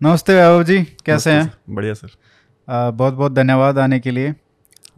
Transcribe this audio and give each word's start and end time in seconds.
नमस्ते 0.00 0.34
वैभव 0.34 0.62
जी 0.62 0.82
कैसे 1.06 1.30
हैं? 1.30 1.52
बढ़िया 1.70 1.94
सर। 1.94 2.08
आ, 2.68 2.90
बहुत 2.90 3.14
बहुत 3.14 3.32
धन्यवाद 3.32 3.78
आने 3.78 3.98
के 4.00 4.10
लिए। 4.10 4.34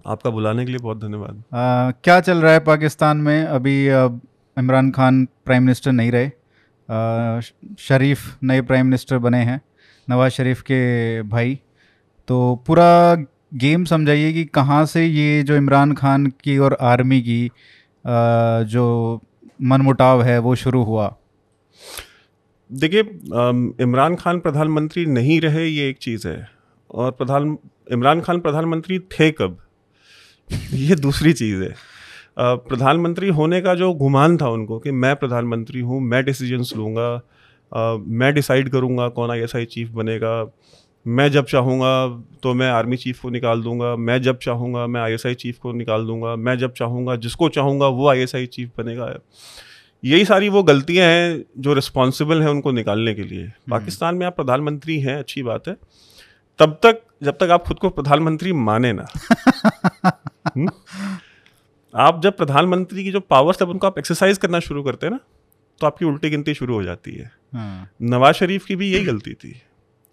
आपका 0.06 0.30
बुलाने 0.30 0.64
के 0.64 0.70
लिए 0.70 0.78
बहुत 0.78 1.00
धन्यवाद। 1.00 1.42
क्या 2.04 2.18
चल 2.20 2.38
रहा 2.38 2.52
है 2.52 2.60
पाकिस्तान 2.60 3.16
में? 3.16 3.44
अभी 3.44 3.86
इमरान 4.56 4.90
खान 4.90 5.24
प्राइम 5.24 5.62
मिनिस्टर 5.62 5.92
नहीं 5.92 6.12
रहे। 6.12 6.26
आ, 6.26 7.40
शरीफ 7.78 8.18
नए 8.42 8.60
प्राइम 8.60 8.86
मिनिस्टर 8.86 9.18
बने 9.18 9.38
हैं 9.38 9.60
नवाज़ 10.08 10.32
शरीफ 10.32 10.60
के 10.60 10.80
भाई। 11.22 11.58
तो 12.28 12.54
पूरा 12.66 13.14
गेम 13.54 13.84
समझाइए 13.84 14.32
कि 14.32 14.44
कहाँ 14.44 14.84
से 14.86 15.06
ये 15.06 15.42
जो 15.42 15.56
इमरान 15.56 15.94
खान 15.94 16.26
की 16.44 16.58
और 16.58 16.76
आर्मी 16.80 17.20
की 17.20 17.46
आ, 17.46 17.50
जो 18.62 19.20
मनमुटाव 19.62 20.22
है 20.22 20.38
वो 20.38 20.54
शुरू 20.54 20.82
हुआ? 20.82 21.14
देखिए 22.72 23.00
इमरान 23.80 24.14
खान 24.16 24.38
प्रधानमंत्री 24.40 25.04
नहीं 25.06 25.40
रहे, 25.40 25.66
ये 25.66 25.88
एक 25.88 25.98
चीज़ 25.98 26.26
है। 26.28 26.48
और 26.90 27.10
प्रधान, 27.10 27.56
इमरान 27.92 28.20
खान 28.20 28.40
प्रधानमंत्री 28.40 28.98
थे 28.98 29.30
कब? 29.30 29.56
ये 30.74 30.94
दूसरी 30.94 31.32
चीज़ 31.32 31.62
है। 31.62 31.74
प्रधानमंत्री 32.38 33.28
होने 33.28 33.60
का 33.60 33.74
जो 33.74 33.92
गुमान 33.94 34.36
था 34.36 34.48
उनको 34.48 34.78
कि 34.78 34.90
मैं 34.90 35.14
प्रधानमंत्री 35.16 35.80
हूँ, 35.80 36.00
मैं 36.00 36.24
डिसीजंस 36.24 36.72
लूँगा 36.76 37.20
मैं 37.98 38.32
डिसाइड 38.34 38.68
करूँगा 38.68 39.08
कौन 39.08 39.30
आई 39.30 39.40
एस 39.40 39.52
चीफ 39.70 39.90
बनेगा, 39.90 40.52
मैं 41.06 41.30
जब 41.32 41.46
चाहूँगा 41.46 41.92
तो 42.42 42.54
मैं 42.54 42.70
आर्मी 42.70 42.96
चीफ 42.96 43.20
को 43.20 43.30
निकाल 43.30 43.62
दूँगा, 43.62 43.94
मैं 43.96 44.20
जब 44.22 44.38
चाहूँगा 44.38 44.86
मैं 44.86 45.00
आईएसआई 45.00 45.34
चीफ 45.34 45.58
को 45.58 45.72
निकाल 45.72 46.06
दूँगा, 46.06 46.34
मैं 46.36 46.56
जब 46.58 46.72
चाहूँगा, 46.72 47.16
जिसको 47.16 47.48
चाहूँगा 47.48 47.86
वो 47.88 48.08
आईएसआई 48.08 48.46
चीफ 48.46 48.70
बनेगा। 48.78 49.06
यही 50.04 50.24
सारी 50.24 50.48
वो 50.48 50.62
गलतियाँ 50.62 51.06
हैं 51.06 51.44
जो 51.58 51.74
रिस्पॉन्सिबल 51.74 52.42
हैं 52.42 52.48
उनको 52.48 52.70
निकालने 52.72 53.14
के 53.14 53.22
लिए 53.22 53.42
हम्म। 53.42 53.70
पाकिस्तान 53.70 54.14
में 54.14 54.26
आप 54.26 54.36
प्रधानमंत्री 54.36 54.98
हैं 55.00 55.16
अच्छी 55.16 55.42
बात 55.42 55.68
है 55.68 55.76
तब 56.58 56.78
तक 56.82 57.02
जब 57.22 57.36
तक 57.38 57.50
आप 57.50 57.64
खुद 57.64 57.78
को 57.78 57.88
प्रधानमंत्री 57.90 58.52
माने 58.52 58.92
ना 58.92 59.06
हम्म? 60.06 60.68
आप 61.94 62.20
जब 62.22 62.36
प्रधानमंत्री 62.36 63.04
की 63.04 63.12
जो 63.12 63.20
पावर्स 63.20 63.58
तब 63.58 63.68
उनको 63.68 63.86
आप 63.86 63.98
एक्सरसाइज 63.98 64.38
करना 64.38 64.60
शुरू 64.60 64.82
करते 64.82 65.06
हैं 65.06 65.12
ना 65.12 65.20
तो 65.80 65.86
आपकी 65.86 66.04
उल्टी 66.04 66.30
गिनती 66.30 66.54
शुरू 66.54 66.74
हो 66.74 66.82
जाती 66.82 67.12
है 67.12 67.30
हाँ। 67.54 67.88
नवाज़ 68.02 68.36
शरीफ 68.36 68.64
की 68.64 68.76
भी 68.76 68.90
यही 68.92 69.04
गलती 69.04 69.34
थी 69.34 69.54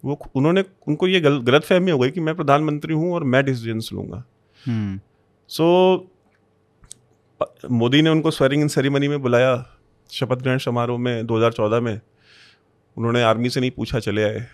वो 0.04 0.18
उन्होंने 0.34 0.64
उनको 0.88 1.06
ये 1.06 1.20
गल, 1.20 1.38
गलत 1.38 1.64
फहमी 1.64 1.90
हो 1.90 1.98
गई 1.98 2.10
कि 2.10 2.20
मैं 2.20 2.34
प्रधानमंत्री 2.34 2.94
हूँ 2.94 3.12
और 3.14 3.24
मैं 3.24 3.44
डिसीज़न 3.44 3.80
लूँगा 3.92 4.24
सो 5.50 5.66
हम्म। 7.40 7.74
मोदी 7.74 8.02
ने 8.02 8.10
उनको 8.10 8.30
स्वेरिंग 8.30 8.62
इन 8.62 8.68
सेरेमनी 8.68 9.08
में 9.08 9.20
बुलाया 9.22 9.54
शपथ 10.12 10.42
ग्रहण 10.42 10.58
समारोह 10.58 10.98
में 10.98 11.26
2014 11.26 11.80
में 11.80 12.00
उन्होंने 12.96 13.22
आर्मी 13.22 13.50
से 13.50 13.60
नहीं 13.60 13.70
पूछा 13.70 13.98
चले 14.00 14.24
आए 14.24 14.46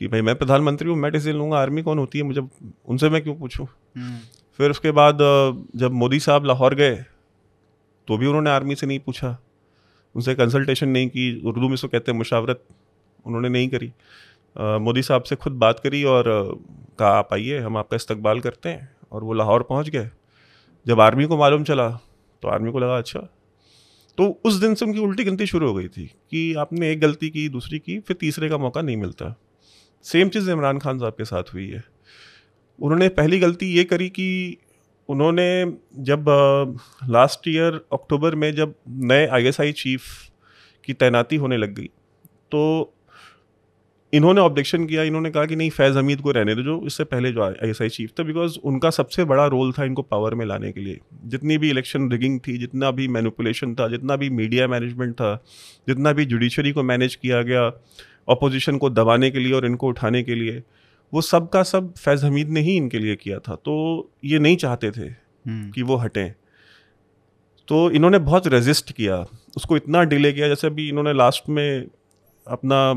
कि 0.00 0.08
भाई 0.08 0.20
मैं 0.20 0.34
प्रधानमंत्री 0.34 0.88
हूँ 0.88 0.96
मैं 0.96 1.10
डिसीज़न 1.12 1.38
लूँगा 1.38 1.58
आर्मी 1.58 1.82
कौन 1.82 1.98
होती 1.98 2.18
है 2.18 2.24
मुझे 2.24 2.40
उनसे 2.40 3.10
मैं 3.10 3.22
क्यों 3.22 3.34
पूछूँ? 3.34 3.66
हम्म। 3.96 4.18
फिर 4.58 4.70
उसके 4.70 4.90
बाद 4.90 5.18
जब 5.76 5.92
मोदी 5.94 6.20
साहब 6.20 6.44
लाहौर 6.44 6.74
गए 6.74 6.94
तो 8.08 8.16
भी 8.18 8.26
उन्होंने 8.26 8.50
आर्मी 8.50 8.74
से 8.74 8.86
नहीं 8.86 8.98
पूछा। 9.00 9.36
उनसे 10.14 10.34
कंसल्टेशन 10.34 10.88
नहीं 10.88 11.08
की 11.08 11.42
उर्दू 11.46 11.68
में 11.68 11.74
उसको 11.74 11.88
कहते 11.88 12.12
हैं 12.12 12.18
मुशावरत 12.18 12.64
उन्होंने 13.24 13.48
नहीं 13.48 13.68
करी। 13.68 13.92
मोदी 14.56 15.02
साहब 15.02 15.22
से 15.22 15.36
खुद 15.36 15.52
बात 15.58 15.80
करी 15.80 16.02
और 16.04 16.24
कहा 16.98 17.10
आप 17.18 17.28
आइए 17.32 17.58
हम 17.58 17.76
आपका 17.76 17.96
इस्तकबाल 17.96 18.40
करते 18.40 18.68
हैं। 18.68 18.90
और 19.12 19.24
वो 19.24 19.32
लाहौर 19.32 19.62
पहुँच 19.62 19.88
गए। 19.88 20.10
जब 20.86 21.00
आर्मी 21.00 21.24
को 21.24 21.36
मालूम 21.36 21.64
चला 21.64 21.88
तो 22.42 22.48
आर्मी 22.48 22.72
को 22.72 22.78
लगा 22.78 22.96
अच्छा 22.98 23.20
तो 24.18 24.40
उस 24.44 24.54
दिन 24.54 24.74
से 24.74 24.84
उनकी 24.84 24.98
उल्टी 24.98 25.24
गिनती 25.24 25.46
शुरू 25.46 25.68
हो 25.68 25.74
गई 25.74 25.88
थी 25.88 26.06
कि 26.30 26.54
आपने 26.54 26.90
एक 26.92 27.00
गलती 27.00 27.30
की, 27.30 27.48
दूसरी 27.48 27.78
की, 27.78 27.98
फिर 28.00 28.16
तीसरे 28.20 28.48
का 28.48 28.58
मौका 28.58 28.82
नहीं 28.82 28.96
मिलता। 28.96 29.34
सेम 30.02 30.28
चीज़ 30.28 30.50
इमरान 30.50 30.78
खान 30.78 30.98
साहब 30.98 31.12
के 31.12 31.24
साथ 31.24 31.54
हुई 31.54 31.68
है। 31.68 31.84
उन्होंने 32.80 33.08
पहली 33.08 33.38
गलती 33.38 33.66
ये 33.66 33.84
करी 33.84 34.08
कि 34.08 34.56
उन्होंने 35.08 35.72
जब 35.98 36.24
लास्ट 37.08 37.48
ईयर 37.48 37.80
अक्टूबर 37.92 38.34
में 38.34 38.54
जब 38.54 38.74
नए 38.88 39.26
आईएसआई 39.26 39.72
चीफ 39.72 40.02
की 40.84 40.92
तैनाती 40.92 41.36
होने 41.36 41.56
लग 41.56 41.74
गई 41.74 41.86
तो 42.50 42.62
इन्होंने 44.14 44.40
ऑब्जेक्शन 44.40 44.86
किया 44.86 45.02
इन्होंने 45.02 45.30
कहा 45.30 45.44
कि 45.44 45.56
नहीं 45.56 45.70
फैज़ 45.70 45.98
हमीद 45.98 46.20
को 46.20 46.30
रहने 46.30 46.54
दो 46.54 46.62
जो 46.62 46.86
इससे 46.86 47.04
पहले 47.04 47.32
जो 47.32 47.42
आई 47.42 47.70
एस 47.70 47.82
आई 47.82 47.88
चीफ 47.88 48.10
था 48.20 48.22
बिकॉज़ 48.22 48.58
उनका 48.64 48.90
सबसे 48.90 49.24
बड़ा 49.24 49.46
रोल 49.46 49.72
था 49.72 49.84
इनको 49.84 50.02
पावर 50.02 50.34
में 50.34 50.46
लाने 50.46 50.72
के 50.72 50.80
लिए। 50.80 50.98
जितनी 51.24 51.58
भी 51.58 51.70
इलेक्शन 51.70 52.10
रिगिंग 52.10 52.40
थी 52.48 52.58
जितना 52.58 52.90
भी 52.90 53.08
मैनिपुलेशन 53.08 53.74
था 53.74 53.88
जितना 53.88 54.16
भी 54.16 54.30
मीडिया 54.30 54.68
मैनेजमेंट 54.68 55.14
था 55.14 55.44
जितना 55.88 56.12
भी 56.12 56.24
जुडिशरी 56.24 56.72
को 56.72 56.82
मैनेज 56.82 57.14
किया 57.14 57.42
गया 57.42 57.66
अपोजिशन 58.28 58.78
को 58.78 58.90
दबाने 58.90 59.30
के 59.30 59.38
लिए 59.38 59.52
और 59.52 59.66
इनको 59.66 59.88
उठाने 59.88 60.22
के 60.22 60.34
लिए 60.34 60.62
वो 61.14 61.20
सब 61.20 61.48
का 61.48 61.62
सब 61.62 61.94
फैज़ 61.94 62.26
हमीद 62.26 62.48
ने 62.48 62.60
ही 62.60 62.76
इनके 62.76 62.98
लिए 62.98 63.16
किया 63.16 63.38
था। 63.38 63.54
तो 63.54 64.10
ये 64.24 64.38
नहीं 64.38 64.56
चाहते 64.56 64.90
थे 64.90 65.06
हम्म। 65.48 65.70
कि 65.70 65.82
वो 65.82 65.96
हटें। 65.96 66.32
तो 67.68 67.90
इन्होंने 67.90 68.18
बहुत 68.18 68.46
रेजिस्ट 68.46 68.92
किया। 68.92 69.26
उसको 69.56 69.76
इतना 69.76 70.02
डिले 70.02 70.32
किया 70.32 70.48
जैसे 70.48 70.66
अभी 70.66 70.88
इन्होंने 70.88 71.12
लास्ट 71.12 71.48
में 71.48 71.86
अपना 72.46 72.92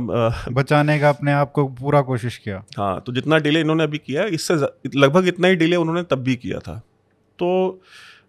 बचाने 0.51 1.00
का 1.00 1.09
अपने 1.09 1.31
आप 1.31 1.51
को 1.51 1.67
पूरा 1.67 2.01
कोशिश 2.01 2.38
किया। 2.38 2.63
हाँ 2.78 3.01
तो 3.06 3.13
जितना 3.13 3.38
डिले 3.38 3.59
इन्होंने 3.59 3.83
अभी 3.83 3.97
किया 3.97 4.25
इससे 4.25 4.53
लगभग 4.95 5.28
इतना 5.28 5.47
ही 5.47 5.56
डिले 5.56 5.75
उन्होंने 5.75 6.03
तब 6.03 6.23
भी 6.23 6.35
किया 6.35 6.59
था। 6.59 6.78
तो 7.39 7.81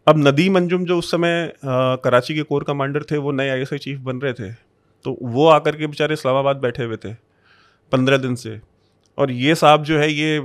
अब 0.07 0.19
नदीम 0.19 0.57
अंजुम 0.57 0.85
जो 0.85 0.99
उस 0.99 1.11
समय 1.11 1.45
आ, 1.45 1.97
कराची 1.97 2.35
के 2.35 2.43
कोर 2.43 2.65
कमांडर 2.65 3.03
थे 3.03 3.17
वो 3.17 3.33
नए 3.33 3.49
आईएसआई 3.49 3.79
चीफ 3.79 3.99
बन 4.01 4.19
रहे 4.19 4.33
थे। 4.33 4.53
तो 5.05 5.17
वो 5.23 5.47
आकर 5.49 5.77
के 5.77 5.87
बेचारे 5.87 6.15
इस्लामाबाद 6.15 6.57
बैठे 6.57 6.85
हुए 6.85 6.97
थे 6.97 7.13
पंद्रह 7.93 8.17
दिन 8.17 8.35
से। 8.35 8.61
और 9.19 9.31
ये 9.31 9.55
साहब 9.55 9.83
जो 9.85 9.99
है 9.99 10.13
ये 10.13 10.39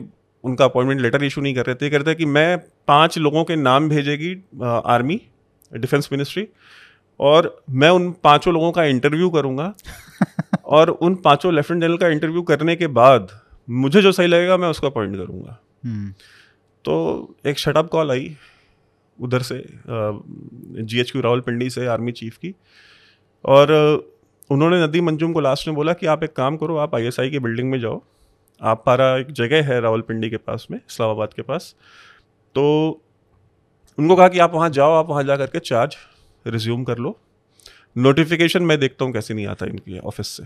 उनका 0.44 0.66
अपॉइंटमेंट 0.66 1.02
लेटर 1.02 1.24
इशू 1.24 1.42
नहीं 1.42 1.56
कर 1.56 1.66
रहे 1.66 1.76
थे। 1.76 1.90
कहते 1.90 2.16
कि 2.16 2.26
मैं 2.26 2.58
पाँच 2.88 3.18
लोगों 3.18 3.44
के 3.44 3.56
नाम 3.56 3.90
भेजेगी 3.90 4.34
आर्मी 4.64 5.22
डिफेंस 5.72 6.10
मिनिस्ट्री 6.12 6.48
और 7.20 7.64
मैं 7.70 7.90
उन 7.90 8.12
पाँचों 8.24 8.54
लोगों 8.54 8.72
का 8.72 8.84
इंटरव्यू 8.84 9.30
करूँगा। 9.30 9.74
और 10.66 10.90
उन 10.90 11.16
पाँचों 11.16 11.54
लेफ्टिनेंट 11.54 11.84
जनरल 11.84 11.98
का 11.98 12.08
इंटरव्यू 12.08 12.42
करने 12.44 12.76
के 12.76 12.88
बाद 12.90 13.30
मुझे 13.70 14.02
जो 14.02 14.12
सही 14.12 14.28
लगेगा 14.28 14.58
मैं 14.58 14.68
उसको 14.68 14.88
अपॉइंट 14.88 15.16
करूँगा। 15.18 15.58
हम्म। 15.86 16.14
तो 16.86 17.36
एक 17.46 17.60
शटअप 17.60 17.90
कॉल 17.90 18.12
आई 18.12 18.36
उधर 19.20 19.42
से 19.42 19.64
जी 19.88 21.00
एच 21.00 21.12
क्यू 21.12 21.22
रावलपिंडी 21.22 21.70
से 21.70 21.86
आर्मी 21.88 22.12
चीफ 22.12 22.38
की। 22.38 22.54
और 23.46 23.72
उन्होंने 24.50 24.84
नदी 24.84 25.02
मंजूम 25.02 25.34
को 25.34 25.40
लास्ट 25.40 25.68
में 25.68 25.76
बोला 25.76 25.94
कि 25.94 26.06
आप 26.06 26.24
एक 26.24 26.36
काम 26.36 26.58
करो 26.58 26.78
आप 26.78 26.96
आईएसआई 26.96 27.30
की 27.30 27.40
बिल्डिंग 27.40 27.70
में 27.72 27.80
जाओ। 27.80 28.02
आप 28.62 28.84
पारा 28.86 29.16
एक 29.18 29.32
जगह 29.32 29.64
है 29.64 29.80
रावलपिंडी 29.82 30.30
के 30.30 30.38
पास 30.38 30.68
में 30.72 30.78
इस्लामाबाद 30.78 31.34
के 31.34 31.42
पास। 31.42 31.76
तो 32.56 32.64
उनको 33.98 34.16
कहा 34.16 34.28
कि 34.28 34.40
आप 34.40 34.54
वहाँ 34.54 34.70
जाओ 34.70 34.94
आप 34.94 35.10
वहाँ 35.10 35.24
जा 35.24 35.38
करके 35.38 35.60
चार्ज 35.60 35.96
रिज्यूम 36.46 36.84
कर 36.84 36.98
लो। 36.98 37.18
नोटिफिकेशन 37.96 38.64
मैं 38.64 38.80
देखता 38.80 39.06
हूँ 39.06 39.14
कैसे 39.14 39.34
नहीं 39.34 39.48
आता 39.48 39.66
इनकी 39.66 40.00
ऑफ़िस 40.00 40.28
से। 40.28 40.44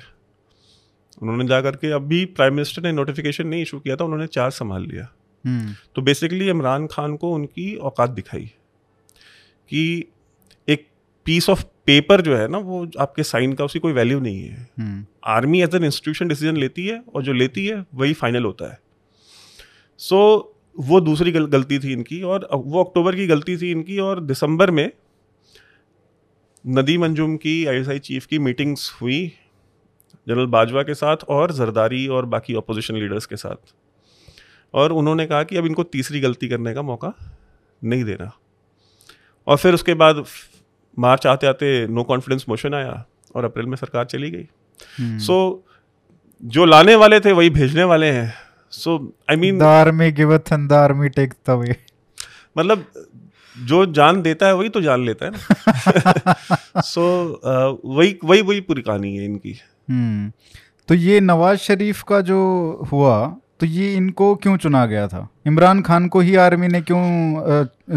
उन्होंने 1.21 1.47
जा 1.47 1.61
करके 1.61 1.91
अभी 1.91 2.25
प्राइम 2.25 2.53
मिनिस्टर 2.53 2.81
ने 2.81 2.91
नोटिफिकेशन 2.91 3.47
नहीं 3.47 3.61
इशू 3.61 3.79
किया 3.79 3.95
था 3.95 4.03
उन्होंने 4.03 4.27
चार्ज 4.27 4.53
संभाल 4.53 4.85
लिया। 4.85 5.07
हम्म। 5.45 5.73
तो 5.95 6.01
बेसिकली 6.01 6.49
इमरान 6.49 6.87
खान 6.87 7.15
को 7.15 7.31
उनकी 7.31 7.75
औकात 7.75 8.09
दिखाई 8.09 8.45
कि 9.71 10.05
एक 10.67 10.87
पीस 11.25 11.49
ऑफ़ 11.49 11.63
पेपर 11.85 12.21
जो 12.21 12.35
है 12.37 12.47
ना 12.47 12.57
वो 12.57 12.87
आपके 12.99 13.23
साइन 13.23 13.53
का 13.53 13.65
उसकी 13.65 13.79
कोई 13.79 13.93
वैल्यू 13.93 14.19
नहीं 14.19 14.41
है। 14.41 15.07
Army 15.25 15.61
as 15.61 15.75
an 15.75 15.83
institution 15.83 16.27
decision 16.27 16.57
लेती 16.57 16.87
है 16.87 17.03
और 17.15 17.23
जो 17.23 17.33
लेती 17.33 17.65
है 17.67 17.85
वही 17.95 18.13
फाइनल 18.13 18.43
होता 18.43 18.71
है। 18.71 18.79
सो 19.97 20.17
so, 20.17 20.55
वो 20.79 20.99
दूसरी 21.01 21.31
गल, 21.31 21.45
गलती 21.45 21.79
थी 21.79 21.91
इनकी 21.93 22.21
और 22.21 22.49
वो 22.53 22.83
अक्टूबर 22.83 23.15
की 23.15 23.27
गलती 23.27 23.57
थी 23.57 23.71
इनकी 23.71 23.99
और 23.99 24.19
दिसंबर 24.19 24.71
में 24.71 24.91
नदी 26.67 26.97
मंजुम 26.97 27.37
की 27.37 27.65
आईएसआई 27.65 27.99
चीफ 27.99 28.25
की 28.25 28.39
मीटिंग्स 28.39 28.97
हुई 29.01 29.31
जनरल 30.27 30.45
बाजवा 30.45 30.83
के 30.83 30.93
साथ 30.93 31.17
और 31.29 31.51
जरदारी 31.51 32.07
और 32.07 32.25
बाकी 32.25 32.55
अपोजिशन 32.55 32.95
लीडर्स 32.95 33.25
के 33.25 33.35
साथ। 33.35 33.73
और 34.73 34.91
उन्होंने 34.91 35.25
कहा 35.25 35.43
कि 35.43 35.57
अब 35.57 35.65
इनको 35.65 35.83
तीसरी 35.83 36.19
गलती 36.19 36.47
करने 36.47 36.73
का 36.73 36.81
मौका 36.81 37.13
नहीं 37.83 38.03
देना। 38.03 38.37
और 39.47 39.57
फिर 39.57 39.73
उसके 39.73 39.93
बाद 39.93 40.25
मार्च 40.99 41.27
आते 41.27 41.47
आते 41.47 41.87
नो 41.87 42.03
कॉन्फिडेंस 42.03 42.45
मोशन 42.49 42.73
आया 42.73 43.05
और 43.35 43.45
अप्रैल 43.45 43.65
में 43.65 43.75
सरकार 43.75 44.05
चली 44.05 44.31
गई। 44.31 44.43
सो 44.43 45.03
हम्म। 45.03 45.19
so, 45.19 45.57
जो 46.43 46.65
लाने 46.65 46.95
वाले 46.95 47.19
थे 47.19 47.31
वही 47.31 47.49
भेजने 47.49 47.83
वाले 47.83 48.11
हैं। 48.11 48.33
So 48.69 49.13
I 49.29 49.35
mean 49.35 49.61
army 49.61 50.11
giveth 50.11 50.39
and 50.53 50.69
the 50.69 50.73
army 50.73 51.09
takes 51.09 51.35
the 51.47 51.49
way 51.49 51.75
मतलब 52.57 53.04
जो 53.63 53.85
जान 53.85 54.21
देता 54.21 54.45
है 54.45 54.55
वही 54.55 54.69
तो 54.69 54.81
जान 54.81 55.05
लेता 55.05 55.25
है 55.25 55.31
ना। 55.31 56.35
सो 56.81 57.25
so, 57.45 57.49
uh, 57.49 57.97
वही 57.97 58.17
वही 58.23 58.41
वही 58.41 58.61
पूरी 58.61 58.81
कहानी 58.81 59.17
है 59.17 59.25
इनकी। 59.25 59.59
हम्म 59.89 60.31
तो 60.87 60.93
ये 60.93 61.19
नवाज़ 61.19 61.59
शरीफ 61.59 62.03
का 62.03 62.21
जो 62.21 62.39
हुआ 62.91 63.35
तो 63.59 63.65
ये 63.65 63.95
इनको 63.95 64.35
क्यों 64.35 64.57
चुना 64.57 64.85
गया 64.85 65.07
था? 65.07 65.29
इमरान 65.47 65.81
खान 65.81 66.07
को 66.07 66.19
ही 66.19 66.35
आर्मी 66.35 66.67
ने 66.67 66.81
क्यों 66.81 67.03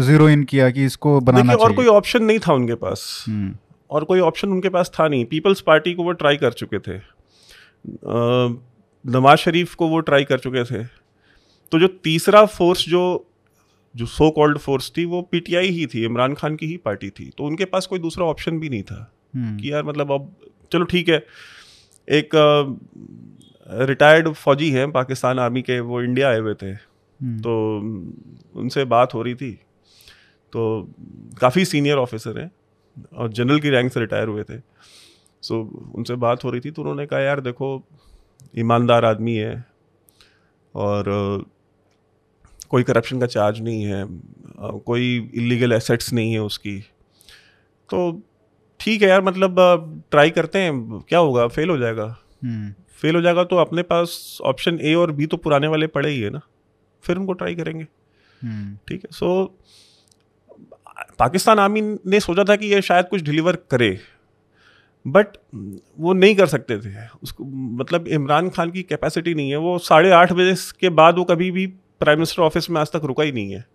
ज़ीरो 0.01 0.29
इन 0.29 0.43
किया 0.43 0.69
कि 0.69 0.85
इसको 0.85 1.19
बनाना 1.19 1.45
चाहिए 1.45 1.65
और 1.65 1.73
कोई 1.73 1.85
ऑप्शन 1.85 2.23
नहीं 2.23 2.39
था 2.39 2.53
उनके 2.53 2.73
पास। 2.73 3.25
हम्म। 3.27 3.55
और 3.89 4.03
कोई 4.03 4.19
ऑप्शन 4.19 4.49
उनके 4.49 4.69
पास 4.69 4.91
था 4.99 5.07
नहीं। 5.07 5.25
पीपल्स 5.25 5.61
पार्टी 5.61 5.93
को 5.93 6.03
वो 6.03 6.11
ट्राई 6.11 6.37
कर 6.37 6.51
चुके 6.51 6.79
थे। 6.79 7.01
नवाज़ 9.11 9.39
शरीफ 9.39 9.75
को 9.75 9.87
वो 9.87 9.99
ट्राई 9.99 10.23
कर 10.23 10.39
चुके 10.39 10.63
थे। 10.63 10.83
तो 11.71 11.79
जो 11.79 11.87
तीसरा 11.87 12.45
फोर्स 12.45 12.85
जो 12.89 13.28
जो 13.95 14.05
सो 14.05 14.29
कॉल्ड 14.31 14.57
फोर्स 14.57 14.91
थी 14.97 15.05
वो 15.05 15.21
पीटीआई 15.21 15.67
ही 15.67 15.85
थी 15.87 16.03
इमरान 16.05 16.33
खान 16.33 16.55
की 16.55 16.67
ही 16.67 16.77
पार्टी 16.77 17.09
थी। 17.09 17.29
तो 17.37 17.43
उनके 17.43 17.65
पास 17.65 17.85
कोई 17.85 17.99
दूसरा 17.99 18.25
ऑप्शन 18.25 18.59
भी 18.59 18.69
नहीं 18.69 18.83
था 18.83 19.11
हम्म, 19.35 19.57
कि 19.57 19.71
यार 19.71 19.83
मतलब 19.83 20.11
अब 20.11 20.31
चलो 20.71 20.85
ठीक 20.85 21.09
है 21.09 21.25
एक 22.07 22.29
रिटायर्ड 23.67 24.29
फौजी 24.33 24.69
हैं 24.71 24.91
पाकिस्तान 24.91 25.39
आर्मी 25.39 25.61
के 25.61 25.79
वो 25.79 26.01
इंडिया 26.01 26.29
आए 26.29 26.39
हुए 26.39 26.53
थे। 26.53 26.69
हम्म, 26.69 27.39
तो 27.39 28.59
उनसे 28.59 28.85
बात 28.85 29.13
हो 29.13 29.21
रही 29.21 29.35
थी। 29.35 29.51
तो 30.53 30.93
काफ़ी 31.41 31.65
सीनियर 31.65 31.97
ऑफिसर 31.97 32.39
हैं 32.39 32.51
और 33.13 33.31
जनरल 33.31 33.59
की 33.59 33.69
रैंक 33.69 33.91
से 33.93 33.99
रिटायर 33.99 34.27
हुए 34.27 34.43
थे। 34.43 34.59
सो 35.43 35.61
उनसे 35.95 36.15
बात 36.15 36.43
हो 36.43 36.49
रही 36.49 36.61
थी 36.61 36.71
तो 36.71 36.81
उन्होंने 36.81 37.05
कहा 37.05 37.19
यार 37.19 37.41
देखो 37.41 37.67
ईमानदार 38.57 39.05
आदमी 39.05 39.35
है 39.35 39.53
और 40.75 41.05
कोई 42.71 42.83
करप्शन 42.83 43.19
का 43.19 43.25
चार्ज 43.27 43.59
नहीं 43.61 43.83
है 43.83 44.03
कोई 44.85 45.15
इलीगल 45.35 45.73
एसेट्स 45.73 46.11
नहीं 46.13 46.33
है 46.33 46.41
उसकी। 46.41 46.79
तो 47.89 48.21
ठीक 48.79 49.01
है 49.01 49.07
यार 49.09 49.21
मतलब 49.23 49.55
ट्राई 50.11 50.29
करते 50.29 50.59
हैं 50.59 50.99
क्या 51.09 51.19
होगा 51.19 51.47
फेल 51.49 51.69
हो 51.69 51.77
जाएगा। 51.77 52.05
हम्म, 52.43 52.73
फेल 53.01 53.15
हो 53.15 53.21
जाएगा 53.21 53.43
तो 53.43 53.55
अपने 53.57 53.81
पास 53.83 54.37
ऑप्शन 54.45 54.79
ए 54.81 54.93
और 54.95 55.11
बी 55.11 55.25
तो 55.25 55.37
पुराने 55.37 55.67
वाले 55.67 55.87
पड़े 55.89 56.09
ही 56.09 56.19
है 56.19 56.29
ना 56.29 56.41
फिर 57.03 57.17
उनको 57.17 57.33
ट्राई 57.33 57.55
करेंगे। 57.55 57.87
हम्म, 58.41 58.77
ठीक 58.87 59.01
है 59.01 59.09
सो 59.11 59.57
पाकिस्तान 61.19 61.59
आर्मी 61.59 61.81
ने 61.81 62.19
सोचा 62.19 62.43
था 62.43 62.55
कि 62.55 62.67
ये 62.67 62.81
शायद 62.81 63.05
कुछ 63.05 63.21
डिलीवर 63.21 63.55
करे 63.71 63.99
बट 65.05 65.37
वो 65.99 66.13
नहीं 66.13 66.35
कर 66.35 66.47
सकते 66.47 66.77
थे। 66.79 67.05
उसको 67.23 67.43
मतलब 67.77 68.07
इमरान 68.09 68.49
खान 68.49 68.71
की 68.71 68.83
कैपेसिटी 68.83 69.33
नहीं 69.33 69.49
है 69.49 69.57
वो 69.57 69.77
साढ़े 69.79 70.11
आठ 70.13 70.33
बजे 70.33 70.55
के 70.79 70.89
बाद 70.91 71.17
वो 71.17 71.23
कभी 71.25 71.49
भी 71.51 71.65
प्राइम 71.99 72.19
मिनिस्टर 72.19 72.41
ऑफ़िस 72.41 72.69
में 72.69 72.81
आज 72.81 72.87
तक 72.87 73.01
रुका 73.03 73.23
ही 73.23 73.31
नहीं 73.31 73.51
है। 73.51 73.65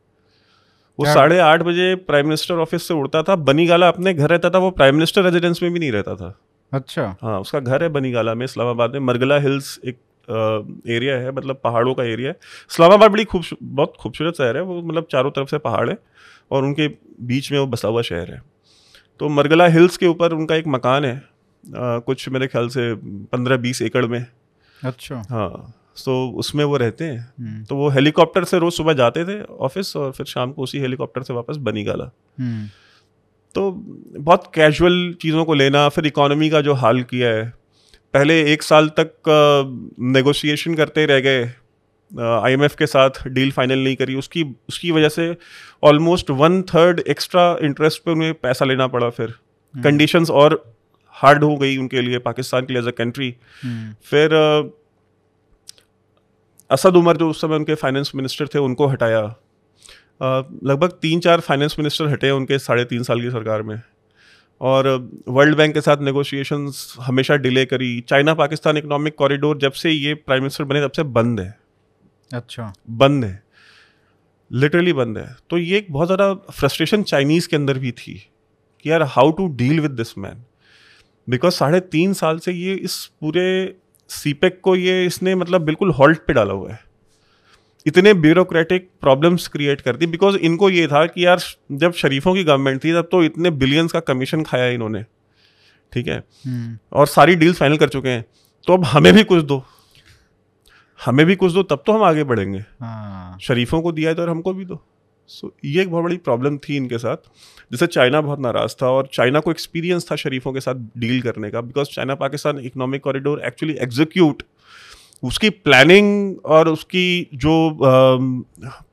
वो 0.98 1.06
साढ़े 1.06 1.38
आठ 1.38 1.62
बजे 1.62 1.94
प्राइम 1.94 2.26
मिनिस्टर 2.26 2.54
ऑफ़िस 2.54 2.88
से 2.88 2.94
उड़ता 2.94 3.22
था। 3.22 3.36
बनीगाला 3.36 3.88
अपने 3.88 4.14
घर 4.14 4.30
रहता 4.30 4.50
था। 4.50 4.58
वो 4.58 4.70
प्राइम 4.70 4.94
मिनिस्टर 4.94 5.22
रेजिडेंस 5.22 5.62
में 5.62 5.72
भी 5.72 5.78
नहीं 5.78 5.92
रहता 5.92 6.14
था। 6.14 6.38
अच्छा। 6.72 7.16
हाँ 7.22 7.40
उसका 7.40 7.60
घर 7.60 7.82
है 7.82 7.88
बनीगाला 7.88 8.34
में 8.34 8.44
इस्लामाबाद 8.44 8.92
में। 8.92 9.00
मरगला 9.00 9.38
हिल्स 9.38 9.80
एक 9.84 9.98
एरिया 10.88 11.16
है 11.16 11.32
मतलब 11.32 11.60
पहाड़ों 11.64 11.94
का 11.94 12.04
एरिया 12.04 12.28
है। 12.28 12.36
इस्लामाबाद 12.70 13.10
बड़ी 13.10 13.24
खूब 13.24 13.42
बहुत 13.62 13.92
खूबसूरत 14.00 14.34
शहर 14.34 14.56
है। 14.56 14.62
वो 14.62 14.82
मतलब 14.82 15.06
चारों 15.10 15.30
तरफ़ 15.30 15.48
से 15.48 15.58
पहाड़ 15.58 15.90
है 15.90 15.98
और 16.50 16.64
उनके 16.64 16.88
बीच 17.20 17.52
में 17.52 17.58
वो 17.58 17.66
बसा 17.66 17.88
हुआ 17.88 18.02
शहर 18.02 18.30
है। 18.30 18.42
तो 19.20 19.28
मरगला 19.28 19.66
हिल्स 19.66 19.96
के 19.96 20.06
ऊपर 20.06 20.32
उनका 20.32 20.54
एक 20.54 20.66
मकान 20.66 21.04
है। 21.04 21.16
अ, 21.16 21.24
कुछ 21.76 22.28
मेरे 22.28 22.46
ख्याल 22.46 22.68
से 22.68 22.94
पंद्रह 23.04 23.56
बीस 23.56 23.82
एकड़ 23.82 24.06
में। 24.06 24.26
अच्छा। 24.84 25.22
हाँ। 25.30 25.74
तो 25.96 26.28
उसमें 26.30 26.64
वो 26.64 26.76
रहते 26.76 27.04
हैं। 27.04 27.18
हम्म, 27.40 27.64
तो 27.64 27.76
वो 27.76 27.88
हेलीकॉप्टर 27.88 28.44
से 28.44 28.58
रोज़ 28.58 28.74
सुबह 28.74 28.92
जाते 28.92 29.24
थे 29.24 29.40
ऑफ़िस 29.42 29.96
और 29.96 30.12
फिर 30.12 30.26
शाम 30.26 30.52
को 30.52 30.62
उसी 30.62 30.78
हेलीकॉप्टर 30.78 31.22
से 31.22 31.34
वापस 31.34 31.56
बनी 31.56 31.84
गाला। 31.84 32.04
तो 33.54 33.70
बहुत 34.18 34.50
कैजुअल 34.54 35.14
चीज़ों 35.22 35.44
को 35.44 35.54
लेना 35.54 35.88
फिर 35.88 36.06
इकोनॉमी 36.06 36.50
का 36.50 36.60
जो 36.60 36.74
हाल 36.74 37.02
किया 37.02 37.28
है। 37.28 37.52
पहले 38.14 38.42
एक 38.52 38.62
साल 38.62 38.88
तक 38.88 39.12
नेगोशिएशन 40.00 40.74
करते 40.74 41.06
रह 41.06 41.20
गए। 41.20 41.44
आईएमएफ 42.12 42.74
के 42.74 42.86
साथ 42.86 43.26
डील 43.28 43.50
फाइनल 43.50 43.78
नहीं 43.78 43.96
करी। 43.96 44.14
उसकी 44.14 44.44
उसकी 44.68 44.90
वजह 44.90 45.08
से 45.08 45.36
almost 45.82 46.30
one 46.30 46.62
third 46.62 47.00
extra 47.00 47.56
interest 47.62 48.02
पे 48.02 48.10
उन्हें 48.10 48.34
पैसा 48.34 48.64
लेना 48.64 48.86
पड़ा 48.86 49.10
फिर। 49.10 49.34
कंडीशंस 49.74 50.30
और 50.30 50.62
हार्ड 51.14 51.44
हो 51.44 51.56
गई 51.56 51.76
उनके 51.76 52.00
लिए 52.02 52.18
पाकिस्तान 52.18 52.64
के 52.66 52.72
लिए 52.72 52.82
एज 52.82 52.88
अ 52.88 52.90
कंट्री 52.90 53.34
हम्म, 53.62 53.94
फिर 54.04 54.30
असद 56.74 56.96
उमर 56.96 57.16
जो 57.16 57.30
उस 57.30 57.40
समय 57.40 57.56
उनके 57.56 57.74
फाइनेंस 57.76 58.12
मिनिस्टर 58.14 58.46
थे 58.54 58.58
उनको 58.60 58.86
हटाया। 58.88 59.22
लगभग 60.20 60.92
तीन 61.02 61.20
चार 61.20 61.40
फाइनेंस 61.42 61.76
मिनिस्टर 61.78 62.08
हटे 62.08 62.30
उनके 62.32 62.58
साढ़े 62.60 62.84
तीन 62.86 63.02
साल 63.02 63.20
की 63.20 63.30
सरकार 63.30 63.62
में। 63.62 63.80
और 64.60 64.86
वर्ल्ड 65.28 65.56
बैंक 65.56 65.74
के 65.74 65.80
साथ 65.80 66.02
नेगोशिएशंस 66.02 66.96
हमेशा 67.00 67.36
डिले 67.36 67.64
करी। 67.66 68.00
चाइना 68.08 68.34
पाकिस्तान 68.34 68.76
इकोनॉमिक 68.76 69.14
कॉरिडोर 69.14 69.58
जब 69.58 69.72
से 69.74 69.90
ये 69.90 70.14
प्राइम 70.16 70.42
मिनिस्टर 70.42 70.64
बने 70.64 70.82
तब 70.82 70.92
से 70.92 71.02
बंद 71.12 71.40
है। 71.40 71.56
अच्छा। 72.30 72.72
बंद 72.92 73.24
है। 73.24 73.42
लिटरली 74.50 74.92
बंद 74.92 75.18
है। 75.18 75.28
तो 75.50 75.58
ये 75.58 75.78
एक 75.78 75.86
बहुत 75.92 76.08
ज़्यादा 76.08 76.32
फ्रस्ट्रेशन 76.52 77.02
चाइनीज़ 77.04 77.48
के 77.48 77.56
अंदर 77.56 77.78
भी 77.78 77.92
थी 77.92 78.14
कि 78.84 78.90
यार 78.90 79.02
how 79.10 79.30
to 79.32 79.46
deal 79.56 79.80
with 79.80 79.90
this 79.92 80.16
man 80.18 80.44
because 81.28 81.54
साढ़े 81.54 81.80
तीन 81.88 82.12
साल 82.14 82.38
से 82.38 82.52
ये 82.52 82.74
इस 82.76 83.04
पूरे 83.20 83.44
सीपेक 84.08 84.60
को 84.62 84.76
ये 84.76 85.06
इसने 85.06 85.34
मतलब 85.34 85.62
बिल्कुल 85.62 85.90
हॉल्ट 85.90 86.18
पे 86.18 86.32
डाला 86.32 86.52
हुआ 86.52 86.72
है। 86.72 86.78
इतने 87.86 88.14
ब्यूरोक्रेटिक 88.14 88.90
प्रॉब्लम्स 89.00 89.48
क्रिएट 89.48 89.80
कर 89.80 89.96
दी 89.96 90.06
बिकॉज़ 90.06 90.36
इनको 90.36 90.70
ये 90.70 90.86
था 90.86 91.06
कि 91.06 91.26
यार 91.26 91.40
जब 91.72 91.92
शरीफों 91.92 92.34
की 92.34 92.44
गवर्नमेंट 92.44 92.84
थी 92.84 92.92
तब 92.92 93.08
तो 93.12 93.24
इतने 93.24 93.50
बिलियंस 93.50 93.92
का 93.92 94.00
कमीशन 94.00 94.42
खाया 94.42 94.66
इन्होंने। 94.66 95.04
ठीक 95.92 96.08
है? 96.08 96.24
हम्म, 96.46 96.78
और 96.92 97.06
सारी 97.06 97.36
डील्स 97.36 97.58
फाइनल 97.58 97.76
कर 97.76 97.88
चुके 97.88 98.08
हैं। 98.08 98.24
तो 98.66 98.72
अब 98.72 98.84
हमें 98.84 99.12
भी 99.12 99.24
कुछ 99.24 99.42
दो। 99.42 99.64
हमें 101.04 101.26
भी 101.26 101.36
कुछ 101.36 101.52
दो 101.52 101.62
तब 101.62 101.82
तो 101.86 101.92
हम 101.92 102.02
आगे 102.02 102.24
बढ़ेंगे। 102.24 102.58
हाँ। 102.58 103.38
शरीफों 103.38 103.82
को 103.82 103.92
दिया 103.92 104.10
है 104.10 104.16
तो 104.16 104.22
और 104.22 104.30
हमको 104.30 104.54
भी 104.54 104.64
दो। 104.64 104.82
सो 105.26 105.54
ये 105.64 105.82
एक 105.82 105.90
बहुत 105.90 106.04
बड़ी 106.04 106.16
प्रॉब्लम 106.16 106.58
थी 106.58 106.76
इनके 106.76 106.98
साथ। 106.98 107.16
जैसे 107.72 107.86
चाइना 107.86 108.20
बहुत 108.20 108.40
नाराज़ 108.40 108.74
था 108.82 108.88
और 108.88 109.08
चाइना 109.12 109.40
को 109.40 109.50
एक्सपीरियंस 109.50 110.10
था 110.10 110.16
शरीफों 110.16 110.52
के 110.52 110.60
साथ 110.60 110.74
डील 110.74 111.22
करने 111.22 111.50
का 111.50 111.60
because 111.60 111.88
China 111.88 112.14
Pakistan 112.14 112.58
economic 112.58 113.02
corridor 113.02 113.42
actually 113.44 113.74
execute 113.74 114.42
उसकी 115.22 115.50
प्लानिंग 115.50 116.36
और 116.44 116.68
उसकी 116.68 117.28
जो 117.34 117.70
अम, 117.70 118.44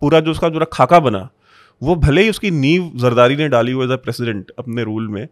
पूरा 0.01 0.19
जो 0.19 0.31
उसका 0.31 0.49
जो 0.49 0.65
खाका 0.73 0.99
बना 0.99 1.29
वो 1.83 1.95
भले 1.95 2.23
ही 2.23 2.29
उसकी 2.29 2.51
नींव 2.51 2.91
जरदारी 2.95 3.35
ने 3.35 3.47
डाली 3.49 3.71
हुई 3.71 3.85
एज 3.85 3.91
अ 3.91 3.95
प्रेसिडेंट 3.95 4.51
अपने 4.59 4.83
रूल 4.83 5.07
में 5.07 5.27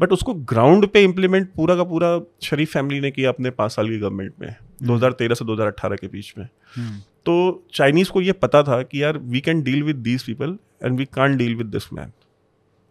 बट 0.00 0.12
उसको 0.12 0.34
ग्राउंड 0.34 0.86
पे 0.86 1.02
इम्प्लीमेंट 1.02 1.50
पूरा 1.56 1.76
का 1.76 1.84
पूरा 1.84 2.20
शरीफ 2.42 2.72
फैमिली 2.72 3.00
ने 3.00 3.10
किया 3.10 3.28
अपने 3.28 3.50
पाँच 3.50 3.72
साल 3.72 3.88
की 3.88 3.98
गवर्नमेंट 3.98 4.32
में 4.40 4.56
2013 4.82 5.34
से 5.34 5.44
2018 5.44 5.96
के 5.96 6.06
बीच 6.06 6.34
में। 6.38 6.48
हम्म, 6.76 7.00
तो 7.26 7.64
चाइनीज़ 7.74 8.10
को 8.10 8.20
ये 8.20 8.32
पता 8.32 8.62
था 8.62 8.82
कि 8.82 9.02
यार 9.02 9.18
we 9.18 9.40
can 9.40 9.62
deal 9.62 9.82
with 9.82 9.96
these 9.96 10.22
people 10.22 10.56
and 10.84 10.98
we 10.98 11.04
can 11.04 11.36
deal 11.36 11.54
with 11.54 11.66
this 11.66 11.92
man 11.92 12.12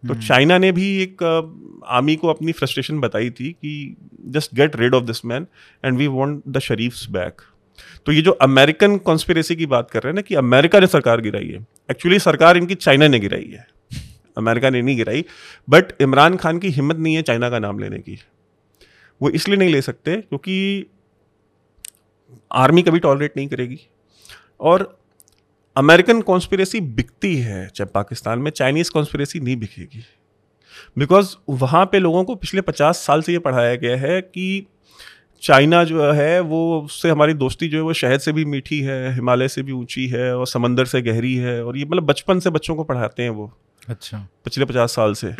तो 0.02 0.14
चाइना 0.22 0.58
ने 0.58 0.70
भी 0.72 0.86
एक 1.02 1.22
आर्मी 1.88 2.16
को 2.16 2.28
अपनी 2.28 2.52
फ्रस्ट्रेशन 2.52 3.00
बताई 3.00 3.30
थी 3.30 3.52
कि 3.52 3.96
just 4.28 4.54
get 4.54 4.76
rid 4.76 4.94
of 4.94 5.04
this 5.04 5.24
man 5.24 5.46
and 5.84 5.98
we 5.98 6.06
want 6.06 6.42
the 6.48 6.58
Sharifs 6.58 7.08
back 7.10 7.42
तो 8.06 8.12
ये 8.12 8.22
जो 8.22 8.30
अमेरिकन 8.42 8.96
कॉन्स्पिरेसी 8.96 9.56
की 9.56 9.66
बात 9.66 9.90
कर 9.90 10.02
रहे 10.02 10.10
हैं 10.10 10.14
ना 10.14 10.20
कि 10.20 10.34
अमेरिका 10.34 10.80
ने 10.80 10.86
सरकार 10.86 11.20
गिराई 11.20 11.46
है। 11.46 11.66
एक्चुअली 11.90 12.18
सरकार 12.18 12.56
इनकी 12.56 12.74
चाइना 12.74 13.08
ने 13.08 13.18
गिराई 13.18 13.48
है। 13.52 13.66
अमेरिका 14.38 14.70
ने 14.70 14.82
नहीं 14.82 14.96
गिराई 14.96 15.24
बट 15.70 15.92
इमरान 16.00 16.36
खान 16.36 16.58
की 16.58 16.68
हिम्मत 16.68 16.96
नहीं 16.96 17.14
है 17.14 17.22
चाइना 17.22 17.50
का 17.50 17.58
नाम 17.58 17.78
लेने 17.78 17.98
की। 17.98 18.18
वो 19.20 19.30
इसलिए 19.30 19.58
नहीं 19.58 19.72
ले 19.72 19.80
सकते 19.82 20.16
क्योंकि 20.16 20.86
आर्मी 22.52 22.82
कभी 22.82 22.98
टॉलरेट 22.98 23.36
नहीं 23.36 23.48
करेगी। 23.48 23.78
और 24.60 24.98
अमेरिकन 25.76 26.20
कॉन्स्पिरेसी 26.20 26.80
बिकती 26.80 27.36
है 27.36 27.66
चाहे 27.68 27.90
पाकिस्तान 27.94 28.38
में 28.38 28.50
चाइनीज़ 28.50 28.90
कॉन्स्पिरेसी 28.90 29.40
नहीं 29.40 29.56
बिकेगी। 29.56 30.04
बिकॉज़ 30.98 31.34
वहाँ 31.48 31.84
पे 31.86 31.98
लोगों 31.98 32.24
को 32.24 32.34
पिछले 32.34 32.60
पचास 32.60 32.98
साल 32.98 33.22
से 33.22 33.32
ये 33.32 33.38
पढ़ाया 33.38 33.74
गया 33.74 33.96
है 33.96 34.20
कि 34.20 34.66
चाइना 35.42 35.82
जो 35.84 36.12
है 36.12 36.40
वो 36.40 36.80
उससे 36.80 37.10
हमारी 37.10 37.34
दोस्ती 37.34 37.68
जो 37.68 37.78
है 37.78 37.82
वो 37.82 37.92
शहद 37.92 38.20
से 38.20 38.32
भी 38.32 38.44
मीठी 38.44 38.80
है 38.80 39.14
हिमालय 39.14 39.48
से 39.48 39.62
भी 39.62 39.72
ऊँची 39.72 40.06
है 40.08 40.36
और 40.36 40.46
समंदर 40.46 40.84
से 40.84 41.02
गहरी 41.02 41.34
है 41.34 41.64
और 41.64 41.76
ये 41.76 41.84
मतलब 41.84 42.02
बचपन 42.02 42.40
से 42.40 42.50
बच्चों 42.50 42.76
को 42.76 42.84
पढ़ाते 42.84 43.22
हैं 43.22 43.30
वो। 43.30 43.52
अच्छा। 43.88 44.18
पिछले 44.44 44.64
पचास 44.64 44.94
साल 44.94 45.14
से। 45.14 45.34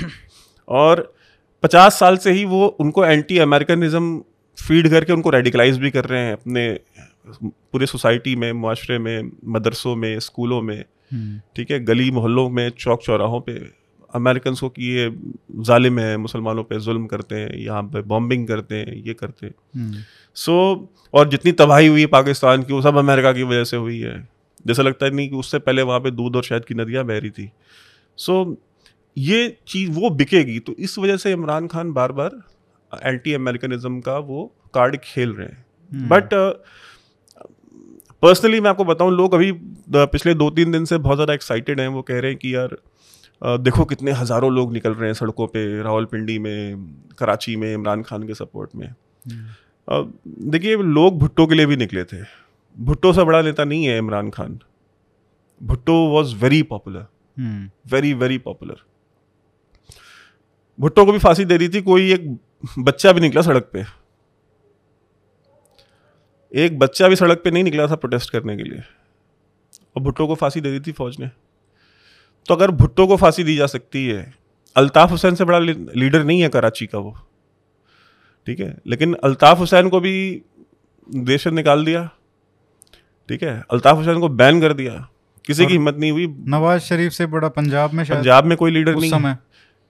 और 0.69 1.15
पचास 1.63 1.99
साल 1.99 2.17
से 2.17 2.33
ही 2.33 2.45
वो 2.45 2.67
उनको 2.67 3.05
एंटी 3.05 3.39
अमेरिकनिज्म 3.39 4.19
फ़ीड 4.59 4.89
करके 4.91 5.13
उनको 5.13 5.31
रेडिकलाइज 5.31 5.79
भी 5.79 5.91
कर 5.91 6.05
रहे 6.05 6.21
हैं 6.21 6.33
अपने 6.33 6.69
पूरे 7.27 7.87
सोसाइटी 7.87 8.35
में 8.37 8.53
माशरे 8.53 8.99
में 8.99 9.31
मदरसों 9.45 9.95
में 9.97 10.19
स्कूलों 10.21 10.61
में 10.63 10.85
हम्म, 11.13 11.41
ठीक 11.57 11.71
है 11.71 11.79
गली 11.85 12.11
मोहल्लों 12.11 12.49
में 12.51 12.69
चौक 12.71 13.03
चौराहों 13.03 13.41
पे 13.41 13.53
अमेरिकन 14.15 14.55
को 14.55 14.69
कि 14.69 14.87
ये 14.87 15.09
जालिम 15.63 15.99
है 15.99 16.17
मुसलमानों 16.17 16.65
पे 16.65 16.79
जुल्म 16.81 17.07
करते 17.07 17.37
हैं 17.37 17.57
यहाँ 17.57 17.83
पे 17.83 18.03
बॉम्बिंग 18.03 18.47
करते 18.49 18.75
हैं 18.75 18.95
ये 18.97 19.15
करते 19.15 19.47
हैं। 19.47 19.55
हम्म, 19.75 20.03
सो 20.37 20.55
और 21.15 21.29
जितनी 21.29 21.53
तबाही 21.53 21.87
हुई 21.87 22.01
है 22.01 22.07
पाकिस्तान 22.07 22.63
की 22.63 22.73
वो 22.73 22.83
सब 22.83 22.97
अमेरिका 22.97 23.33
की 23.33 23.43
वजह 23.43 23.65
से 23.65 23.77
हुई 23.77 23.99
है। 24.01 24.17
जैसा 24.67 24.83
लगता 24.83 25.07
है 25.07 25.15
नहीं 25.15 25.29
कि 25.29 25.37
उससे 25.37 25.59
पहले 25.59 25.83
वहाँ 25.83 26.01
पे 26.01 26.11
दूध 26.11 26.37
और 26.37 26.45
शहद 26.45 26.65
की 26.65 26.75
नदियाँ 26.75 27.05
बह 27.05 27.19
रही 27.19 27.31
थी। 27.31 27.51
सो 28.19 28.45
so, 28.45 28.57
ये 29.17 29.57
चीज़ 29.69 29.91
वो 29.91 30.11
बिकेगी 30.11 30.59
तो 30.59 30.75
इस 30.79 30.99
वजह 30.99 31.17
से 31.17 31.33
इमरान 31.33 31.67
खान 31.67 31.93
बार 31.93 32.13
बार 32.13 32.41
एंटी 32.93 33.33
अमेरिकनिज्म 33.33 34.01
का 34.01 34.19
वो 34.19 34.45
कार्ड 34.75 34.97
खेल 35.05 35.33
रहे 35.33 35.49
हैं। 35.49 35.65
हम्म, 35.93 36.09
बट 36.09 36.35
पर्सनली 38.25 38.61
मैं 38.61 38.71
आपको 38.71 38.85
बताऊँ 38.85 39.13
लोग 39.13 39.35
अभी 39.35 39.51
पिछले 39.95 40.33
दो 40.35 40.49
तीन 40.51 40.71
दिन 40.73 40.85
से 40.85 40.99
बहुत 40.99 41.17
ज़्यादा 41.17 41.33
एक्साइटेड 41.35 41.81
हैं। 41.81 41.89
वो 41.89 42.03
कह 42.03 42.19
रहे 42.19 42.31
हैं 42.31 42.39
कि 42.39 42.55
यार 42.55 42.77
देखो 43.61 43.85
कितने 43.85 44.13
हज़ारों 44.13 44.53
लोग 44.53 44.73
निकल 44.73 44.93
रहे 44.93 45.09
हैं 45.09 45.15
सड़कों 45.15 45.47
पे 45.47 45.65
रावलपिंडी 45.83 46.39
में 46.39 46.87
कराची 47.19 47.57
में 47.57 47.73
इमरान 47.73 48.03
खान 48.03 48.23
के 48.27 48.35
सपोर्ट 48.35 48.71
में। 48.75 48.87
हम्म, 48.87 50.13
देखिए 50.51 50.77
लोग 50.77 51.19
भुट्टो 51.19 51.47
के 51.47 51.55
लिए 51.55 51.67
भी 51.67 51.77
निकले 51.77 52.05
थे। 52.05 52.23
भुट्टो 52.77 53.13
से 53.13 53.25
बड़ा 53.25 53.43
नेता 53.43 53.65
नहीं 53.65 53.85
है 53.85 53.99
Imran 53.99 54.31
Khan. 54.31 54.59
Bhutto 55.61 55.95
was 56.11 56.35
very 56.37 56.63
popular 56.65 57.07
very 57.93 58.13
very 58.15 58.39
popular 58.41 58.81
Bhutto 60.79 61.05
को 61.05 61.13
भी 61.13 61.19
फांसी 61.19 61.45
दे 61.45 61.59
दी 61.59 61.69
थी 61.69 61.83
कोई 61.83 62.13
एक 62.13 62.27
बच्चा 62.79 63.13
भी 63.13 63.21
निकला 63.21 63.43
सड़क 63.43 63.69
पे। 63.73 63.85
एक 66.55 66.79
बच्चा 66.79 67.09
भी 67.09 67.17
सड़क 67.17 67.41
पे 67.45 67.51
नहीं 67.51 67.65
निकला 67.65 67.87
था 67.87 67.95
प्रोटेस्ट 67.95 68.31
करने 68.31 68.57
के 68.57 68.63
लिए। 68.63 68.81
और 69.97 70.03
भुट्टो 70.03 70.27
को 70.27 70.35
फांसी 70.35 70.61
दे 70.61 70.79
दी 70.79 70.81
थी 70.81 70.93
फौज 70.93 71.17
ने। 71.21 71.31
तो 72.49 72.55
अगर 72.55 72.71
भुट्टो 72.71 73.07
को 73.07 73.17
फांसी 73.17 73.45
दी 73.45 73.57
जा 73.57 73.67
सकती 73.67 74.07
है 74.07 74.35
अल्ताफ 74.77 75.11
हुसैन 75.11 75.35
से 75.35 75.45
बड़ा 75.45 75.59
लीडर 75.97 76.25
नहीं 76.25 76.41
है 76.41 76.49
कराची 76.49 76.87
का 76.87 76.99
वो। 76.99 77.19
ठीक 78.47 78.61
है? 78.61 78.79
लेकिन 78.87 79.15
अल्ताफ 79.15 79.59
हुसैन 79.59 79.89
को 79.89 80.01
भी 80.01 80.43
देश 81.15 81.45
से 81.45 81.51
निकाल 81.51 81.85
दिया। 81.85 82.11
ठीक 83.29 83.43
है? 83.43 83.65
अल्ताफ 83.71 83.97
हुसैन 83.97 84.21
को 84.21 84.29
बैन 84.29 84.61
कर 84.61 84.73
दिया। 84.73 85.09
किसी 85.47 85.67
की 85.67 85.73
हिम्मत 85.73 85.97
नहीं 85.97 86.13
हुई। 86.13 86.37
नवाज़ 86.41 86.83
शरीफ 86.83 87.13
से 87.13 87.27
बड़ा 87.27 87.49
पंजाब 87.49 87.93
में 87.93 88.07
पंजाब 88.07 88.45
में 88.45 88.59
कोई 88.59 88.71
लीडर 88.71 88.95
नहीं 88.95 89.13
है। 89.13 89.19
समय। 89.19 89.37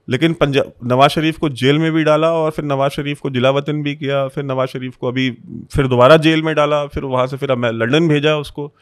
लेकिन 0.09 0.33
पंजाब 0.33 0.73
नवाज़ 0.85 1.11
शरीफ 1.11 1.39
को 1.39 1.49
जेल 1.49 1.79
में 1.79 1.93
भी 1.93 2.05
डाला 2.05 2.33
और 2.33 2.51
फिर 2.51 2.65
नवाज़ 2.65 2.93
शरीफ 2.93 3.21
को 3.21 3.31
जिला 3.31 3.51
वतन 3.51 3.83
भी 3.83 3.95
किया 3.95 4.29
फिर 4.29 4.45
नवाज़ 4.45 4.69
शरीफ 4.69 4.97
को 4.97 5.09
अभी 5.09 5.31
फिर 5.75 5.87
दोबारा 5.87 6.17
जेल 6.17 6.43
में 6.43 6.55
डाला 6.55 6.87
फिर 6.87 7.05
वहाँ 7.05 7.27
से 7.27 7.37
फिर 7.37 7.53
लंदन 7.53 8.09
भेजा 8.09 8.37
उसको। 8.37 8.73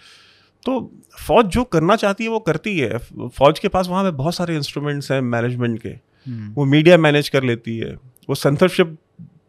तो 0.66 0.92
फौज 1.28 1.46
जो 1.46 1.64
करना 1.64 1.96
चाहती 1.96 2.24
है 2.24 2.30
वो 2.30 2.38
करती 2.38 2.78
है। 2.78 2.98
फौज 3.38 3.58
के 3.58 3.68
पास 3.68 3.88
वहाँ 3.88 4.04
पे 4.04 4.10
बहुत 4.10 4.34
सारे 4.34 4.56
इंस्ट्रूमेंट्स 4.56 5.12
हैं 5.12 5.20
मैनेजमेंट 5.20 5.82
के। 5.82 5.88
हम्म, 5.88 6.52
वो 6.52 6.64
मीडिया 6.64 6.98
मैनेज 6.98 7.28
कर 7.28 7.42
लेती 7.42 7.78
है। 7.78 7.94
वो 8.28 8.34
सेंसरशिप 8.34 8.96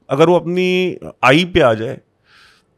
अगर 0.09 0.29
वो 0.29 0.35
अपनी 0.35 0.97
आई 1.23 1.45
पे 1.45 1.59
आ 1.59 1.73
जाए 1.73 1.99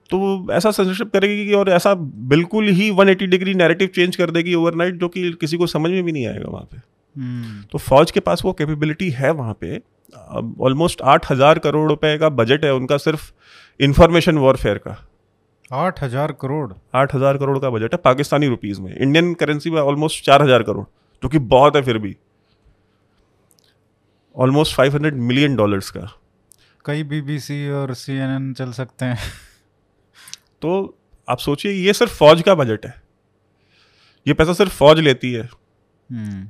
तो 0.09 0.47
ऐसा 0.51 0.71
सेंसरशिप 0.71 1.13
करेगी 1.13 1.45
कि 1.47 1.53
और 1.53 1.69
ऐसा 1.69 1.93
बिल्कुल 2.33 2.67
ही 2.69 2.91
180 2.91 3.27
डिग्री 3.27 3.53
नैरेटिव 3.53 3.87
चेंज 3.87 4.15
कर 4.15 4.31
देगी 4.31 4.53
ओवरनाइट 4.55 4.95
जो 4.95 5.07
कि 5.07 5.31
किसी 5.31 5.57
को 5.57 5.67
समझ 5.67 5.91
में 5.91 6.03
भी 6.03 6.11
नहीं 6.11 6.27
आएगा 6.27 6.49
वहाँ 6.49 6.63
पे। 6.63 6.94
हम्म, 7.15 7.61
तो 7.63 7.77
फौज 7.79 8.11
के 8.11 8.19
पास 8.19 8.41
वो 8.45 8.53
कैपेबिलिटी 8.53 9.09
है 9.11 9.31
वहाँ 9.33 9.57
पे। 9.61 9.81
ऑलमोस्ट 10.61 11.01
आठ 11.03 11.31
हज़ार 11.31 11.59
करोड़ 11.59 11.87
रुपए 11.89 12.17
का 12.17 12.29
बजट 12.31 12.65
है 12.65 12.73
उनका 12.73 12.97
सिर्फ़ 12.99 13.31
इंफॉर्मेशन 13.79 14.37
वॉरफेयर 14.37 14.77
का। 14.77 14.97
आठ 15.73 16.01
हज़ार 16.03 16.31
करोड़? 16.31 16.73
आठ 16.95 17.15
हज़ार 17.15 17.37
करोड़ 17.37 17.57
का 17.59 17.69
बजट 17.69 17.93
है 17.93 17.99
पाकिस्तानी 18.03 18.47
रुपीज़ 18.47 18.81
में। 18.81 18.95
इंडियन 18.95 19.33
करेंसी 19.33 19.69
में 19.69 19.81
ऑलमोस्ट 19.81 20.23
चार 20.25 20.41
हज़ार 20.41 20.63
करोड़ 20.63 20.85
जो 21.23 21.29
कि 21.29 21.39
बहुत 21.39 21.75
है 21.75 21.81
फिर 21.81 21.97
भी। 21.97 22.15
Almost 24.35 24.75
five 24.75 24.93
hundred 24.93 25.15
million 25.23 25.55
dollars 25.55 25.89
का। 25.89 26.11
कई 26.85 27.03
बीबीसी 27.05 27.69
और 27.71 27.93
सीएनएन 27.95 28.53
चल 28.53 28.71
सकते 28.73 29.05
हैं। 29.05 29.17
तो 30.61 30.97
आप 31.27 31.39
सोचिए 31.39 31.71
ये 31.71 31.93
सिर्फ़ 31.93 32.13
फौज 32.13 32.41
का 32.41 32.55
बजट 32.55 32.85
है। 32.85 32.93
ये 34.25 34.33
पैसा 34.33 34.53
सिर्फ़ 34.53 34.73
फौज 34.73 34.99
लेती 34.99 35.31
है। 35.33 35.43
हम्म, 35.43 36.47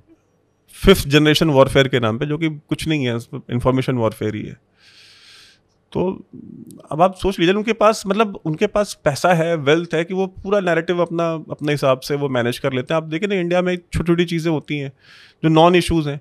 फिफ्थ 0.85 1.07
जनरेशन 1.07 1.49
वॉरफेयर 1.49 1.87
के 1.87 1.99
नाम 1.99 2.17
पे 2.17 2.25
जो 2.25 2.37
कि 2.37 2.49
कुछ 2.49 2.87
नहीं 2.87 3.05
है 3.05 3.17
इंफॉर्मेशन 3.51 3.95
वॉरफेयर 3.97 4.35
ही 4.35 4.41
है। 4.41 4.57
तो 5.91 6.09
अब 6.91 7.01
आप 7.01 7.15
सोच 7.15 7.39
लीजिए 7.39 7.55
उनके 7.55 7.73
पास 7.73 8.03
मतलब 8.07 8.39
उनके 8.45 8.67
पास 8.67 8.93
पैसा 9.03 9.33
है 9.33 9.55
वेल्थ 9.57 9.93
है 9.93 10.03
कि 10.03 10.13
वो 10.13 10.25
पूरा 10.43 10.59
नैरेटिव 10.59 11.01
अपना 11.01 11.29
अपने 11.51 11.71
हिसाब 11.71 11.99
से 11.99 12.15
वो 12.15 12.29
मैनेज 12.29 12.59
कर 12.59 12.73
लेते 12.73 12.93
हैं। 12.93 13.01
आप 13.01 13.07
देखें 13.09 13.27
ना 13.27 13.35
इंडिया 13.35 13.61
में 13.61 13.75
छोटी 13.77 14.05
छोटी 14.05 14.25
चीज़ें 14.25 14.51
होती 14.51 14.77
हैं 14.77 14.91
जो 15.43 15.49
नॉन 15.49 15.75
इश्यूज़ 15.75 16.09
हैं। 16.09 16.19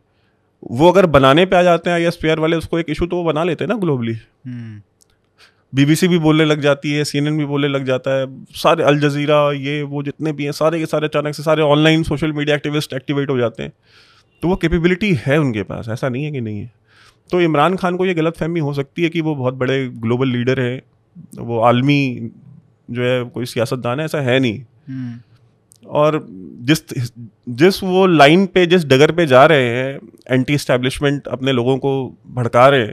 वो 0.73 0.91
अगर 0.91 1.07
बनाने 1.09 1.47
पे 1.47 1.57
आ 1.57 1.63
जाते 1.63 1.91
हैं 1.91 1.99
या 2.01 2.11
स्पेयर 2.11 2.41
वाले 2.41 2.57
उसको 2.57 2.79
एक 2.79 2.91
इशू 2.91 3.07
तो 3.07 3.17
वो 3.17 3.25
बना 3.25 3.45
लेते 3.45 3.65
हैं 3.65 3.69
ना 3.69 3.77
ग्लोबली 3.79 4.13
हम्म, 4.13 4.81
बीबीसी 5.73 6.09
भी 6.09 6.19
बोलने 6.19 6.45
लग 6.45 6.61
जाती 6.61 6.93
है 6.93 7.05
सीएनएन 7.05 7.39
भी 7.39 7.45
बोलने 7.45 7.69
लग 7.69 7.85
जाता 7.85 8.11
है 8.11 8.27
सारे 8.55 8.85
अल 8.85 8.99
जजीरा 9.01 9.41
ये 9.53 9.83
वो 9.85 10.03
जितने 10.03 10.33
भी 10.33 10.45
हैं 10.45 10.53
सारे 10.53 10.79
के 10.79 10.87
सारे 10.87 11.07
अचानक 11.07 11.35
से 11.35 11.43
सारे 11.43 11.63
online 11.65 12.03
social 12.03 12.33
media 12.33 12.57
activist 12.57 12.93
activate 12.93 13.31
हो 13.31 13.39
जाते 13.39 13.63
हैं। 13.63 13.73
तो 14.45 14.49
वो 14.49 14.57
कैपेबिलिटी 14.57 15.13
है 15.17 15.39
उनके 15.39 15.63
पास 15.63 15.89
ऐसा 15.89 16.09
नहीं 16.09 16.25
है 16.25 16.31
कि 16.33 16.41
नहीं 16.41 16.59
है। 16.59 16.73
तो 17.31 17.41
इमरान 17.41 17.77
खान 17.77 17.97
को 17.97 18.07
ये 18.07 18.15
गलत 18.15 18.37
फहमी 18.37 18.61
हो 18.61 18.73
सकती 18.75 19.03
है 19.03 19.09
कि 19.09 19.21
वो 19.21 19.35
बहुत 19.35 19.55
बड़े 19.55 19.89
ग्लोबल 19.89 20.29
लीडर 20.29 20.61
है 20.61 20.83
वो 21.37 21.61
आलमी 21.61 22.31
जो 22.91 23.03
है 23.03 23.25
कोई 23.25 23.47
सियासतदान 23.47 24.01
है 24.01 24.05
ऐसा 24.05 24.21
है 24.21 24.39
नहीं। 24.41 24.61
हम्म, 24.89 25.19
और 25.87 26.27
जिस 26.61 26.83
जिस 27.49 27.83
वो 27.83 28.07
लाइन 28.07 28.47
पे 28.47 28.67
जिस 28.67 28.85
डगर 28.85 29.13
पे 29.13 29.27
जा 29.27 29.47
रहे 29.47 29.69
हैं 29.69 29.99
एंटी 30.31 30.55
इस्टेब्लिशमेंट 30.55 31.27
अपने 31.29 31.53
लोगों 31.53 31.79
को 31.79 31.97
भड़का 32.27 32.69
रहे 32.69 32.87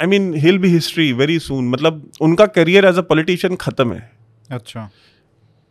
I 0.00 0.06
mean 0.06 0.34
he'll 0.34 0.58
be 0.58 0.68
history 0.68 1.12
very 1.12 1.38
soon 1.38 1.68
मतलब 1.68 2.10
उनका 2.20 2.46
करियर 2.46 2.84
एज 2.84 2.98
अ 2.98 3.02
पॉलिटिशियन 3.02 3.56
खत्म 3.56 3.92
है। 3.92 4.10
अच्छा। 4.50 4.90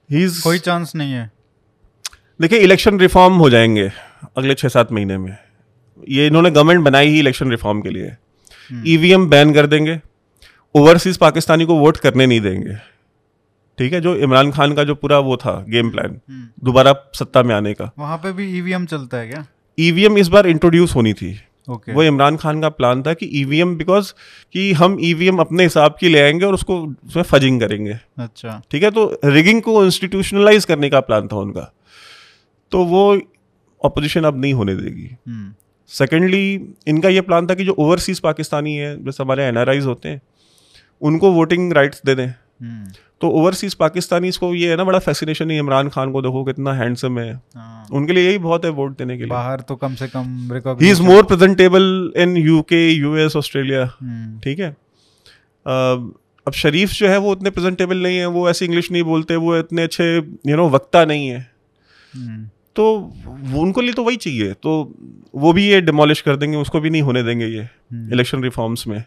ही 0.10 0.28
कोई 0.42 0.60
चांस 0.60 0.96
नहीं 0.96 1.12
है। 1.12 1.32
देखिए 2.40 2.60
इलेक्शन 2.60 3.00
रिफॉर्म 3.00 3.34
हो 3.34 3.50
जाएँगे 3.50 3.92
अगले 4.38 4.54
छः 4.54 4.68
सात 4.68 4.92
महीने 4.92 5.18
में। 5.18 5.38
ये 6.10 6.28
इन्होंने 6.28 6.52
गवर्नमेंट 6.52 6.82
बनाई 6.82 7.08
ही 7.08 7.20
इलेक्शन 7.20 7.50
रिफॉर्म 7.52 7.82
के 7.82 7.90
लिए। 7.90 8.12
ईवीएम 8.88 9.30
बैन 9.30 9.54
कर 9.54 9.68
देंगे। 9.68 10.00
ओवरसीज 10.76 11.18
पाकिस्तानी 11.18 11.66
को 11.66 11.76
वोट 11.76 11.98
करने 11.98 12.26
नहीं 12.26 12.42
देंगे। 12.42 12.76
ठीक 13.78 13.94
है 13.94 14.02
जो 14.02 14.16
इमरान 14.16 14.52
खान 14.52 14.74
का 14.74 14.84
जो 14.84 14.96
पूरा 14.96 15.20
वो 15.20 15.38
था 15.38 15.54
गेम 15.70 15.90
प्लान 15.90 16.20
हम्म, 16.30 16.48
दोबारा 16.64 16.96
सत्ता 17.16 17.44
में 17.44 17.56
आने 17.56 17.74
का। 17.74 17.92
वहाँ 18.00 18.18
पे 18.18 18.32
भी 18.32 18.58
ईवीएम 18.58 18.86
चलता 18.86 19.18
है 19.18 19.28
क्या? 19.28 19.46
ईवीएम 19.80 20.18
इस 20.18 20.28
बार 20.28 20.48
इंट्रोड्यूस 20.48 20.96
होनी 20.96 21.14
थी। 21.14 21.40
ओके 21.70 21.94
वो 21.94 22.04
इमरान 22.04 22.38
खान 22.38 22.62
का 22.62 22.70
प्लान 22.70 23.04
था 23.04 23.14
कि 23.14 23.30
ईवीएम 23.34 23.76
बिकॉज़ 23.78 24.12
कि 24.54 24.72
हम 24.74 24.98
ईवीएम 25.02 25.38
अपने 25.38 25.64
हिसाब 25.64 25.96
की 26.00 26.10
ले 26.10 26.22
आएँगे 26.22 26.46
और 26.46 26.54
उसको 26.54 26.82
उसमें 27.08 27.24
फजिंग 27.24 27.60
करेंगे। 27.60 27.98
अच्छा। 28.18 28.62
ठीक 28.72 28.84
है 28.84 28.92
तो 28.92 29.20
रिगिंग 29.26 29.62
को 29.62 29.84
इंस्टीट्यूशनलाइज 29.86 30.66
करने 30.66 30.90
का 30.90 31.00
प्लान 31.00 31.28
था 31.28 31.36
उनका। 31.36 31.72
तो 32.74 32.84
वो 32.86 33.04
अपोजिशन 33.82 34.24
अब 34.24 34.42
नहीं 34.42 34.54
होने 34.54 34.76
देगी। 34.76 35.10
हम्म, 35.28 35.54
सेकेंडली 35.92 36.44
इनका 36.88 37.10
ये 37.10 37.22
प्लान 37.22 37.48
था 37.48 37.56
कि 37.56 37.66
जो 37.66 37.76
ओवरसीज 37.80 38.20
पाकिस्तानी 38.20 38.76
है 38.76 38.96
जैसे 39.06 39.24
हमारे 39.24 39.44
एनआरआईज 39.46 39.86
होते 39.86 40.10
हैं 40.10 40.22
उनको 41.02 41.32
वोटिंग 41.32 41.74
राइट्स 41.74 42.02
दे 42.06 42.16
दें। 42.16 42.28
हम्म, 42.28 42.92
तो 43.22 43.30
ओवरसीज 43.32 43.74
पाकिस्तानी 43.74 44.32
को 44.34 44.54
ये 44.56 44.70
है 44.70 44.76
ना 44.78 44.84
बड़ा 44.84 45.00
फैसिनेशन 45.02 45.52
है 45.52 45.58
इमरान 45.58 45.90
खान 45.90 46.12
को 46.12 46.22
देखो 46.22 46.44
कितना 46.44 46.74
हैंडसम 46.74 47.20
है। 47.20 47.34
हाँ, 47.34 47.86
उनके 47.94 48.14
लिए 48.14 48.28
यही 48.28 48.38
बहुत 48.40 48.66
है 48.66 48.72
वोट 48.72 48.98
देने 48.98 49.18
के 49.18 49.24
लिए। 49.24 49.30
बाहर 49.30 49.60
तो 49.62 49.76
कम 49.76 49.96
से 49.96 50.08
कम 50.08 50.78
he 50.82 50.90
is 50.92 51.02
more 51.02 51.24
presentable 51.26 52.12
in 52.18 52.36
UK 52.38 52.88
US 52.90 53.36
Australia 53.36 53.84
hmm, 54.02 54.40
ठीक 54.40 54.60
है? 54.60 54.70
अब 55.66 56.52
शरीफ 56.54 56.92
जो 56.92 57.08
है 57.08 57.18
वो 57.18 57.32
उतने 57.32 57.50
प्रेजेंटेबल 57.50 57.98
नहीं 57.98 58.18
है 58.18 58.26
वो 58.28 58.50
ऐसी 58.50 58.66
इंग्लिश 58.66 58.92
नहीं 58.92 59.04
बोलते 59.04 59.36
वो 59.38 59.58
इतने 59.58 59.84
अच्छे 59.84 60.06
यू 60.16 60.56
नो 60.56 60.70
वक्ता 60.70 61.04
नहीं 61.06 61.28
है। 61.28 61.40
हम्म, 62.16 62.50
तो 62.76 62.86
उनको 63.56 63.82
लिए 63.82 63.94
तो 63.94 64.04
वही 64.04 64.16
चाहिए। 64.18 64.54
तो 64.54 64.72
वो 65.36 65.54
भी 65.54 65.68
ये 65.68 65.82
डिमोलिश 65.82 66.22
कर 66.22 66.36
देंगे 66.36 66.58
उसको 66.58 66.80
भी 66.80 66.90
नहीं 66.90 67.02
होने 67.02 67.24
देंगे 67.24 67.46
ये 67.48 67.62
हम्म। 67.62 68.14
इलेक्शन 68.14 68.44
रिफॉर्म्स 68.44 68.88
में। 68.88 69.04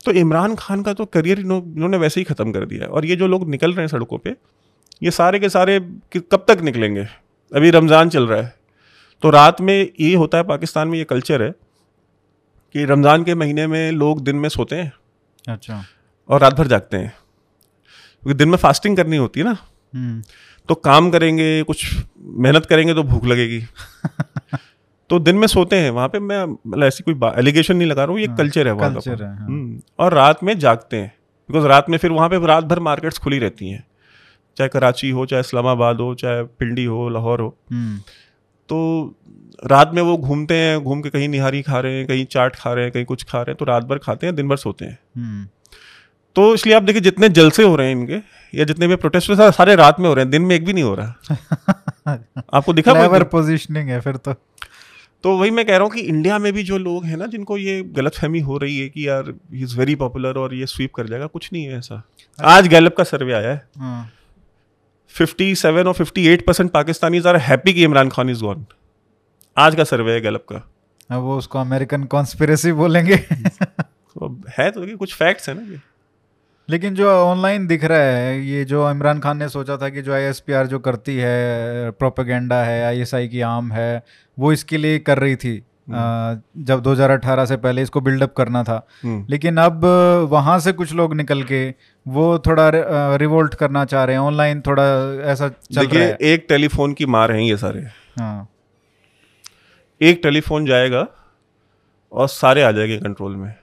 तो 0.00 0.12
इमरान 0.14 0.54
खान 0.54 0.82
का 0.82 0.92
तो 0.92 1.04
करियर 1.06 1.40
इन्होंने 1.40 1.96
वैसे 1.96 2.20
ही 2.20 2.24
ख़त्म 2.24 2.52
कर 2.52 2.64
दिया 2.66 2.82
है। 2.82 2.88
और 2.88 3.06
ये 3.06 3.16
जो 3.16 3.26
लोग 3.26 3.48
निकल 3.50 3.72
रहे 3.72 3.80
हैं 3.80 3.88
सड़कों 3.88 4.18
पे 4.18 4.34
ये 5.02 5.10
सारे 5.12 5.38
के 5.38 5.48
सारे 5.48 5.78
कब 6.14 6.44
तक 6.48 6.60
निकलेंगे? 6.62 7.06
अभी 7.52 7.70
रमज़ान 7.70 8.08
चल 8.08 8.26
रहा 8.26 8.40
है। 8.40 8.54
तो 9.22 9.30
रात 9.30 9.60
में 9.60 9.76
ये 10.00 10.14
होता 10.14 10.38
है 10.38 10.44
पाकिस्तान 10.44 10.88
में 10.88 10.98
ये 10.98 11.04
कल्चर 11.06 11.42
है 11.42 11.50
कि 12.74 12.84
रमज़ान 12.84 13.24
के 13.24 13.34
महीने 13.34 13.66
में 13.66 13.90
लोग 13.92 14.22
दिन 14.24 14.36
में 14.36 14.48
सोते 14.48 14.76
हैं 14.76 14.92
अच्छा। 15.48 15.84
और 16.28 16.40
रात 16.40 16.54
भर 16.54 16.66
जागते 16.66 16.96
हैं। 16.96 17.12
क्योंकि 18.22 18.34
दिन 18.34 18.48
में 18.48 18.56
फास्टिंग 18.58 18.96
करनी 18.96 19.16
होती 19.16 19.40
है 19.40 19.46
ना। 19.46 19.56
हम्म, 19.94 20.22
तो 20.68 20.74
काम 20.74 21.10
करेंगे 21.10 21.62
कुछ 21.62 21.84
मेहनत 22.20 22.66
करेंगे 22.66 22.94
तो 22.94 23.02
भूख 23.02 23.24
लगेगी। 23.24 23.60
तो 25.10 25.18
दिन 25.18 25.36
में 25.36 25.46
सोते 25.46 25.76
हैं 25.76 25.90
वहाँ 25.90 26.08
पे 26.08 26.18
मैं 26.18 26.44
मतलब 26.44 26.84
ऐसी 26.84 27.04
कोई 27.04 27.14
एलिगेशन 27.38 27.76
नहीं 27.76 27.88
लगा 27.88 28.04
रहा 28.04 28.12
हूँ 28.12 28.20
ये 28.20 28.26
हाँ, 28.26 28.36
कल्चर 28.36 28.66
है 28.66 28.72
वहाँ 28.72 28.94
का 28.94 29.10
है, 29.10 29.16
हाँ। 29.18 29.46
हम्म, 29.46 29.80
और 29.98 30.14
रात 30.14 30.42
में 30.44 30.58
जागते 30.58 30.96
हैं 30.96 31.12
बिकॉज़ 31.50 31.66
रात 31.66 31.90
में 31.90 31.98
फिर 31.98 32.10
वहाँ 32.10 32.28
पे 32.28 32.46
रात 32.46 32.64
भर 32.64 32.78
मार्केट्स 32.80 33.18
खुली 33.18 33.38
रहती 33.38 33.68
हैं 33.70 33.84
चाहे 34.56 34.68
कराची 34.68 35.10
हो 35.10 35.26
चाहे 35.26 35.40
इस्लामाबाद 35.40 36.00
हो 36.00 36.14
चाहे 36.14 36.42
पिंडी 36.58 36.84
हो 36.84 37.08
लाहौर 37.08 37.40
हो। 37.40 37.56
हम्म, 37.72 37.98
तो 38.68 39.14
रात 39.66 39.90
में 39.94 40.02
वो 40.02 40.16
घूमते 40.16 40.54
हैं 40.54 40.80
घूम 40.80 41.00
के 41.02 41.10
कहीं 41.10 41.28
निहारी 41.28 41.62
खा 41.62 41.80
रहे 41.80 41.98
हैं 41.98 42.06
कहीं 42.06 42.24
चाट 42.24 42.56
खा 42.56 42.72
रहे 42.72 42.84
हैं 42.84 42.92
कहीं 42.92 43.04
कुछ 43.04 43.24
खा 43.24 43.38
रहे 43.38 43.50
हैं 43.50 43.56
तो 43.58 43.64
रात 43.64 43.84
भर 43.84 43.98
खाते 43.98 44.26
हैं 44.26 44.34
दिन 44.36 44.48
भर 44.48 44.56
सोते 44.56 44.84
हैं। 44.84 44.98
हम्म, 45.16 45.46
तो 46.36 46.54
इसलिए 46.54 46.74
आप 46.74 46.82
देखिए 46.82 47.00
जितने 47.00 47.28
जलसे 47.28 47.62
हो 47.62 47.76
रहे 47.76 47.86
हैं 47.86 47.96
इनके 47.96 48.16
या 48.58 48.64
जितने 48.64 48.86
भी 48.86 48.96
प्रोटेस्ट 48.96 49.30
हो 49.30 49.50
सारे 49.50 49.74
रात 49.74 50.00
में 50.00 50.08
हो 50.08 50.14
रहे 50.14 50.22
हैं 50.22 50.30
दिन 50.30 50.42
में 50.42 50.56
एक 50.56 50.64
भी 50.64 50.72
नहीं 50.72 50.84
हो 50.84 50.94
रहा। 50.94 51.14
आपको 52.54 52.72
दिखा? 52.72 53.22
पोजीशनिंग 53.22 53.88
है 53.88 54.00
फिर 54.00 54.16
तो। 54.16 54.34
तो 55.22 55.38
वही 55.38 55.50
मैं 55.50 55.64
कह 55.64 55.72
रहा 55.72 55.82
हूँ 55.82 55.90
कि 55.90 56.00
इंडिया 56.00 56.38
में 56.38 56.52
भी 56.52 56.62
जो 56.62 56.78
लोग 56.78 57.04
हैं 57.04 57.16
ना 57.16 57.26
जिनको 57.26 57.58
ये 57.58 57.82
गलत 57.82 58.14
फहमी 58.14 58.40
हो 58.40 58.58
रही 58.58 58.78
है 58.78 58.88
कि 58.88 59.08
यार 59.08 59.34
ही 59.54 59.62
इज़ 59.62 59.78
वेरी 59.78 59.94
पॉपुलर 59.94 60.34
और 60.34 60.54
ये 60.54 60.66
स्वीप 60.66 60.94
कर 60.94 61.06
जाएगा 61.06 61.26
कुछ 61.26 61.50
नहीं 61.52 61.64
है 61.64 61.78
ऐसा। 61.78 62.02
आज 62.44 62.68
गैलप 62.68 62.96
का 62.96 63.04
सर्वे 63.04 63.32
आया 63.32 63.50
है। 63.50 63.68
हाँ, 63.78 64.10
57 65.20 65.86
और 65.86 65.94
58 65.94 66.42
परसेंट 66.46 66.70
पाकिस्तानीज 66.70 67.26
आर 67.26 67.36
हैप्पी 67.36 67.74
कि 67.74 67.84
इमरान 67.84 68.08
खान 68.08 68.30
इज़ 68.30 68.42
गॉन 68.42 68.66
आज 69.56 69.74
का 69.74 69.84
सर्वे 69.84 70.12
है 70.12 70.20
गैलप 70.20 70.46
का। 70.52 70.70
अब 71.10 71.22
वो 71.22 71.38
उसको 71.38 71.58
अमेरिकन 71.58 72.04
कॉन्स्पिरेसी 72.04 72.72
बोलेंगे। 72.72 73.16
तो 73.80 74.42
है 74.58 74.70
तो 74.70 74.96
कुछ 74.96 75.14
फैक्ट्स 75.14 75.48
है 75.48 75.54
ना 75.54 75.72
ये। 75.72 75.93
लेकिन 76.70 76.94
जो 76.94 77.10
ऑनलाइन 77.10 77.66
दिख 77.66 77.84
रहा 77.84 77.98
है 77.98 78.46
ये 78.46 78.64
जो 78.64 78.90
इमरान 78.90 79.20
खान 79.20 79.36
ने 79.36 79.48
सोचा 79.48 79.76
था 79.76 79.88
कि 79.88 80.02
जो 80.02 80.14
आईएसपीआर 80.14 80.66
जो 80.66 80.78
करती 80.78 81.16
है 81.16 81.90
प्रोपेगेंडा 81.90 82.56
है 82.56 82.84
आईएसआई 82.84 83.28
की 83.28 83.40
आम 83.40 83.72
है 83.72 84.02
वो 84.38 84.52
इसके 84.52 84.76
लिए 84.76 84.98
कर 84.98 85.18
रही 85.18 85.36
थी। 85.36 85.58
अ, 85.58 86.34
जब 86.58 86.80
2018 86.80 87.44
से 87.44 87.56
पहले 87.56 87.82
इसको 87.82 88.00
बिल्डअप 88.00 88.34
करना 88.36 88.62
था। 88.64 88.86
हम्म, 89.02 89.26
लेकिन 89.30 89.56
अब 89.56 89.84
वहाँ 90.30 90.58
से 90.58 90.72
कुछ 90.72 90.92
लोग 90.92 91.14
निकल 91.14 91.42
के 91.42 91.74
वो 92.08 92.38
थोड़ा 92.38 92.70
रिवोल्ट 93.16 93.54
करना 93.54 93.84
चाह 93.84 94.04
रहे 94.04 94.16
हैं 94.16 94.22
ऑनलाइन 94.22 94.60
थोड़ा 94.60 94.84
ऐसा 95.24 95.48
चल 95.48 95.86
रहा 95.86 96.04
है। 96.04 96.18
एक 96.22 96.46
टेलीफोन 96.48 96.92
की 96.92 97.06
मार 97.06 97.32
हैं 97.32 97.40
ये 97.40 97.56
सारे। 97.56 97.80
हाँ। 98.18 98.48
एक 100.02 100.20
टेलीफोन 100.22 100.66
जाएगा 100.66 101.06
और 102.12 102.28
सारे 102.28 102.62
आ 102.62 102.72
जाएँगे 102.72 102.96
कंट्रोल 102.98 103.36
में। 103.36 103.54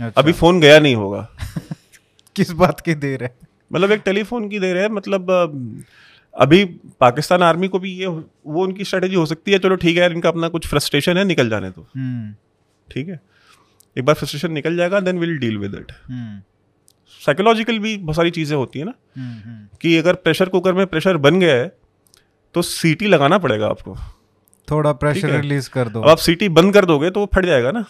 अच्छा। 0.00 0.22
अभी 0.22 0.32
फ़ोन 0.32 0.60
गया 0.60 0.78
नहीं 0.78 0.96
होगा। 0.96 1.28
किस 2.38 2.50
बात 2.56 2.80
की 2.80 2.94
देर 2.96 3.24
है? 3.24 3.34
मतलब 3.72 3.92
एक 3.92 4.02
टेलीफोन 4.04 4.48
की 4.48 4.58
देर 4.58 4.76
है 4.76 4.88
मतलब 4.90 5.30
अभी 6.34 6.64
पाकिस्तान 7.00 7.42
आर्मी 7.42 7.68
को 7.68 7.78
भी 7.78 7.92
ये 7.92 8.06
वो 8.06 8.62
उनकी 8.62 8.84
स्ट्रेटेजी 8.84 9.14
हो 9.14 9.24
सकती 9.26 9.52
है 9.52 9.58
चलो 9.58 9.76
ठीक 9.76 9.96
है 9.96 10.02
यार 10.02 10.12
इनका 10.12 10.28
अपना 10.28 10.48
कुछ 10.48 10.66
फ्रस्ट्रेशन 10.66 11.18
है 11.18 11.24
निकल 11.24 11.48
जाने 11.50 11.70
तो 11.70 11.86
ठीक 12.88 13.08
है? 13.08 13.20
एक 13.96 14.04
बार 14.04 14.14
फ्रस्ट्रेशन 14.14 14.52
निकल 14.52 14.76
जाएगा 14.76 15.00
then 15.00 15.18
will 15.18 15.36
deal 15.38 15.58
with 15.58 15.74
it 15.74 15.92
psychological 17.20 17.78
भी 17.78 17.96
बहुत 17.96 18.16
सारी 18.16 18.30
चीज़ें 18.30 18.56
होती 18.56 18.78
है 18.78 18.84
ना 18.84 18.92
हम्म 19.16 19.38
हम्म। 19.40 19.76
कि 19.80 19.96
अगर 19.96 20.14
प्रेशर 20.16 20.48
कुकर 20.48 20.72
में 20.72 20.86
प्रेशर 20.86 21.16
बन 21.16 21.40
गया 21.40 21.54
है 21.54 21.72
तो 22.54 22.62
सीटी 22.62 23.06
लगाना 23.06 23.38
पड़ेगा 23.38 23.66
आपको। 23.66 23.96
थोड़ा 24.68 24.92
प्रेशर। 24.92 25.30
रिलीज़ 25.30 25.68
कर 25.70 25.88
दो। 25.88 26.00
अब 26.00 26.08
आप 26.08 26.18
सीटी 26.18 26.48
बंद 26.50 26.72
कर 26.74 26.84
दोगे 26.84 27.10
तो 27.10 27.20
वो 27.20 27.28
फट 27.34 27.46
जाएगा 27.46 27.70
ना। 27.70 27.84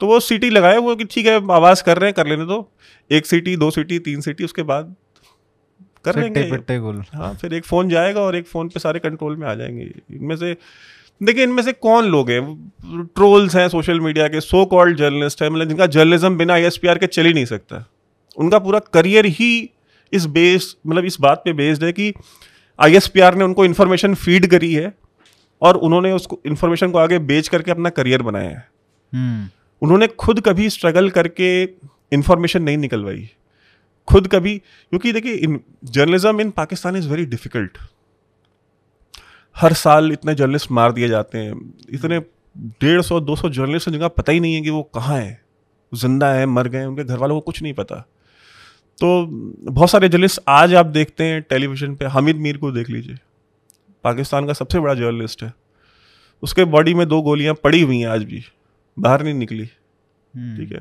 तो 0.00 0.06
वो 0.06 0.20
सीटी 0.20 0.50
लगाए 0.50 0.76
वो 0.76 0.96
कि 0.96 1.04
ठीक 1.04 1.26
है 1.26 1.34
आवाज़ 1.34 1.82
कर 1.82 1.98
रहे 1.98 2.08
हैं 2.08 2.14
कर 2.14 2.26
लेने 2.26 2.44
दो। 2.44 2.72
एक 3.10 3.26
सीटी 3.26 3.56
दो 3.56 3.70
सीटी 3.70 3.98
तीन 3.98 4.20
सीटी 4.20 4.44
उसके 4.44 4.62
बाद 4.62 4.94
कर 6.04 6.20
लेंगे। 6.20 6.78
गुल। 6.78 7.04
हाँ 7.14 7.34
फिर 7.34 7.54
एक 7.54 7.64
फ़ोन 7.64 7.88
जाएगा 7.88 8.20
और 8.20 8.36
एक 8.36 8.46
फ़ोन 8.46 8.68
पे 8.68 8.80
सारे 8.80 8.98
कंट्रोल 8.98 9.36
में 9.36 9.48
आ 9.48 9.54
जाएँगे। 9.54 9.82
इनमें 10.12 10.36
से 10.36 10.56
देखिए 11.22 11.42
इनमें 11.42 11.62
से 11.62 11.72
कौन 11.72 12.04
लोग 12.04 12.30
हैं? 12.30 12.72
ट्रोल्स 13.14 13.56
हैं 13.56 13.68
सोशल 13.68 14.00
मीडिया 14.00 14.28
के 14.28 14.40
सो 14.40 14.64
कॉल्ड 14.64 14.96
जर्नलिस्ट 14.96 15.42
हैं 15.42 15.50
मतलब 15.50 15.68
जिनका 15.68 15.86
जर्नलिज्म 15.86 16.36
बिना 16.36 16.54
आई 16.54 16.68
के 16.74 17.06
चल 17.06 17.26
ही 17.26 17.34
नहीं 17.34 17.44
सकता। 17.44 17.90
उनका 18.36 18.58
पूरा 18.58 18.78
करियर 18.78 19.26
ही 19.26 19.70
इस 20.12 20.26
बेस 20.26 20.76
मतलब 20.86 21.04
इस 21.04 21.16
बात 21.20 21.42
पे 21.44 21.52
बेस्ड 21.52 21.84
है 21.84 21.92
कि 21.92 22.14
आईएसपीआर 22.80 23.34
ने 23.34 23.44
उनको 23.44 23.64
इन्फॉर्मेशन 23.64 24.14
फ़ीड 24.14 24.46
करी 24.46 24.74
है 24.74 24.94
और 25.62 25.76
उन्होंने 25.76 26.12
उसको 26.12 26.40
इन्फॉर्मेशन 26.46 26.90
को 26.90 26.98
आगे 26.98 27.18
बेच 27.18 27.48
करके 27.48 27.70
अपना 27.70 27.90
करियर 27.90 28.22
बनाया 28.22 28.50
है। 28.50 28.68
हम्म। 29.14 29.48
उन्होंने 29.82 30.06
खुद 30.06 30.40
कभी 30.40 30.70
स्ट्रगल 30.70 31.10
करके 31.10 31.62
इन्फॉर्मेशन 32.12 32.62
नहीं 32.62 32.76
निकलवाई। 32.76 33.28
खुद 34.08 34.28
कभी, 34.28 34.56
क्योंकि 34.58 35.12
देखिए, 35.12 35.34
in 35.34 35.60
journalism 35.84 36.40
in 36.40 36.50
Pakistan 36.50 36.96
is 36.96 37.08
very 37.08 37.24
difficult 37.26 37.78
हर 39.56 39.72
साल 39.72 40.12
इतने 40.12 40.34
जर्नलिस्ट 40.34 40.70
मार 40.70 40.92
दिए 40.92 41.08
जाते 41.08 41.38
हैं। 41.38 41.74
इतने 41.90 42.18
डेढ़ 42.58 43.00
सौ, 43.02 43.20
दो 43.20 43.36
सौ 43.36 43.48
जर्नलिस्ट 43.48 43.90
जिनका 43.90 44.08
पता 44.08 44.32
ही 44.32 44.40
नहीं 44.40 44.54
है 44.54 44.60
कि 44.60 44.70
वो 44.70 44.82
कहाँ 44.82 45.18
हैं। 45.18 45.40
ज़िंदा 45.92 46.32
है, 46.32 46.46
मर 46.46 46.68
गए 46.68 46.84
उनके 46.84 47.04
घर 47.04 47.18
वालों 47.18 47.34
को 47.34 47.40
कुछ 47.40 47.62
नहीं 47.62 47.72
पता। 47.72 47.96
तो 48.98 49.26
बहुत 49.72 49.90
सारे 49.90 50.08
जर्नलिस्ट 50.08 50.40
आज 50.48 50.74
आप 50.74 50.86
देखते 50.86 51.24
हैं 51.24 51.42
टेलीविज़न 51.42 51.94
पे। 51.94 52.04
हामिद 52.04 52.36
मीर 52.36 52.56
को 52.56 52.70
देख 52.72 52.90
लीजिए। 52.90 53.16
पाकिस्तान 54.04 54.46
का 54.46 54.52
सबसे 54.52 54.80
बड़ा 54.80 54.94
जर्नलिस्ट 54.94 55.42
है। 55.42 55.52
उसके 56.42 56.64
बॉडी 56.64 56.94
में 56.94 57.08
दो 57.08 57.22
गोलियाँ 57.22 57.54
पड़ी 57.54 57.80
हुई 57.80 57.98
हैं 57.98 58.08
आज 58.08 58.24
भी। 58.24 58.44
बाहर 58.98 59.22
नहीं 59.22 59.34
निकली। 59.34 59.68
हम्म, 60.34 60.56
ठीक 60.56 60.72
है। 60.72 60.80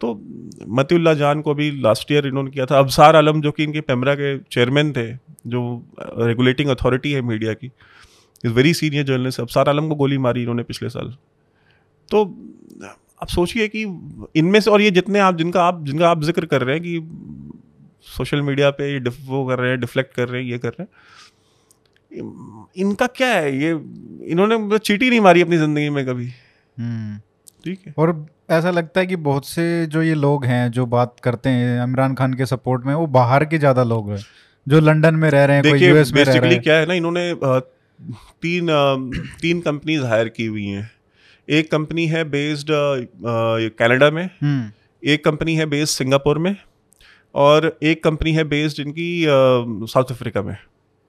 तो 0.00 0.12
मतीउल्ला 0.70 1.12
जान 1.14 1.40
को 1.40 1.54
भी 1.54 1.70
लास्ट 1.80 2.12
ईयर 2.12 2.26
इन्होंने 2.26 2.50
किया 2.50 2.66
था। 2.66 2.78
अबसार 2.78 3.16
आलम 3.16 3.40
जो 3.40 3.50
कि 3.52 3.64
इनके 3.64 3.80
पेमरा 3.82 4.14
के 4.14 4.36
चेयरमैन 4.40 4.92
थे 4.92 5.06
जो 5.46 5.60
रेगुलेटिंग 6.18 6.70
अथॉरिटी 6.70 7.12
है 7.12 7.20
मीडिया 7.22 7.52
की 7.54 7.70
is 8.44 8.52
very 8.52 8.72
senior 8.74 9.04
journalist 9.04 9.40
Absar 9.40 9.68
Alam 9.68 9.88
को 9.88 9.94
गोली 9.94 10.18
मारी 10.18 10.40
इन्होंने 10.40 10.62
पिछले 10.62 10.88
साल। 10.88 11.14
तो 12.08 12.24
आप 13.22 13.28
सोचिए 13.28 13.68
कि 13.68 13.82
इनमें 14.36 14.60
से 14.60 14.70
और 14.70 14.80
ये 14.80 14.90
जितने 14.90 15.18
आप 15.18 15.36
जिनका 15.36 15.62
आप 15.62 15.84
जिनका 15.84 16.08
आप 16.10 16.22
ज़िक्र 16.24 16.46
कर 16.46 16.62
रहे 16.62 16.74
हैं 16.74 16.82
कि 16.84 17.00
सोशल 18.08 18.42
मीडिया 18.42 18.70
पे 18.70 18.92
ये 18.92 18.98
वो 19.26 19.44
कर 19.46 19.58
रहे 19.58 19.70
हैं 19.70 19.80
डिफ्लेक्ट 19.80 20.14
कर 20.14 20.28
रहे 20.28 20.42
हैं 20.42 20.50
ये 20.50 20.58
कर 20.58 20.68
रहे 20.70 20.82
हैं 20.82 20.88
इनका 22.76 23.06
क्या 23.06 23.28
है? 23.28 23.56
ये 23.56 23.70
इन्होंने 24.30 24.78
चीटी 24.78 25.10
नहीं 25.10 25.20
मारी 25.20 25.42
अपनी 25.42 25.56
ज़िंदगी 25.56 25.90
में 25.90 26.04
कभी। 26.06 26.28
हम्म। 26.76 27.20
ठीक 27.64 27.80
है। 27.86 27.94
और 27.98 28.14
ऐसा 28.50 28.70
लगता 28.70 29.00
है 29.00 29.06
कि 29.06 29.16
बहुत 29.24 29.46
से 29.46 29.64
जो 29.86 30.02
ये 30.02 30.14
लोग 30.16 30.44
हैं 30.44 30.70
जो 30.70 30.86
बात 30.88 31.16
करते 31.22 31.48
हैं 31.48 31.82
इमरान 31.84 32.14
खान 32.14 32.34
के 32.34 32.46
सपोर्ट 32.46 32.84
में 32.86 32.94
वो 32.94 33.06
बाहर 33.16 33.44
के 33.44 33.58
ज़्यादा 33.58 33.82
लोग 33.84 34.10
हैं 34.10 34.18
जो 34.66 34.80
लंदन 34.80 35.14
में 35.14 35.28
रह 35.30 35.44
रहे 35.44 35.56
हैं 35.56 35.64
कोई 35.64 35.80
यूएस 35.80 36.12
में 36.12 36.22
रह 36.24 36.24
रहा 36.24 36.40
बेसिकली 36.40 36.58
क्या 36.60 36.74
है 36.74 36.86
ना 36.86 36.94
इन्होंने 36.94 37.32
तीन 38.42 38.66
तीन 39.42 39.60
कंपनीज़ 39.60 40.02
हायर 40.04 40.28
की 40.28 40.46
हुई 40.46 40.66
हैं। 40.66 40.90
एक 41.48 41.70
कंपनी 41.70 42.06
है 42.06 42.24
बेस्ड 42.30 42.66
कनाडा 43.78 44.10
में 44.10 44.24
हम्म। 44.24 44.70
एक 45.02 45.24
कंपनी 45.24 45.54
है 45.56 45.66
बेस्ड 45.66 45.92
सिंगापुर 45.94 46.38
में 46.38 46.54
और 47.34 47.78
एक 47.82 48.02
कंपनी 48.04 48.32
है 48.32 48.44
बेस्ड 48.46 48.80
इनकी 48.80 49.24
साउथ 49.26 50.10
अफ्रीका 50.10 50.42
में। 50.42 50.56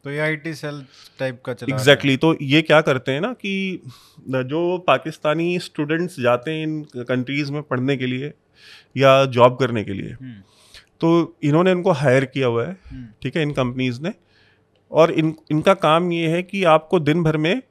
तो 0.06 0.12
ये 0.12 0.20
आईटी 0.20 0.54
सेल 0.54 0.82
टाइप 1.20 1.42
का 1.46 1.54
चला। 1.54 1.76
एग्जैक्टली 1.76 2.16
तो 2.18 2.36
ये 2.42 2.62
क्या 2.62 2.80
करते 2.82 3.12
हैं 3.12 3.22
ना 3.22 3.32
कि 3.34 3.82
जो 4.30 4.78
पाकिस्तानी 4.88 5.58
स्टूडेंट्स 5.60 6.20
जाते 6.20 6.52
हैं 6.52 6.64
इन 6.64 7.04
कंट्रीज़ 7.10 7.52
में 7.52 7.62
पढ़ने 7.64 7.98
के 7.98 8.06
लिए 8.06 8.32
या 8.98 9.14
जॉब 9.36 9.58
करने 9.60 9.84
के 9.84 9.94
लिए 9.94 10.12
हम्म, 10.12 10.34
तो 11.02 11.38
इन्होंने 11.44 11.72
इनको 11.72 11.92
हायर 12.02 12.26
किया 12.26 12.48
हुआ 12.48 12.66
है 12.66 12.72
हम्म, 12.92 13.08
ठीक 13.24 13.36
है 13.38 13.44
इन 13.44 13.52
कंपनीज़ 13.54 14.02
ने। 14.02 14.14
और 14.92 15.12
इन 15.12 15.34
इनका 15.52 15.74
काम 15.84 16.12
ये 16.12 16.28
है 16.30 16.42
कि 16.44 16.64
आपको 16.72 17.00
दिन 17.02 17.24
भर 17.24 17.38
में 17.38 17.62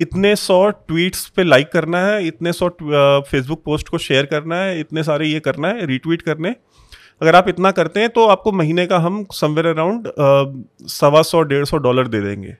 इतने 0.00 0.34
सौ 0.36 0.68
ट्वीट्स 0.70 1.26
पे 1.36 1.44
लाइक 1.44 1.70
करना 1.72 1.98
है 2.06 2.26
इतने 2.26 2.52
सौ 2.52 2.68
फेसबुक 3.30 3.62
पोस्ट 3.64 3.88
को 3.88 3.98
शेयर 3.98 4.26
करना 4.26 4.56
है 4.56 4.80
इतने 4.80 5.02
सारे 5.02 5.26
ये 5.28 5.40
करना 5.40 5.68
है 5.68 5.86
रीट्वीट 5.86 6.22
करने। 6.22 6.54
अगर 7.20 7.36
आप 7.36 7.48
इतना 7.48 7.70
करते 7.72 8.00
हैं 8.00 8.08
तो 8.10 8.26
आपको 8.28 8.52
महीने 8.52 8.86
का 8.86 8.98
हम 8.98 9.24
समवेयर 9.34 9.66
अराउंड 9.66 10.08
सवा 10.90 11.22
सौ 11.24 11.42
डेढ़ 11.44 11.64
सौ 11.64 11.76
डॉलर 11.78 12.08
दे 12.08 12.20
देंगे। 12.20 12.56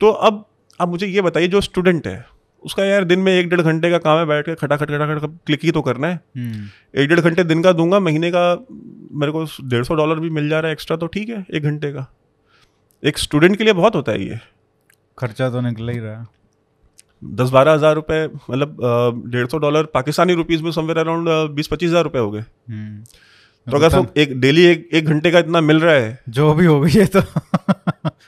तो 0.00 0.10
अब 0.10 0.44
आप 0.80 0.88
मुझे 0.88 1.06
ये 1.06 1.22
बताइए 1.22 1.48
जो 1.48 1.60
स्टूडेंट 1.60 2.06
है 2.06 2.24
उसका 2.62 2.84
यार 2.84 3.04
दिन 3.04 3.18
में 3.18 3.32
एक 3.32 3.48
डेढ़ 3.50 3.60
घंटे 3.62 3.90
का 3.90 3.98
काम 3.98 4.18
है 4.18 4.24
बैठ 4.26 4.46
के 4.46 4.54
खटाखट 4.56 4.88
खटाखट 4.88 5.30
क्लिक 5.46 5.60
ही 5.64 5.70
तो 5.70 5.82
करना 5.82 6.06
है। 6.06 6.20
हम्म, 6.36 6.66
एक 6.94 7.08
डेढ़ 7.08 7.20
घंटे 7.20 7.44
दिन 7.44 7.62
का 7.62 7.72
दूँगा 7.72 8.00
महीने 8.00 8.30
का 8.30 8.42
मेरे 9.20 9.32
को 9.32 9.44
डेढ़ 9.68 9.84
सौ 9.84 9.94
डॉलर 9.94 10.20
भी 10.20 10.30
मिल 10.30 10.48
जा 10.48 10.60
रहा 10.60 10.68
है 10.68 10.72
एक्स्ट्रा 10.72 10.96
तो 10.96 11.06
ठीक 11.08 11.28
है 11.28 11.44
एक 11.50 11.62
घंटे 11.62 11.92
का। 11.92 12.06
एक 13.02 13.18
स्टूडेंट 13.18 13.56
के 13.56 13.64
लिए 13.64 13.72
बहुत 13.74 13.94
होता 13.96 14.12
है 14.12 14.22
ये। 14.22 14.38
खर्चा 15.18 15.48
तो 15.50 15.60
निकल 15.60 15.88
ही 15.88 15.98
रहा। 15.98 16.18
है 16.18 16.26
दस 17.22 17.50
बारह 17.50 17.72
हज़ार 17.72 17.94
रुपये 17.94 18.26
मतलब 18.26 19.24
डेढ़ 19.28 19.46
सौ 19.46 19.58
डॉलर 19.58 19.84
पाकिस्तानी 19.94 20.34
रुपीज़ 20.34 20.62
में 20.62 20.70
समवेयर 20.72 20.98
अराउंड 20.98 21.28
बीस 21.54 21.68
पच्चीस 21.68 21.88
हज़ार 21.88 22.04
रुपये 22.04 22.22
हो 22.22 22.30
गए। 22.30 22.40
हम्म, 22.40 23.02
तो 23.66 23.76
अगर 23.76 23.96
वो 23.98 24.06
एक 24.16 24.40
डेली 24.40 24.62
एक 24.64 24.88
एक 24.92 25.04
घंटे 25.04 25.30
का 25.30 25.38
इतना 25.38 25.60
मिल 25.60 25.80
रहा 25.80 25.94
है 25.94 26.18
जो 26.28 26.52
भी 26.54 26.66
हो 26.66 26.80
गई 26.80 26.90
है 26.90 27.04
तो। 27.06 27.20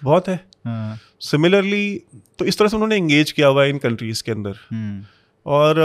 बहुत 0.05 0.29
है। 0.29 0.35
हाँ, 0.67 0.99
सिमिलरली 1.21 2.03
तो 2.39 2.45
इस 2.45 2.59
तरह 2.59 2.69
से 2.69 2.77
उन्होंने 2.77 2.97
एंगेज 2.97 3.33
किया 3.33 3.49
हुआ 3.49 3.63
है 3.63 3.71
इन 3.71 3.79
कंट्रीज़ 3.79 4.23
के 4.23 4.33
अंदर। 4.33 4.59
हम्म, 4.71 5.03
और 5.47 5.81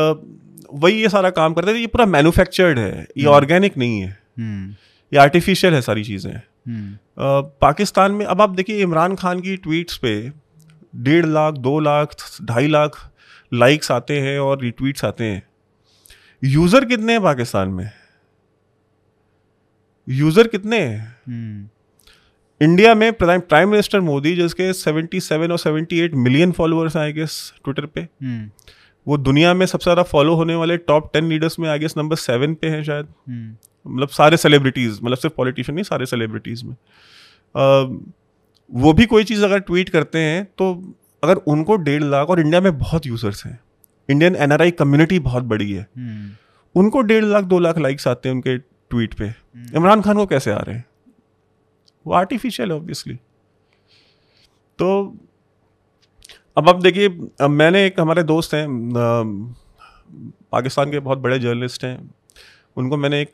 वही 0.73 1.01
ये 1.01 1.09
सारा 1.09 1.29
काम 1.29 1.53
करते 1.53 1.71
हैं 1.71 1.77
ये 1.77 1.87
पूरा 1.87 2.05
मैन्युफैक्चर्ड 2.05 2.79
है 2.79 3.07
ये 3.17 3.25
ऑर्गेनिक 3.25 3.77
नहीं 3.77 3.99
है। 4.01 4.17
हम्म, 4.39 4.69
ये 5.11 5.19
आर्टिफिशियल 5.19 5.73
है 5.73 5.81
सारी 5.81 6.03
चीज़ें। 6.03 6.31
हम्म, 6.31 6.97
पाकिस्तान 7.61 8.11
में 8.11 8.25
अब 8.25 8.41
आप 8.41 8.49
देखिए 8.49 8.81
इमरान 8.81 9.15
खान 9.15 9.39
की 9.39 9.55
ट्वीट्स 9.57 9.97
पे 9.97 10.31
डेढ़ 10.95 11.25
लाख 11.25 11.53
दो 11.53 11.79
लाख 11.79 12.15
ढाई 12.43 12.67
लाख 12.67 12.97
लाइक्स 13.51 13.91
आते 13.91 14.19
हैं 14.19 14.39
और 14.39 14.61
रिट्वीट्स 14.61 15.05
आते 15.05 15.23
हैं। 15.23 15.43
यूज़र 16.43 16.85
कितने 16.85 17.13
हैं 17.13 17.21
पाकिस्तान 17.23 17.69
में? 17.69 17.89
यूज़र 20.07 20.47
कितने 20.47 20.79
हैं? 20.79 21.15
हम्म, 21.27 21.67
इंडिया 22.61 22.93
में 22.95 23.11
प्राइम 23.13 23.39
प्राइम 23.39 23.69
मिनिस्टर 23.69 23.99
मोदी 23.99 24.35
जिसके 24.35 24.71
77 24.73 25.51
और 25.51 25.57
78 25.57 26.13
million 26.15 26.51
followers 26.51 26.97
I 26.97 27.11
guess 27.13 27.53
Twitter 27.63 27.85
पे। 27.85 28.01
हम्म, 28.01 28.49
वो 29.07 29.17
दुनिया 29.17 29.53
में 29.53 29.65
सबसे 29.65 29.83
ज़्यादा 29.83 30.03
फॉलो 30.03 30.35
होने 30.35 30.55
वाले 30.55 30.77
टॉप 30.77 31.09
टेन 31.13 31.29
लीडर्स 31.29 31.59
में 31.59 31.69
आई 31.69 31.79
गेस 31.79 31.93
नंबर 31.97 32.15
सेवन 32.15 32.53
पे 32.53 32.67
हैं 32.67 32.83
शायद। 32.83 33.07
हम्म, 33.27 33.55
मतलब 33.85 34.09
सारे 34.09 34.37
सेलिब्रिटीज़ 34.37 34.99
मतलब 35.03 35.17
सिर्फ़ 35.17 35.35
पॉलिटिशियन 35.35 35.75
नहीं 35.75 35.83
सारे 35.83 36.05
सेलिब्रिटीज़ 36.05 36.65
में। 36.65 36.73
अ, 36.73 37.99
वो 38.71 38.93
भी 38.93 39.05
कोई 39.05 39.23
चीज़ 39.23 39.43
अगर 39.45 39.59
ट्वीट 39.59 39.89
करते 39.89 40.19
हैं 40.19 40.43
तो 40.57 40.73
अगर 41.23 41.35
उनको 41.47 41.75
डेढ़ 41.75 42.03
लाख 42.03 42.29
और 42.29 42.39
इंडिया 42.39 42.61
में 42.61 42.77
बहुत 42.77 43.05
यूज़र्स 43.07 43.45
हैं। 43.45 43.59
इंडियन 44.09 44.35
एनआरआई 44.35 44.71
कम्युनिटी 44.71 45.19
बहुत 45.19 45.43
बड़ी 45.43 45.71
है। 45.71 45.87
उनको 46.75 47.01
डेढ़ 47.01 47.23
लाख 47.25 47.43
दो 47.43 47.59
लाख 47.59 47.77
लाइक्स 47.77 48.07
आते 48.07 48.29
हैं 48.29 48.35
उनके 48.35 48.57
ट्वीट 48.91 49.13
पे। 49.13 49.33
इमरान 49.75 50.01
खान 50.01 50.15
को 50.15 50.25
कैसे 50.25 50.51
आ 50.51 50.57
रहे 50.57 50.75
हैं? 50.75 50.85
वो 52.05 52.13
आर्टिफिशियल 52.13 52.71
है 52.71 52.75
ऑब्वियसली 52.75 53.15
तो 54.79 54.89
अब 56.57 56.69
अब 56.69 56.81
देखिए 56.81 57.07
अब 57.41 57.49
मैंने 57.51 57.85
एक 57.85 57.99
हमारे 57.99 58.23
दोस्त 58.25 58.53
हैं 58.53 58.67
पाकिस्तान 60.51 60.91
के 60.91 60.99
बहुत 60.99 61.17
बड़े 61.19 61.39
जर्नलिस्ट 61.39 61.83
हैं। 61.85 61.97
उनको 62.77 62.97
मैंने 62.97 63.21
एक 63.21 63.31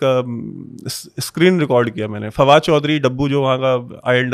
स्क्रीन 1.20 1.60
रिकॉर्ड 1.60 1.90
किया 1.90 2.08
मैंने। 2.08 2.30
फवाद 2.30 2.62
चौधरी 2.62 3.00
डब्बू 3.00 3.28
जो 3.30 3.42
वहाँ 3.42 3.58
का 3.62 4.02
आई 4.10 4.18
एंड 4.18 4.34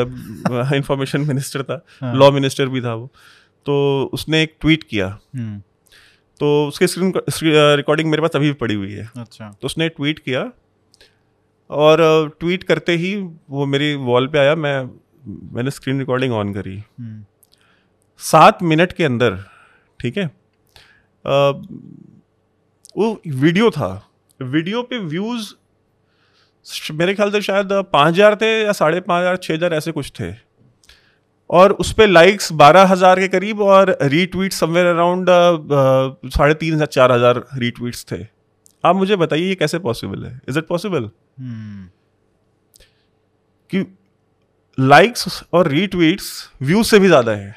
इंफॉर्मेशन 0.76 1.22
मिनिस्टर 1.22 1.64
था 1.64 1.82
हाँ। 2.02 2.14
लॉ 2.16 2.30
मिनिस्टर 2.32 2.68
भी 2.68 2.82
था 2.82 2.94
वो। 2.94 3.10
तो 3.66 4.10
उसने 4.14 4.42
एक 4.44 4.56
ट्वीट 4.62 4.84
किया। 4.84 5.08
हम्म, 5.36 5.60
तो 6.40 6.68
उसकी 6.68 6.88
स्क्रीन 6.88 7.14
रिकॉर्डिंग 7.78 8.10
मेरे 8.10 8.22
पास 8.22 8.36
अभी 8.36 8.48
भी 8.48 8.54
पड़ी 8.56 8.76
हुई 8.76 8.92
है। 8.92 9.10
अच्छा। 9.18 9.50
तो 9.52 9.66
उसने 9.66 9.90
ट्वीट 9.90 10.20
किया 10.20 10.52
और 11.70 12.02
ट्वीट 12.40 12.64
करते 12.64 12.96
ही 12.98 13.16
वो 13.50 13.66
मेरी 13.68 13.94
वॉल 14.06 14.28
पे 14.28 14.40
आया 14.40 14.56
मैं 14.58 14.82
मैंने 15.54 15.72
स्क्रीन 15.72 16.00
रिकॉर्डिंग 16.00 16.34
ऑन 16.34 16.54
करी। 16.54 16.76
हम्म, 16.76 17.24
सात 18.22 18.64
मिनट 18.64 18.94
के 18.94 19.04
अंदर 19.06 19.38
ठीक 20.00 20.18
है? 20.18 20.26
वो 22.98 23.12
वीडियो 23.28 23.70
था। 23.72 23.92
वीडियो 24.40 24.82
पे 24.84 24.98
व्यूज़ 25.00 25.54
मेरे 26.94 27.14
ख्याल 27.16 27.32
से 27.32 27.42
शायद 27.42 27.72
पाँच 27.94 28.14
हज़ार 28.14 28.36
थे 28.36 28.48
या 28.64 28.72
साढ़े 28.74 29.00
पाँच 29.02 29.22
हज़ार 29.22 29.38
छः 29.38 29.54
हज़ार 29.54 29.74
ऐसे 29.74 29.92
कुछ 29.92 30.12
थे। 30.20 30.32
और 31.50 31.72
उस 31.74 31.92
पर 31.94 32.08
लाइक्स 32.08 32.52
बारह 32.54 32.84
हज़ार 32.88 33.20
के 33.20 33.28
करीब 33.28 33.62
और 33.64 33.98
रीट्वीट 34.04 34.54
समवेयर 34.54 34.86
अराउंड 34.88 35.30
साढ़े 36.30 36.54
तीन 36.56 36.74
हज़ार 36.74 36.88
चार 36.88 37.12
हज़ार 37.12 37.44
रीट्वीट्स 37.58 38.06
थे। 38.12 38.18
आप 38.84 38.96
मुझे 38.96 39.16
बताइए 39.16 39.48
ये 39.48 39.56
कैसे 39.56 39.80
पॉसिबल 39.80 40.26
है? 40.26 40.40
इज़ 40.50 40.58
इट 40.60 40.68
पॉसिबल 40.68 41.10
कि 43.70 43.86
लाइक्स 44.78 45.44
और 45.54 45.68
रीट्वीट्स 45.68 46.30
व्यूज़ 46.62 46.88
से 46.88 47.00
भी 47.00 47.08
ज़्यादा 47.08 47.32
है। 47.32 47.56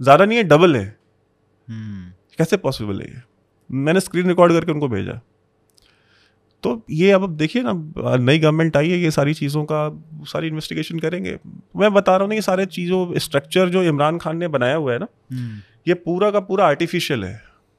ज़्यादा 0.00 0.24
नहीं 0.24 0.38
है 0.38 0.44
डबल 0.44 0.76
है। 0.76 0.84
हम्म, 1.68 2.10
कैसे 2.38 2.56
पॉसिबल 2.58 3.00
है 3.00 3.08
ये? 3.08 3.20
मैंने 3.70 4.00
स्क्रीन 4.00 4.28
रिकॉर्ड 4.28 4.52
करके 4.52 4.72
उनको 4.72 4.88
भेजा। 4.88 5.20
तो 6.64 6.82
ये 6.90 7.10
अब 7.10 7.22
अब 7.22 7.36
देखिए 7.36 7.62
ना 7.62 7.72
नई 8.18 8.38
गवर्नमेंट 8.38 8.76
आई 8.76 8.90
है 8.90 8.98
ये 8.98 9.10
सारी 9.10 9.34
चीज़ों 9.34 9.64
का 9.64 9.88
सारी 10.26 10.46
इन्वेस्टिगेशन 10.48 10.98
करेंगे। 10.98 11.38
मैं 11.76 11.92
बता 11.94 12.12
रहा 12.12 12.22
हूँ 12.22 12.28
ना 12.28 12.34
ये 12.34 12.42
सारे 12.42 12.66
चीज़ों 12.66 13.18
स्ट्रक्चर 13.18 13.68
जो 13.68 13.82
इमरान 13.82 14.18
खान 14.18 14.36
ने 14.36 14.48
बनाया 14.48 14.76
हुआ 14.76 14.92
है 14.92 14.98
ना 14.98 15.06
हम्म, 15.32 15.60
ये 15.88 15.94
पूरा 15.96 16.30
का 16.30 16.40
पूरा 16.40 16.66
आर्टिफिशियल 16.66 17.24
है। 17.24 17.34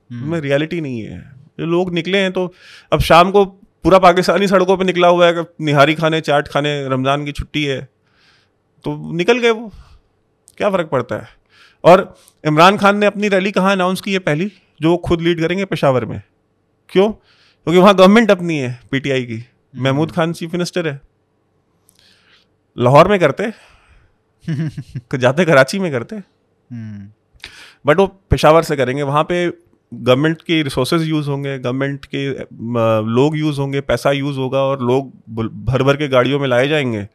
हम्म, 0.10 0.32
में 0.32 0.40
रियलिटी 0.42 0.82
नहीं 0.82 1.02
है। 1.02 1.22
लोग 1.60 1.94
निकले 1.94 2.18
हैं 2.18 2.32
तो 2.32 2.54
अब 2.94 3.00
शाम 3.00 3.32
को 3.32 3.46
पूरा 3.84 4.00
पाकिस्तानी 4.00 4.48
सड़कों 4.48 4.78
पे 4.78 4.84
निकला 4.84 5.08
हुआ 5.08 5.28
है 5.28 5.34
कि 5.34 5.66
निहारी 5.66 5.96
खाने 5.96 6.22
चाट 6.22 6.48
खाने 6.48 6.88
रमज़ान 6.88 7.26
की 7.26 7.32
छुट्टी 7.32 7.66
है। 7.66 7.82
तो 8.84 9.14
निकल 9.14 9.40
गए 9.40 9.50
वो। 9.50 9.72
क्या 10.58 10.70
फ़र्क 10.70 10.88
पड़ता 10.88 11.16
है? 11.16 11.28
और 11.84 12.16
इमरान 12.48 12.78
खान 12.78 12.98
ने 12.98 13.06
अपनी 13.06 13.28
रैली 13.28 13.52
कहाँ 13.52 13.72
अनाउंस 13.72 14.02
की 14.02 14.14
है 14.14 14.20
पहली? 14.20 14.52
जो 14.82 14.92
वो 14.92 14.98
खुद 14.98 15.22
लीड 15.22 15.40
करेंगे 15.40 15.66
पेशावर 15.66 16.06
में। 16.06 16.22
क्यों? 16.90 17.12
क्योंकि 17.12 17.78
वहाँ 17.78 17.96
गवर्नमेंट 17.96 18.32
अपनी 18.32 18.58
है 18.58 18.80
पीटीआई 18.92 19.24
की। 19.24 19.46
महमूद 19.76 20.12
खान 20.12 20.34
चीफ 20.34 20.54
मिनिस्टर 20.54 20.88
है। 20.88 21.02
लाहौर 22.78 23.08
में 23.08 23.20
करते। 23.20 23.52
जाते 25.18 25.46
कराची 25.46 25.80
में 25.80 25.92
करते। 25.92 26.16
हम्म, 26.16 27.10
बट 27.86 27.98
वो 27.98 28.08
पेशावर 28.08 28.64
से 28.64 28.76
करेंगे। 28.76 29.04
वहाँ 29.04 29.24
पे 29.24 29.50
गवर्नमेंट 30.02 30.42
के 30.42 30.62
रिसोर्सेज 30.64 31.02
यूज़ 31.02 31.30
होंगे 31.30 31.60
गवर्नमेंट 31.60 32.06
के 32.06 32.30
लोग 33.14 33.38
यूज़ 33.38 33.60
होंगे 33.60 33.82
पैसा 33.82 34.12
यूज़ 34.12 34.38
होगा 34.38 34.60
और 34.60 34.82
लोग 34.82 35.12
भर 35.66 35.84
भर 35.84 35.98
के 35.98 36.08
गाड़ियों 36.08 36.40
में 36.40 36.48
लाए 36.48 36.68
जाएँगे 36.68 37.08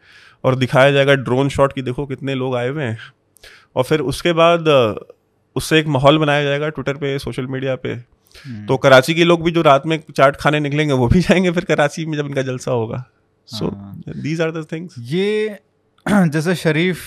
और 0.45 0.55
दिखाया 0.55 0.91
जाएगा 0.91 1.14
ड्रोन 1.14 1.49
शॉट 1.49 1.73
की 1.73 1.83
देखो 1.83 2.07
कितने 2.07 2.35
लोग 2.35 2.57
आए 2.57 2.69
हुए 2.69 2.85
हैं। 2.85 2.99
और 3.77 3.85
फिर 3.85 4.01
उसके 4.01 4.33
बाद 4.33 4.69
उससे 5.57 5.79
एक 5.79 5.87
माहौल 5.87 6.19
बनाया 6.19 6.45
जाएगा 6.45 6.69
ट्विटर 6.69 6.95
पे 6.95 7.19
सोशल 7.19 7.47
मीडिया 7.47 7.75
पे। 7.77 7.88
हम्म, 7.88 8.67
तो 8.67 8.77
कराची 8.77 9.14
के 9.14 9.25
लोग 9.25 9.43
भी 9.43 9.51
जो 9.51 9.62
रात 9.62 9.87
में 9.87 10.03
चाट 10.17 10.37
खाने 10.37 10.61
निकलेंगे 10.61 10.95
वो 10.95 11.09
भी 11.09 11.21
जाएँगे 11.29 11.51
फिर 11.51 11.64
कराची 11.64 12.07
में 12.07 12.19
जब 12.19 12.27
इनका 12.27 12.43
जलसा 12.43 12.71
होगा। 12.71 13.05
So. 13.47 13.71
These 14.23 14.41
are 14.41 14.51
the 14.51 14.67
things 14.73 14.95
ये 14.99 15.59
जैसे 16.09 16.55
शरीफ 16.55 16.99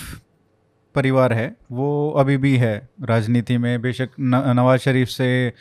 परिवार 0.94 1.32
है 1.32 1.56
वो 1.72 2.10
अभी 2.10 2.36
भी 2.36 2.56
है। 2.56 2.88
राजनीति 3.02 3.58
में 3.58 3.82
बेशक 3.82 4.08
नवाज़ 4.20 4.80
शरीफ 4.80 5.08
से 5.08 5.52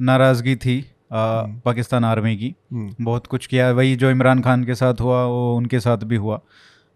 नाराज़गी 0.00 0.56
थी 0.56 0.90
आ, 1.12 1.40
हम्म। 1.40 1.60
पाकिस्तान 1.64 2.04
आर्मी 2.04 2.36
की। 2.36 2.54
बहुत 3.00 3.26
कुछ 3.26 3.46
किया 3.46 3.70
वही 3.70 3.96
जो 3.96 4.10
इमरान 4.10 4.40
खान 4.40 4.64
के 4.64 4.74
साथ 4.74 4.94
हुआ 5.00 5.24
वो 5.24 5.56
उनके 5.56 5.80
साथ 5.80 5.96
भी 5.96 6.16
हुआ। 6.16 6.40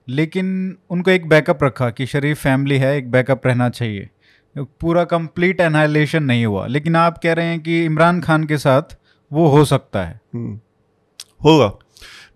लेकिन 0.09 0.77
उनको 0.91 1.11
एक 1.11 1.29
बैकअप 1.29 1.65
रखा 1.65 1.91
कि 1.91 2.07
शरीफ 2.07 2.43
फैमिली 2.43 2.79
है 2.79 2.97
एक 2.97 3.11
बैकअप 3.11 3.47
रहना 3.47 3.69
चाहिए। 3.69 4.11
पूरा 4.59 5.05
कंप्लीट 5.05 5.61
एनाइलेशन 5.61 6.23
नहीं 6.23 6.47
हुआ। 6.47 6.67
लेकिन 6.67 6.97
आप 6.97 7.19
कह 7.19 7.33
रहे 7.33 7.47
हैं 7.47 7.61
कि 7.61 7.85
इमरान 7.85 8.21
खान 8.21 8.45
के 8.45 8.59
साथ 8.59 8.83
वो 9.33 9.49
हो 9.49 9.65
सकता 9.65 10.05
है। 10.05 10.21
हम्म, 10.35 10.61
होगा। 11.45 11.73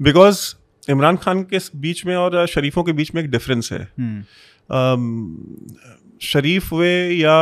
बिकॉज़ 0.02 0.54
इमरान 0.90 1.16
खान 1.16 1.42
के 1.42 1.58
बीच 1.76 2.06
में 2.06 2.16
और 2.16 2.46
शरीफों 2.46 2.82
के 2.82 2.92
बीच 2.92 3.14
में 3.14 3.22
एक 3.22 3.30
डिफरेंस 3.30 3.68
है। 3.72 3.88
हम्म, 3.98 4.24
शरीफ 6.22 6.72
वे 6.72 6.92
या 7.10 7.36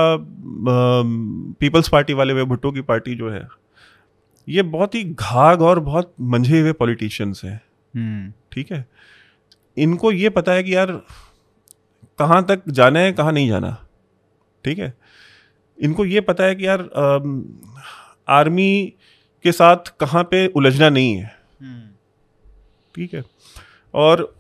पीपल्स 1.61 1.89
पार्टी 1.89 2.13
वाले 2.13 2.33
वे 2.33 2.45
भुट्टो 2.45 2.73
की 2.73 2.81
पार्टी 2.83 3.15
जो 3.15 3.31
है 3.31 3.47
ये 4.49 4.63
बहुत 4.63 4.95
ही 4.95 5.03
घाघ 5.05 5.61
और 5.63 5.81
बहुत 5.81 6.15
मंझे 6.21 6.61
हुए 6.61 6.73
पॉलिटिशियंस 6.73 7.41
हैं। 7.45 7.61
हम्म, 7.95 8.33
ठीक 8.53 8.73
है? 8.73 8.87
इनको 9.77 10.13
ये 10.13 10.31
पता 10.31 10.53
है 10.53 10.63
कि 10.63 10.75
यार 10.75 10.93
कहाँ 12.19 12.45
तक 12.47 12.63
जाना 12.69 13.01
है 13.01 13.13
कहाँ 13.13 13.33
नहीं 13.33 13.49
जाना। 13.49 13.77
ठीक 14.65 14.79
है? 14.79 14.93
इनको 15.79 16.05
ये 16.05 16.21
पता 16.21 16.45
है 16.45 16.55
कि 16.55 16.67
यार 16.67 16.81
आर्मी 18.29 18.93
के 19.45 19.53
साथ 19.53 19.95
कहाँ 20.01 20.23
पे 20.25 20.47
उलझना 20.47 20.89
नहीं 20.89 21.15
है। 21.17 21.33
हम्म, 21.61 21.89
ठीक 22.95 23.15
है? 23.15 23.25
और 23.95 24.35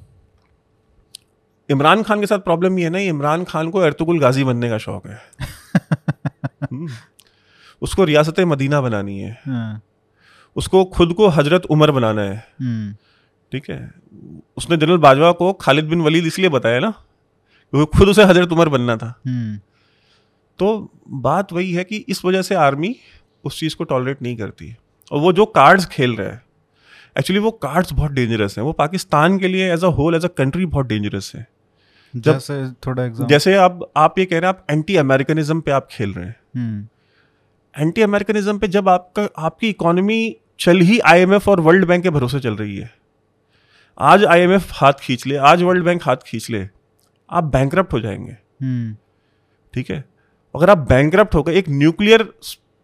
इमरान 1.74 2.02
खान 2.02 2.20
के 2.20 2.26
साथ 2.26 2.38
प्रॉब्लम 2.38 2.78
ये 2.78 2.84
है 2.84 2.90
ना 2.90 2.98
इमरान 2.98 3.44
खान 3.44 3.70
को 3.70 3.78
अर्तुगुल 3.78 4.18
गाजी 4.20 4.44
बनने 4.44 4.68
का 4.68 4.78
शौक 4.78 5.06
है। 5.06 5.18
हम्म। 6.72 6.88
उसको 7.82 8.04
रियासत 8.04 8.40
मदीना 8.40 8.80
बनानी 8.80 9.18
है। 9.18 9.42
हाँ, 9.46 9.80
उसको 10.56 10.84
खुद 10.84 11.12
को 11.12 11.28
हज़रत 11.28 11.64
उमर 11.66 11.90
बनाना 11.90 12.22
है। 12.22 12.36
हम्म, 12.60 12.94
ठीक 13.52 13.70
है? 13.70 13.92
उसने 14.56 14.76
जनरल 14.76 14.98
बाजवा 14.98 15.32
को 15.32 15.52
खालिद 15.52 15.84
बिन 15.84 16.00
वलीद 16.00 16.26
इसलिए 16.26 16.48
बताया 16.48 16.78
ना 16.80 16.90
क्योंकि 17.72 17.98
खुद 17.98 18.08
उसे 18.08 18.24
हज़रत 18.24 18.52
उमर 18.52 18.68
बनना 18.68 18.96
था। 18.96 19.20
हम्म, 19.26 19.56
तो 20.58 20.90
बात 21.08 21.52
वही 21.52 21.72
है 21.72 21.84
कि 21.84 21.96
इस 22.08 22.24
वजह 22.24 22.42
से 22.42 22.54
आर्मी 22.54 22.96
उस 23.44 23.60
चीज़ 23.60 23.76
को 23.76 23.84
टॉलरेट 23.84 24.22
नहीं 24.22 24.36
करती। 24.36 24.74
और 25.12 25.20
वो 25.20 25.32
जो 25.32 25.46
कार्ड्स 25.46 25.86
खेल 25.86 26.16
रहे 26.16 26.28
हैं 26.28 26.42
एक्चुअली 27.18 27.40
वो 27.40 27.50
कार्ड्स 27.50 27.92
बहुत 27.92 28.12
डेंजरस 28.12 28.58
हैं। 28.58 28.64
वो 28.64 28.72
पाकिस्तान 28.72 29.38
के 29.38 29.48
लिए 29.48 29.72
as 29.74 29.84
a 29.84 29.88
whole 29.88 30.14
as 30.14 30.24
a 30.24 30.28
country 30.28 30.66
बहुत 30.66 30.86
डेंजरस 30.86 31.32
है। 31.34 31.46
जैसे 32.16 32.70
थोड़ा 32.86 33.08
जैसे 33.08 33.54
आप 33.54 33.92
आप 33.96 34.18
ये 34.18 34.24
कह 34.24 34.38
रहे 34.38 34.50
हैं 34.50 34.58
आप 34.58 34.66
एंटी 34.70 34.96
अमेरिकनिज्म 34.96 35.60
पे 35.60 35.70
आप 35.70 35.88
खेल 35.90 36.14
रहे 36.14 36.26
हैं। 36.26 36.90
एंटी 37.78 38.02
अमेरिकनिज्म 38.02 38.58
पे 38.58 38.68
जब 38.68 38.88
आपका 38.88 39.28
आपकी 39.38 39.68
इकोनॉमी 39.68 40.36
चल 40.60 40.76
ही 40.76 40.98
आईएमएफ 40.98 41.48
और 41.48 41.60
वर्ल्ड 41.60 41.86
बैंक 41.86 42.02
के 42.02 42.10
भरोसे 42.10 42.40
चल 42.40 42.56
रही 42.56 42.76
है। 42.76 42.94
आज 43.98 44.24
आईएमएफ 44.24 44.68
हाथ 44.72 44.92
खींच 44.92 45.26
ले 45.26 45.36
आज 45.36 45.62
वर्ल्ड 45.62 45.84
बैंक 45.84 46.02
हाथ 46.02 46.16
खींच 46.16 46.50
ले 46.50 46.68
आप 47.30 47.44
बैंक 47.44 47.78
हो 47.78 48.00
जाएँगे। 48.00 48.36
हम्म, 48.62 48.96
ठीक 49.74 49.90
है? 49.90 50.04
अगर 50.56 50.70
आप 50.70 50.78
बैंक 50.78 51.14
हो 51.34 51.42
गए 51.42 51.54
एक 51.54 51.68
न्यूक्लियर 51.68 52.22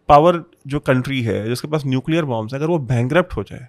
पावर 0.07 0.43
जो 0.67 0.79
कंट्री 0.79 1.21
है 1.21 1.47
जिसके 1.47 1.67
पास 1.67 1.85
न्यूक्लियर 1.85 2.25
बॉम्ब्स 2.25 2.53
है 2.53 2.59
अगर 2.59 2.67
वो 2.67 2.79
बैंक 2.79 3.17
हो 3.17 3.43
जाए 3.43 3.67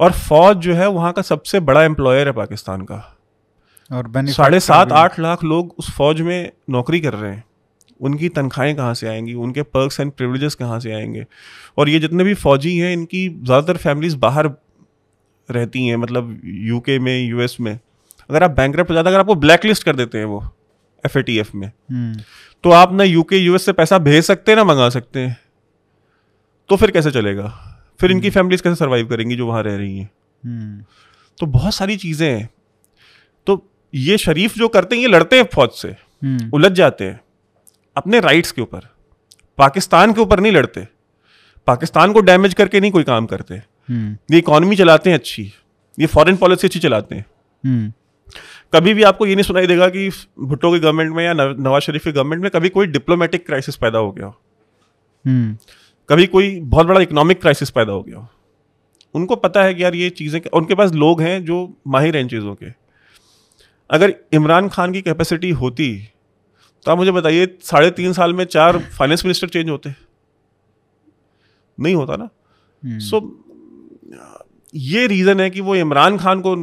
और 0.00 0.12
फौज 0.12 0.56
जो 0.56 0.74
है 0.74 0.88
वहाँ 0.88 1.12
का 1.12 1.22
सबसे 1.22 1.60
बड़ा 1.60 1.82
एम्प्लॉयर 1.82 2.26
है 2.26 2.32
पाकिस्तान 2.32 2.82
का 2.82 3.13
और 3.90 4.10
साढ़े 4.28 4.60
सात 4.60 4.92
आठ 4.92 5.18
लाख 5.20 5.44
लोग 5.44 5.74
उस 5.78 5.90
फौज 5.90 6.20
में 6.20 6.52
नौकरी 6.70 7.00
कर 7.00 7.14
रहे 7.14 7.32
हैं। 7.32 7.44
उनकी 8.00 8.28
तनख्वाहें 8.28 8.74
कहाँ 8.76 8.94
से 8.94 9.08
आएँगी? 9.08 9.34
उनके 9.34 9.62
पर्क्स 9.62 10.00
एंड 10.00 10.12
प्रिविलेजेस 10.12 10.54
कहाँ 10.54 10.78
से 10.80 10.92
आएँगे? 10.92 11.26
और 11.78 11.88
ये 11.88 11.98
जितने 11.98 12.24
भी 12.24 12.34
फौजी 12.34 12.76
हैं 12.78 12.92
इनकी 12.92 13.28
ज़्यादातर 13.28 13.76
फैमिलीज़ 13.76 14.16
बाहर 14.16 14.50
रहती 15.48 15.86
हैं 15.86 15.96
मतलब 15.96 16.40
यूके 16.44 16.98
में 16.98 17.18
यूएस 17.20 17.56
में। 17.60 17.78
अगर 18.30 18.42
आप 18.42 18.50
बैंक 18.50 18.80
हो 18.80 18.94
जाता 18.94 19.10
अगर 19.10 19.18
आपको 19.20 19.34
ब्लैक 19.34 19.64
लिस्ट 19.64 19.82
कर 19.82 19.96
देते 19.96 20.18
हैं 20.18 20.24
वो 20.24 20.42
एफएटीएफ 21.04 21.54
में 21.54 21.66
हम्म, 21.66 22.20
तो 22.64 22.70
आप 22.70 22.92
ना 22.92 23.04
यूके 23.04 23.36
यूएस 23.36 23.64
से 23.66 23.72
पैसा 23.72 23.98
भेज 23.98 24.24
सकते 24.24 24.52
हैं 24.52 24.56
ना 24.56 24.64
मंगा 24.64 24.88
सकते 24.88 25.20
हैं। 25.20 25.36
तो 26.70 26.76
फिर 26.76 26.90
कैसे 26.90 27.10
चलेगा? 27.10 27.48
फिर 28.00 28.10
इनकी 28.10 28.30
फैमिलीज़ 28.30 28.62
कैसे 28.62 28.76
सरवाइव 28.76 29.06
करेंगी 29.06 29.36
जो 29.36 29.46
वहाँ 29.46 29.62
रह 29.62 29.76
रही 29.76 29.98
हैं? 29.98 30.10
हम्म, 30.42 30.84
तो 31.38 31.46
बहुत 31.46 31.74
सारी 31.74 31.96
चीज़ें 31.96 32.28
हैं। 32.28 32.48
ये 33.94 34.18
शरीफ 34.18 34.54
जो 34.56 34.68
करते 34.68 34.94
हैं 34.96 35.02
ये 35.02 35.08
लड़ते 35.08 35.36
हैं 35.36 35.48
फौज 35.54 35.70
से। 35.70 35.88
हम्म, 35.88 36.50
उलझ 36.54 36.72
जाते 36.72 37.04
हैं। 37.04 37.20
अपने 37.96 38.20
राइट्स 38.20 38.52
के 38.52 38.62
ऊपर। 38.62 38.80
पाकिस्तान 39.58 40.12
के 40.12 40.20
ऊपर 40.20 40.40
नहीं 40.40 40.52
लड़ते। 40.52 40.86
पाकिस्तान 41.66 42.12
को 42.12 42.20
डैमेज 42.20 42.54
करके 42.54 42.80
नहीं 42.80 42.90
कोई 42.90 43.02
काम 43.02 43.26
करते। 43.26 43.54
हम्म, 43.54 44.16
ये 44.30 44.38
इकॉनमी 44.38 44.76
चलाते 44.76 45.10
हैं 45.10 45.18
अच्छी। 45.18 45.52
ये 46.00 46.06
फॉरेन 46.06 46.36
पॉलिसी 46.36 46.66
अच्छी 46.66 46.78
चलाते 46.78 47.14
हैं। 47.14 47.26
हम्म, 47.66 47.92
कभी 48.72 48.94
भी 48.94 49.02
आपको 49.02 49.26
ये 49.26 49.34
नहीं 49.34 49.42
सुनाई 49.42 49.66
देगा 49.66 49.88
कि 49.88 50.10
भुट्टो 50.40 50.72
की 50.72 50.78
गवर्नमेंट 50.78 51.14
में 51.14 51.24
या 51.24 51.32
नवाज़ 51.32 51.82
शरीफ 51.82 52.04
की 52.04 52.12
गवर्नमेंट 52.12 52.42
में 52.42 52.50
कभी 52.50 52.68
कोई 52.68 52.86
डिप्लोमेटिक 52.86 53.46
क्राइसिस 53.46 53.76
पैदा 53.76 53.98
हो 53.98 54.12
गया 54.12 54.26
हो। 54.26 54.40
कभी 56.08 56.26
कोई 56.26 56.60
बहुत 56.60 56.86
बड़ा 56.86 57.00
इकोनॉमिक 57.00 57.40
क्राइसिस 57.40 57.70
पैदा 57.70 57.92
हो 57.92 58.02
गया 58.02 58.18
हो। 58.18 58.28
उनको 59.14 59.36
पता 59.36 59.62
है 59.62 59.74
कि 59.74 59.84
यार 59.84 59.94
ये 59.94 60.10
चीज़ें 60.10 60.40
उनके 60.52 60.74
पास 60.74 60.92
लोग 60.92 61.20
हैं 61.22 61.44
जो 61.44 61.76
माहिर 61.86 62.16
हैं 62.16 62.22
इन 62.22 62.28
चीज़ों 62.28 62.54
के। 62.54 62.83
अगर 63.90 64.14
इमरान 64.32 64.68
खान 64.68 64.92
की 64.92 65.02
कैपेसिटी 65.02 65.50
होती 65.50 66.08
तो 66.86 66.92
आप 66.92 66.98
मुझे 66.98 67.12
बताइए 67.12 67.46
साढ़े 67.62 67.90
तीन 67.90 68.12
साल 68.12 68.34
में 68.34 68.44
चार 68.44 68.78
फाइनेंस 68.78 69.24
मिनिस्टर 69.24 69.48
चेंज 69.48 69.70
होते। 69.70 69.94
नहीं 71.78 71.94
होता 71.94 72.16
ना। 72.16 72.28
So 72.82 73.18
hmm. 73.18 73.24
so, 73.24 73.44
ये 74.74 75.06
रीज़न 75.06 75.40
है 75.40 75.50
कि 75.50 75.60
वो 75.60 75.76
इमरान 75.76 76.18
खान 76.18 76.40
को 76.40 76.54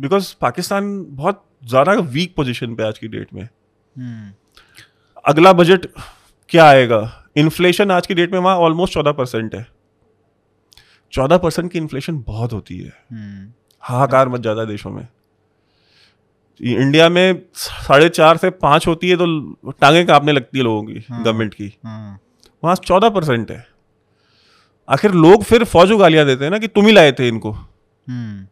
बिकॉज़ 0.00 0.34
पाकिस्तान 0.40 1.06
बहुत 1.08 1.44
ज़्यादा 1.64 1.92
वीक 1.92 2.34
पोजीशन 2.36 2.74
पे 2.74 2.82
आज 2.82 2.98
की 2.98 3.08
डेट 3.08 3.34
में। 3.34 3.42
हम्म, 3.42 4.32
अगला 5.24 5.52
बजट 5.52 5.86
क्या 6.48 6.64
आएगा? 6.64 7.30
इन्फ्लेशन 7.36 7.90
आज 7.90 8.06
की 8.06 8.14
डेट 8.14 8.32
में 8.32 8.38
वहाँ 8.38 8.56
ऑलमोस्ट 8.56 8.94
चौदह 8.94 9.12
परसेंट 9.12 9.54
है। 9.54 9.66
चौदह 11.12 11.38
परसेंट 11.38 11.72
की 11.72 11.78
इन्फ्लेशन 11.78 12.18
बहुत 12.26 12.52
होती 12.52 12.78
है। 12.78 12.92
हम्म, 13.12 13.52
हाहाकार 13.80 14.28
मच 14.28 14.40
ज़्यादा 14.40 14.64
देशों 14.64 14.90
में। 14.90 15.08
इंडिया 16.60 17.08
में 17.08 17.42
साढ़े 17.54 18.08
चार 18.08 18.36
से 18.36 18.50
पाँच 18.50 18.86
होती 18.86 19.08
है 19.10 19.16
तो 19.16 19.70
टांगे 19.70 20.04
कांपने 20.04 20.32
लगती 20.32 20.58
है 20.58 20.64
लोगों 20.64 20.82
की 20.82 21.04
हाँ। 21.10 21.22
गवर्नमेंट 21.22 21.54
की। 21.54 21.72
हाँ, 21.84 22.18
वहाँ 22.62 22.74
चौदह 22.76 23.08
परसेंट 23.10 23.50
है। 23.50 23.66
आखिर 24.88 25.12
लोग 25.12 25.42
फिर 25.42 25.64
फौजों 25.64 26.00
गालियाँ 26.00 26.26
देते 26.26 26.44
हैं 26.44 26.50
ना 26.50 26.58
कि 26.58 26.68
तुम 26.68 26.86
ही 26.86 26.92
लाए 26.92 27.12
थे 27.12 27.28
इनको। 27.28 27.50
हम्म, 27.50 28.46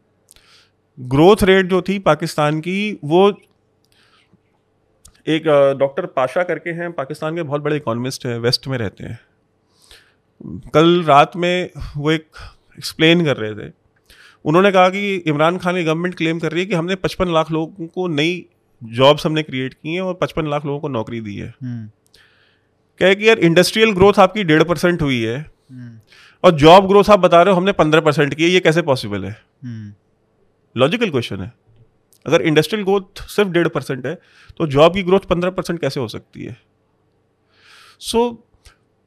ग्रोथ 0.99 1.43
रेट 1.43 1.67
जो 1.67 1.83
थी 1.83 1.99
पाकिस्तान 1.99 2.61
की 2.61 2.99
वो 3.05 3.29
एक 5.29 5.45
डॉक्टर 5.79 6.07
पाशा 6.07 6.43
करके 6.43 6.71
हैं 6.71 6.91
पाकिस्तान 6.93 7.37
के 7.37 7.43
बहुत 7.43 7.61
बड़े 7.61 7.77
इकोनॉमिस्ट 7.77 8.27
हैं 8.27 8.39
वेस्ट 8.39 8.67
में 8.69 8.77
रहते 8.79 9.05
हैं। 9.05 9.19
कल 10.75 11.03
रात 11.05 11.37
में 11.37 11.71
वो 11.97 12.11
एक 12.11 12.27
एक्सप्लेन 12.79 13.25
कर 13.25 13.37
रहे 13.37 13.55
थे 13.55 13.71
उन्होंने 14.45 14.73
कहा 14.73 14.89
कि 14.89 15.15
इमरान 15.17 15.59
खान 15.59 15.75
की 15.75 15.85
गवर्नमेंट 15.85 16.15
क्लेम 16.15 16.39
कर 16.39 16.53
रही 16.53 16.61
है 16.61 16.67
कि 16.67 16.75
हमने 16.75 16.95
55 16.97 17.29
लाख 17.29 17.51
लोगों 17.51 17.87
को 17.87 18.07
नई 18.09 18.45
जॉब्स 18.83 19.27
हमने 19.27 19.43
क्रिएट 19.43 19.75
की 19.75 19.95
हैं 19.95 20.01
और 20.01 20.15
55 20.15 20.47
लाख 20.47 20.65
लोगों 20.67 20.81
को 20.81 20.89
नौकरी 20.89 21.21
दी 21.21 21.37
है। 21.37 21.55
हम्म, 21.63 21.89
कहे 23.01 23.15
कि 23.15 23.29
यार 23.29 23.39
इंडस्ट्रियल 23.39 23.91
ग्रोथ 23.91 24.19
आपकी 24.19 24.45
डेढ़ 24.45 24.63
परसेंट 24.63 25.03
हुई 25.03 25.21
है। 25.21 25.39
हम्म, 25.39 25.99
और 26.45 26.51
जॉब 26.51 26.87
ग्रोथ 26.89 27.11
आप 27.11 27.19
बता 27.19 27.43
रहे 27.43 27.55
हो 27.55 27.61
हमने 27.61 27.73
पंद्रह 27.73 28.01
परसेंट 28.01 28.35
की 28.35 28.43
है 28.43 28.51
ये 28.51 28.61
कैसे 28.61 28.83
पॉसिबल 28.83 29.25
है? 29.25 29.37
हम्म, 29.65 29.93
लॉजिकल 30.77 31.11
क्वेश्चन 31.11 31.41
है। 31.41 31.53
अगर 32.27 32.43
इंडस्ट्रियल 32.43 32.85
ग्रोथ 32.85 33.23
सिर्फ़ 33.29 33.51
डेढ़ 33.51 33.69
परसेंट 33.69 34.07
है 34.07 34.15
तो 34.59 34.67
जॉब 34.67 34.95
की 34.95 35.03
ग्रोथ 35.03 35.21
पंद्रह 35.21 35.51
परसेंट 35.51 35.81
कैसे 35.81 36.01
हो 36.01 36.09
सकती 36.09 36.45
है? 36.45 36.57
सो 38.01 38.45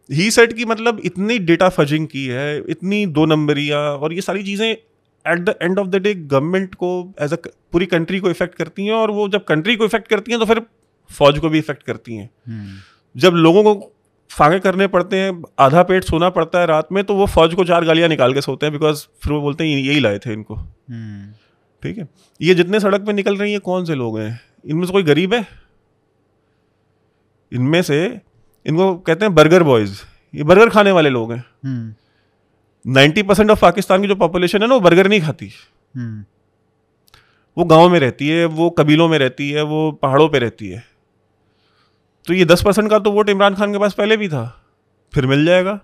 ही 0.10 0.32
सेट 0.32 0.54
की 0.54 0.66
मतलब 0.66 1.00
इतनी 1.06 1.40
डेटा 1.40 1.70
फजिंग 1.70 2.08
की 2.08 2.26
है 2.26 2.58
इतनी 2.70 3.06
दो 3.06 3.26
नंबरियाँ 3.26 3.80
और 3.80 4.14
ये 4.14 4.22
सारी 4.22 4.44
चीज़ें 4.44 4.76
at 5.26 5.40
the 5.40 5.56
end 5.62 5.80
of 5.80 5.88
the 5.88 5.96
day 5.98 6.14
government 6.16 6.76
को 6.76 6.90
एज 7.22 7.34
अ 7.34 7.38
पूरी 7.72 7.86
कंट्री 7.88 8.20
को 8.20 8.30
इफ़ेक्ट 8.30 8.56
करती 8.56 8.86
हैं 8.86 8.94
और 8.94 9.12
वो 9.12 9.28
जब 9.30 9.44
कंट्री 9.44 9.76
को 9.76 9.86
इफ़ेक्ट 9.86 10.08
करती 10.08 10.32
हैं 10.32 10.40
तो 10.40 10.46
फिर 10.46 10.62
फौज 11.12 11.40
को 11.40 11.50
भी 11.50 11.60
इफ़ेक्ट 11.60 11.84
करती 11.84 12.16
हैं। 12.16 12.30
हम्म, 12.48 12.78
जब 13.16 13.34
लोगों 13.36 13.64
को 13.64 13.92
फांगे 14.32 14.60
करने 14.60 14.88
पड़ते 14.88 15.18
हैं 15.18 15.32
आधा 15.60 15.82
पेट 15.84 16.04
सोना 16.04 16.30
पड़ता 16.30 16.60
है 16.60 16.66
रात 16.66 16.88
में 16.92 17.04
तो 17.04 17.16
वो 17.16 17.26
फौज 17.28 17.54
को 17.54 17.64
चार 17.66 17.86
गालियाँ 17.86 18.10
निकाल 18.10 18.34
के 18.34 18.42
सोते 18.42 18.66
हैं 18.66 18.74
बिकॉज़ 18.74 19.06
फिर 19.24 19.34
वो 19.34 19.42
बोलते 19.42 19.64
हैं 19.64 19.78
यही 19.78 20.00
लाए 20.00 20.20
थे 20.20 20.34
इनको। 20.34 20.56
हम्म, 20.56 21.32
ठीक 21.84 21.98
है? 21.98 22.08
ये 22.42 22.56
जितने 22.56 22.80
सड़क 22.80 23.06
पे 23.06 23.14
निकल 23.14 23.38
रही 23.38 23.52
हैं 23.52 23.62
कौन 23.62 23.86
से 23.86 23.96
लोग 23.96 24.18
हैं? 24.20 24.40
इनमें 24.66 24.86
से 24.86 24.94
कोई 24.94 25.04
गरीब 25.04 25.34
है? 25.34 25.46
इनमें 27.52 27.82
से 27.82 28.04
इनको 28.66 28.94
कहते 28.98 29.26
हैं 29.26 29.34
बर्गर 29.36 29.64
बॉयज़ 29.64 30.02
ये 30.34 30.44
बर्गर 30.44 30.70
खाने 30.70 30.92
वाले 30.92 31.10
लोग 31.10 31.32
हैं। 31.32 31.44
Hmm, 31.66 31.94
ninety 32.86 33.24
percent 33.24 33.52
of 33.52 33.62
Pakistan 33.62 34.02
की 34.02 34.08
जो 34.08 34.16
पॉपुलेशन 34.16 34.62
है 34.62 34.68
ना 34.68 34.74
वो 34.76 34.82
बर्गर 34.82 35.08
नहीं 35.08 35.22
खाती। 35.22 35.52
हम्म, 35.96 36.24
वो 37.58 37.66
गाँव 37.66 37.90
में 37.90 38.00
रहती 38.00 38.28
है 38.28 38.46
वो 38.46 38.70
कबीलों 38.70 39.08
में 39.08 39.18
रहती 39.20 39.50
है 39.52 39.62
वो 39.64 39.92
पहाड़ों 39.92 40.30
पर 40.30 40.42
रहती 40.42 40.70
है। 40.70 40.84
तो 42.28 42.34
ये 42.34 42.46
दस 42.46 42.64
परसेंट 42.64 42.90
का 42.90 43.00
तो 43.00 43.12
वोट 43.12 43.30
इमरान 43.30 43.56
खान 43.56 43.72
के 43.74 43.80
पास 43.80 43.94
पहले 43.94 44.18
भी 44.18 44.28
था। 44.28 44.46
फिर 45.14 45.26
मिल 45.26 45.46
जाएगा। 45.46 45.80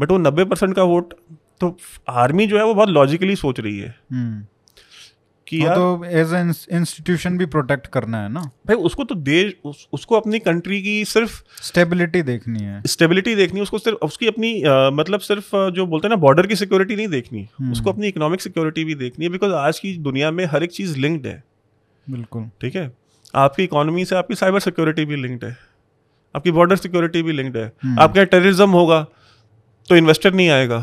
बट 0.00 0.10
वो 0.10 0.18
नब्बे 0.18 0.44
परसेंट 0.44 0.74
का 0.76 0.82
वोट 0.82 1.14
तो 1.60 1.76
आर्मी 2.08 2.46
जो 2.46 2.58
है 2.58 2.64
वो 2.64 2.74
बहुत 2.74 2.88
लॉजिकली 2.88 3.36
सोच 3.36 3.60
रही 3.60 3.78
है। 3.78 3.94
हम्म। 4.12 4.46
कि 5.48 5.64
यार 5.64 5.74
तो 5.74 6.04
एज 6.04 6.32
एन 6.34 6.52
इंस्टीट्यूशन 6.72 7.36
भी 7.38 7.46
प्रोटेक्ट 7.46 7.86
करना 7.86 8.22
है 8.22 8.28
ना। 8.28 8.40
भाई 8.40 8.76
उसको 8.76 9.04
तो 9.04 9.14
देश 9.14 9.52
उस, 9.64 9.86
उसको 9.92 10.14
अपनी 10.14 10.38
कंट्री 10.38 10.80
की 10.82 11.04
सिर्फ़ 11.04 11.42
स्टेबिलिटी 11.62 12.22
देखनी 12.22 12.62
है। 12.62 12.82
स्टेबिलिटी 12.86 13.34
देखनी 13.34 13.58
है 13.58 13.62
उसको 13.62 13.78
सिर्फ़ 13.78 14.04
उसकी 14.04 14.26
अपनी 14.26 14.52
अ, 14.62 14.90
मतलब 14.92 15.20
सिर्फ़ 15.20 15.70
जो 15.70 15.86
बोलते 15.86 16.06
हैं 16.06 16.10
ना 16.10 16.16
बॉर्डर 16.16 16.46
की 16.46 16.56
सिक्योरिटी 16.56 16.96
नहीं 16.96 17.08
देखनी। 17.08 17.48
हम्म। 17.58 17.72
उसको 17.72 17.92
अपनी 17.92 18.08
इकोनॉमिक 18.08 18.40
सिक्योरिटी 18.40 18.84
भी 18.84 18.94
देखनी 18.94 19.24
है 19.24 19.30
बिकॉज़ 19.32 19.52
आज 19.52 19.78
की 19.78 19.96
दुनिया 19.98 20.30
में 20.30 20.44
हर 20.44 20.62
एक 20.62 20.72
चीज़ 20.72 20.96
लिंक्ड 20.98 21.26
है। 21.26 21.42
बिल्कुल। 22.06 22.50
ठीक 22.60 22.76
है? 22.76 22.90
आपकी 23.34 23.64
इकोनॉमी 23.64 24.04
से 24.04 24.16
आपकी 24.16 24.34
साइबर 24.34 24.60
सिक्योरिटी 24.60 25.04
भी 25.04 25.16
लिंक्ड 25.16 25.44
है। 25.44 25.56
आपकी 26.34 26.50
बॉर्डर 26.50 26.76
सिक्योरिटी 26.76 27.22
भी 27.22 27.32
लिंक्ड 27.32 27.56
है। 27.56 27.66
आपके 27.98 28.18
यहाँ 28.18 28.26
टेररिज्म 28.26 28.70
होगा 28.70 29.06
तो 29.88 29.96
इन्वेस्टर 29.96 30.34
नहीं 30.34 30.48
आएगा। 30.48 30.78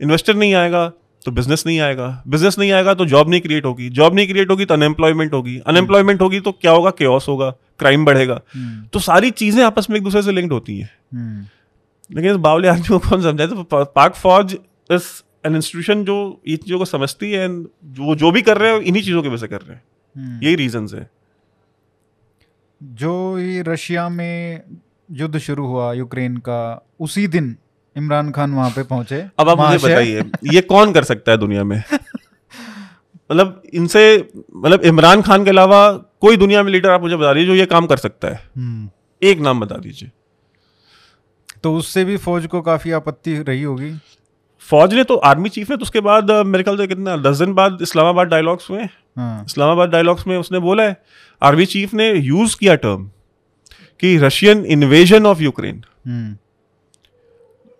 इन्वेस्टर 0.00 0.34
नहीं 0.34 0.54
आएगा 0.54 0.90
तो 1.28 1.32
बिज़नेस 1.32 1.64
नहीं 1.66 1.80
आएगा। 1.80 2.22
बिज़नेस 2.28 2.58
नहीं 2.58 2.72
आएगा 2.72 2.94
तो 2.94 3.06
जॉब 3.06 3.30
नहीं 3.30 3.40
क्रिएट 3.40 3.64
होगी। 3.64 3.88
जॉब 3.90 4.14
नहीं 4.14 4.28
क्रिएट 4.28 4.50
होगी 4.50 4.64
तो 4.64 4.74
अनएम्प्लॉयमेंट 4.74 5.32
होगी। 5.32 5.58
अनएम्प्लॉयमेट 5.58 6.20
होगी 6.20 6.40
तो 6.40 6.52
क्या 6.52 6.72
होगा? 6.72 6.90
केओस 6.90 7.28
होगा। 7.28 7.50
क्राइम 7.50 8.04
बढ़ेगा। 8.04 8.40
हम्म, 8.54 8.86
तो 8.86 8.98
सारी 8.98 9.30
चीज़ें 9.30 9.64
आपस 9.64 9.86
में 9.90 9.96
एक 9.96 10.02
दूसरे 10.02 10.22
से 10.22 10.32
लिंक्ड 10.32 10.52
होती 10.52 10.78
हैं। 10.78 10.90
हम्म, 11.14 11.46
लेकिन 12.16 12.30
इस 12.30 12.36
बावले 12.36 12.68
आदमी 12.68 12.88
को 12.88 12.98
कौन 12.98 13.22
समझाए? 13.22 13.46
तो 13.46 13.84
पाक 13.84 14.14
फौज 14.14 14.58
इस 14.92 15.24
एन 15.46 15.56
इंस्टीट्यूशन 15.56 16.04
जो 16.04 16.42
ये 16.48 16.56
चीज़ों 16.56 16.78
को 16.78 16.84
समझती 16.84 17.32
है 17.32 17.48
and 17.48 17.64
जो 17.84 18.14
जो 18.14 18.30
भी 18.30 18.42
कर 18.42 18.58
रहे 18.58 18.72
हैं 18.72 18.80
इन्हीं 18.80 19.02
चीज़ों 19.02 19.22
की 19.22 19.28
वजह 19.28 19.36
से 19.36 19.46
कर 19.46 19.60
रहे 19.60 19.76
हैं। 19.76 20.40
यही 20.42 20.54
रीजंस 20.54 20.94
है। 20.94 21.10
जो 22.82 23.38
ये 23.38 23.62
रशिया 23.62 24.08
में 24.08 24.62
युद्ध 25.10 25.38
शुरू 25.38 25.66
हुआ 25.66 25.92
यूक्रेन 25.92 26.36
का 26.36 26.86
उसी 27.00 27.26
दिन 27.26 27.56
इमरान 27.96 28.30
खान 28.30 28.54
वहाँ 28.54 28.70
पे 28.70 28.82
पहुँचे। 28.84 29.20
अब 29.38 29.48
आप 29.48 29.58
मुझे 29.60 29.78
बताइए 29.78 30.24
ये 30.52 30.60
कौन 30.64 30.92
कर 30.92 31.04
सकता 31.04 31.32
है 31.32 31.38
दुनिया 31.38 31.64
में? 31.64 31.82
मतलब 33.30 33.62
इनसे 33.74 34.02
मतलब 34.56 34.82
इमरान 34.82 35.22
खान 35.22 35.44
के 35.44 35.50
अलावा 35.50 35.90
कोई 36.20 36.36
दुनिया 36.36 36.62
में 36.62 36.70
लीडर 36.72 36.90
आप 36.90 37.02
मुझे 37.02 37.16
बता 37.16 37.32
दीजिए 37.34 37.46
जो 37.46 37.54
ये 37.54 37.66
काम 37.66 37.86
कर 37.86 37.96
सकता 37.96 38.28
है। 38.28 38.40
हम्म, 38.56 38.88
एक 39.22 39.40
नाम 39.40 39.60
बता 39.60 39.76
दीजिए। 39.78 40.10
तो 41.62 41.74
उससे 41.76 42.04
भी 42.04 42.16
फौज 42.16 42.46
को 42.46 42.60
काफ़ी 42.62 42.90
आपत्ति 42.92 43.34
रही 43.38 43.62
होगी। 43.62 43.92
फौज 44.68 44.94
ने 44.94 45.04
तो 45.04 45.16
आर्मी 45.26 45.48
चीफ 45.48 45.70
ने 45.70 45.76
तो 45.76 45.82
उसके 45.82 46.00
बाद 46.00 46.30
मेरे 46.46 46.64
ख्याल 46.64 46.76
से 46.76 46.86
कितना 46.86 47.16
दस 47.18 47.36
दिन 47.36 47.52
बाद 47.54 47.78
इस्लामाबाद 47.82 48.28
डायलॉग्स 48.28 48.70
हुए। 48.70 48.82
हाँ। 48.82 49.44
इस्लामाबाद 49.44 49.88
डायलॉग्स 49.88 50.26
में 50.26 50.36
उसने 50.38 50.58
बोला 50.58 50.82
है 50.82 50.96
आर्मी 51.42 51.66
चीफ 51.66 51.94
ने 51.94 52.12
यूज़ 52.12 52.56
किया 52.56 52.74
टर्म 52.76 53.10
कि 54.00 54.16
रशियन 54.18 54.64
इन्वेजन 54.66 55.26
ऑफ़ 55.26 55.42
यूक्रेन 55.42 55.84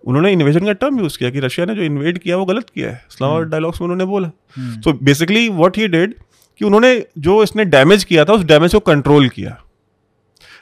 उन्होंने 0.08 0.32
इन्वेजन 0.32 0.64
का 0.64 0.72
टर्म 0.72 1.00
यूज़ 1.00 1.18
किया 1.18 1.30
कि 1.30 1.40
रशिया 1.40 1.66
ने 1.66 1.74
जो 1.74 1.82
इन्वेड 1.82 2.18
किया 2.18 2.36
वो 2.36 2.44
गलत 2.44 2.70
किया 2.70 2.90
है। 2.90 3.04
इस्लामाबाद 3.10 3.48
डायलॉग्स 3.48 3.80
में 3.80 3.84
उन्होंने 3.86 4.04
बोला। 4.04 4.30
हम्म, 4.56 4.80
so 4.80 4.92
basically 4.92 5.48
what 5.48 5.76
he 5.76 5.88
did 5.88 6.14
कि 6.60 6.64
उन्होंने 6.64 7.06
जो 7.18 7.42
इसने 7.42 7.64
डैमेज 7.64 8.04
किया 8.04 8.24
था 8.24 8.32
उस 8.32 8.44
डैमेज 8.44 8.72
को 8.72 8.80
कंट्रोल 8.80 9.28
किया। 9.28 9.56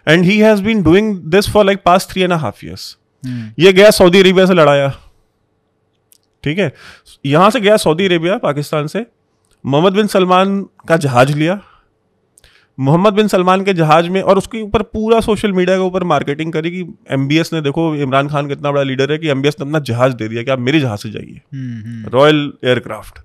And 0.08 0.24
he 0.24 0.38
has 0.38 0.62
been 0.62 0.82
doing 0.82 1.16
this 1.16 1.50
for 1.50 1.64
like 1.64 1.82
past 1.84 2.08
three 2.10 2.22
and 2.22 2.32
half 2.32 2.66
years 2.66 2.96
hmm, 3.26 3.52
ये 3.58 3.72
गया 3.72 3.90
सऊदी 3.90 4.20
अरेबिया 4.20 4.46
से 4.46 4.54
लड़ाया। 4.54 4.88
ठीक 6.44 6.58
है? 6.58 6.72
यहाँ 7.26 7.50
से 7.50 7.60
गया 7.60 7.76
सऊदी 7.76 8.06
अरेबिया 8.06 8.36
पाकिस्तान 8.38 8.86
से। 8.86 9.06
मोहम्मद 9.66 9.92
बिन 9.92 10.06
सलमान 10.06 10.62
का 10.88 10.96
जहाज़ 10.96 11.32
लिया। 11.32 11.60
मोहम्मद 12.80 13.12
बिन 13.12 13.28
सलमान 13.28 13.64
के 13.64 13.72
जहाज़ 13.72 14.08
में 14.08 14.22
और 14.22 14.38
उसके 14.38 14.62
ऊपर 14.62 14.82
पूरा 14.82 15.20
सोशल 15.20 15.52
मीडिया 15.52 15.76
के 15.76 15.82
ऊपर 15.82 16.04
मार्केटिंग 16.04 16.52
करी 16.52 16.70
कि 16.70 16.94
एमबीएस 17.10 17.52
ने 17.52 17.60
देखो 17.60 17.94
इमरान 17.96 18.28
खान 18.28 18.48
कितना 18.48 18.70
बड़ा 18.72 18.82
लीडर 18.82 19.12
है 19.12 19.18
कि 19.18 19.28
एमबीएस 19.28 19.56
ने 19.60 19.66
अपना 19.66 19.78
जहाज़ 19.78 20.12
दे 20.12 20.28
दिया 20.28 20.42
कि 20.42 20.50
आप 20.50 20.58
मेरे 20.58 20.80
जहाज़ 20.80 21.00
से 21.00 21.10
जाइए। 21.10 21.40
हम्म, 21.54 21.82
हम्म, 21.82 22.08
रॉयल 22.08 22.52
एयरक्राफ्ट। 22.64 23.18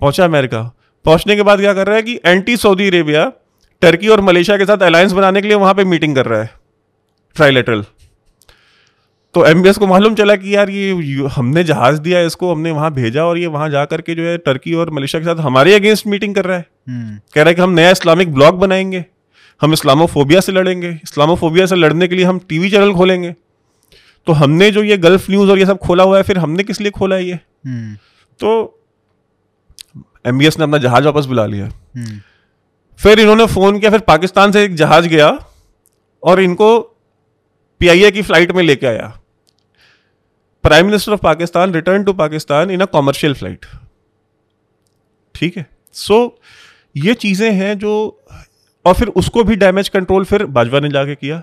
पहुँचा 0.00 0.24
अमेरिका। 0.24 0.62
पहुँचने 1.04 1.36
के 1.36 1.42
बाद 1.42 1.60
क्या 1.60 1.74
कर 1.74 1.86
रहा 1.86 1.96
है 1.96 2.02
कि 2.02 2.20
एंटी 2.24 2.56
सऊदी 2.56 2.86
अरेबिया 2.86 3.32
टर्की 3.80 4.08
और 4.08 4.20
मलेशिया 4.20 4.58
के 4.58 4.64
साथ 4.64 4.78
अलायंस 4.78 5.12
बनाने 5.12 5.42
के 5.42 5.48
लिए 5.48 5.56
वहाँ 5.56 5.74
पर 5.74 5.84
मीटिंग 5.84 6.14
कर 6.14 6.26
रहा 6.26 6.42
है। 6.42 6.50
ट्राइलेटरल 7.36 7.84
तो 9.34 9.44
एमबीएस 9.46 9.78
को 9.78 9.86
मालूम 9.86 10.14
चला 10.14 10.34
कि 10.36 10.54
यार 10.54 10.70
ये 10.70 11.28
हमने 11.32 11.64
जहाज़ 11.64 12.00
दिया 12.00 12.20
इसको 12.20 12.52
हमने 12.52 12.70
वहाँ 12.70 12.90
भेजा 12.94 13.24
और 13.24 13.38
ये 13.38 13.46
वहाँ 13.46 13.68
जा 13.70 13.84
करके 13.84 14.14
जो 14.14 14.22
है 14.22 14.36
टर्की 14.38 14.74
और 14.74 14.90
मलेशिया 14.90 15.20
के 15.20 15.26
साथ 15.26 15.42
हमारे 15.44 15.74
अगेंस्ट 15.74 16.06
मीटिंग 16.06 16.34
कर 16.34 16.44
रहा 16.44 16.56
है। 16.56 16.64
हम्म, 16.88 17.18
कह 17.34 17.42
रहा 17.42 17.48
है 17.48 17.54
कि 17.54 17.62
हम 17.62 17.70
नया 17.70 17.90
इस्लामिक 17.90 18.32
ब्लॉग 18.34 18.58
बनाएँगे 18.58 19.04
हम 19.60 19.72
इस्लामोफोबिया 19.72 20.40
से 20.40 20.52
लड़ेंगे 20.52 20.88
इस्लामोफोबिया 20.88 21.66
से 21.66 21.76
लड़ने 21.76 22.08
के 22.08 22.14
लिए 22.14 22.24
हम 22.24 22.38
टीवी 22.48 22.70
चैनल 22.70 22.92
खोलेंगे। 22.94 23.34
तो 24.26 24.32
हमने 24.32 24.70
जो 24.70 24.82
ये 24.82 24.96
गल्फ 24.98 25.30
न्यूज़ 25.30 25.50
और 25.50 25.58
ये 25.58 25.66
सब 25.66 25.78
खोला 25.78 26.04
हुआ 26.04 26.16
है 26.16 26.22
फिर 26.22 26.38
हमने 26.38 26.64
किस 26.64 26.80
लिए 26.80 26.90
खोला 26.90 27.16
है 27.16 27.24
ये? 27.24 27.38
हम्म, 27.66 27.94
तो 28.40 28.80
एमबीएस 30.26 30.58
ने 30.58 30.64
अपना 30.64 30.78
जहाज़ 30.78 31.04
वापस 31.04 31.26
बुला 31.26 31.46
लिया। 31.46 31.66
हम्म, 31.66 32.20
फिर 33.00 33.20
इन्होंने 33.20 33.46
फ़ोन 33.46 33.78
किया 33.78 33.90
फिर 33.90 34.00
पाकिस्तान 34.06 34.52
से 34.52 34.64
एक 34.64 34.74
जहाज़ 34.74 35.08
गया 35.08 35.38
और 36.22 36.40
इनको 36.40 36.68
पीआईए 37.80 38.10
की 38.10 38.22
फ़्लाइट 38.22 38.52
में 38.52 38.62
लेके 38.62 38.86
आया। 38.86 39.06
Prime 40.64 40.86
minister 40.86 41.12
of 41.12 41.20
Pakistan 41.20 41.74
return 41.74 42.04
to 42.04 42.12
Pakistan 42.12 42.70
in 42.70 42.80
a 42.80 42.84
commercial 42.84 43.34
flight 43.34 43.66
ठीक 45.34 45.56
है? 45.56 45.66
सो 45.92 46.14
so, 46.24 46.42
ये 46.96 47.14
चीज़ें 47.14 47.50
हैं 47.52 47.78
जो 47.78 47.92
और 48.84 48.94
फिर 48.94 49.08
उसको 49.08 49.44
भी 49.44 49.56
डैमेज 49.56 49.88
कंट्रोल 49.88 50.24
फिर 50.24 50.44
बाजवा 50.46 50.80
ने 50.80 50.88
जाके 50.88 51.14
किया। 51.14 51.42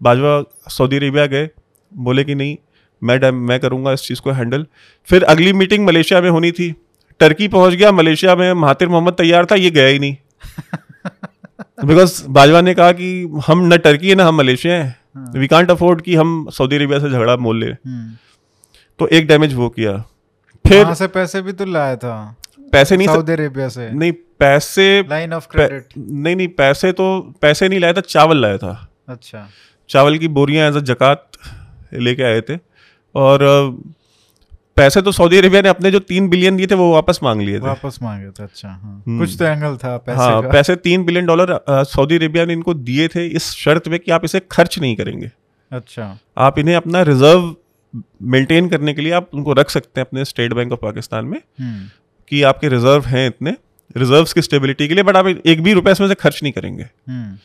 बाजवा 0.00 0.42
सऊदी 0.70 0.96
अरेबिया 0.96 1.26
गए 1.26 1.48
बोले 1.92 2.24
कि 2.24 2.34
नहीं 2.34 2.56
मैं 3.02 3.18
डैम 3.20 3.34
मैं 3.34 3.60
करूँगा 3.60 3.92
इस 3.92 4.00
चीज़ 4.00 4.20
को 4.20 4.30
हैंडल 4.30 4.66
फिर 5.08 5.22
अगली 5.24 5.52
मीटिंग 5.52 5.86
मलेशिया 5.86 6.20
में 6.20 6.30
होनी 6.30 6.52
थी। 6.52 6.74
टर्की 7.20 7.48
पहुँच 7.48 7.74
गया 7.74 7.92
मलेशिया 7.92 8.34
में 8.36 8.52
महातिर 8.52 8.88
मोहम्मद 8.88 9.14
तैयार 9.14 9.46
था 9.46 9.54
ये 9.54 9.70
गया 9.70 9.86
ही 9.86 9.98
नहीं। 9.98 10.16
बिकॉज़ 11.84 12.26
बाजवा 12.28 12.60
ने 12.60 12.74
कहा 12.74 12.92
कि 12.92 13.40
हम 13.46 13.72
न 13.72 13.76
टर्की 13.76 14.08
है 14.08 14.14
ना 14.14 14.24
हम 14.24 14.38
मलेशिया 14.38 14.74
हैं। 14.74 15.03
वी 15.16 15.46
कांट 15.46 15.70
अफोर्ड 15.70 16.00
कि 16.00 16.14
हम 16.14 16.48
सऊदी 16.50 16.76
अरेबिया 16.76 16.98
से 16.98 17.10
झगड़ा 17.10 17.36
मोल 17.36 17.60
ले। 17.60 17.66
हम्म। 17.66 18.10
तो 18.98 19.06
एक 19.08 19.26
डैमेज 19.26 19.54
वो 19.54 19.68
किया। 19.68 19.96
फिर 20.64 20.94
से 20.94 21.06
पैसे 21.06 21.42
भी 21.42 21.52
तो 21.52 21.64
लाया 21.64 21.96
था। 21.96 22.14
पैसे 22.72 22.96
नहीं 22.96 23.08
सऊदी 23.08 23.32
अरेबिया 23.32 23.68
से। 23.68 23.90
नहीं 23.90 24.12
पैसे 24.38 24.86
लाइन 25.10 25.32
ऑफ़ 25.32 25.46
क्रेडिट 25.50 25.86
नहीं 25.98 26.36
नहीं 26.36 26.48
पैसे 26.48 26.92
तो 26.92 27.06
पैसे 27.42 27.68
नहीं 27.68 27.80
लाया 27.80 27.92
था 27.92 28.00
चावल 28.00 28.40
लाया 28.40 28.58
था। 28.58 28.72
अच्छा। 29.08 29.48
चावल 29.90 30.18
की 30.18 30.28
बोरियाँ 30.28 30.68
एज 30.68 30.76
अ 30.76 30.80
जक़ात 30.80 31.30
लेके 31.94 32.22
आए 32.22 32.40
थे। 32.40 32.58
और 33.14 33.42
अ, 33.42 33.90
पैसे 34.76 35.02
तो 35.02 35.12
सऊदी 35.12 35.36
अरेबिया 35.36 35.60
ने 35.62 35.68
अपने 35.68 35.90
जो 35.90 35.98
तीन 36.00 36.28
बिलियन 36.28 36.56
दिए 36.56 36.66
थे 36.66 36.74
वो 36.74 36.92
वापस 36.92 37.18
मांग 37.22 37.40
लिए 37.40 37.58
थे। 37.58 37.62
वापस 37.62 37.98
मांगे 38.02 38.30
थे 38.30 38.42
अच्छा 38.42 38.68
हाँ। 38.68 39.02
हम्म। 39.06 39.18
कुछ 39.18 39.36
तो 39.38 39.44
एंगल 39.44 39.76
था 39.76 39.96
पैसे 39.96 40.18
हाँ 40.18 40.42
का। 40.42 40.48
पैसे 40.48 40.76
तीन 40.76 41.04
बिलियन 41.04 41.26
डॉलर 41.26 41.58
सऊदी 41.70 42.16
अरेबिया 42.16 42.44
ने 42.44 42.52
इनको 42.52 42.74
दिए 42.74 43.08
थे 43.08 43.26
इस 43.26 43.50
शर्त 43.54 43.88
में 43.88 43.98
कि 44.00 44.10
आप 44.10 44.24
इसे 44.24 44.40
खर्च 44.50 44.78
नहीं 44.78 44.96
करेंगे। 44.96 45.30
अच्छा। 45.72 46.16
आप 46.38 46.58
इन्हें 46.58 46.76
अपना 46.76 47.02
रिज़र्व 47.02 47.54
मेंटेन 48.28 48.68
करने 48.68 48.94
के 48.94 49.02
लिए 49.02 49.12
आप 49.12 49.28
उनको 49.34 49.52
रख 49.52 49.70
सकते 49.70 50.00
हैं 50.00 50.06
अपने 50.06 50.24
स्टेट 50.24 50.52
बैंक 50.52 50.72
ऑफ़ 50.72 50.80
पाकिस्तान 50.80 51.24
में 51.24 51.38
हम्म। 51.60 51.88
कि 52.30 52.42
आपके 52.42 52.68
रिज़र्व 52.68 53.04
हैं 53.06 53.26
इतने 53.28 53.56
रिजर्व्स 53.96 54.32
की 54.32 54.42
स्टेबिलिटी 54.42 54.88
के 54.88 54.94
लिए 54.94 55.04
बट 55.04 55.16
आप 55.16 55.26
एक 55.26 55.62
भी 55.62 55.72
रुपए 55.72 55.92
इसमें 55.92 56.08
से 56.08 56.14
खर्च 56.14 56.42
नहीं 56.42 56.52
करेंगे। 56.52 56.82
हम्म। 56.82 57.36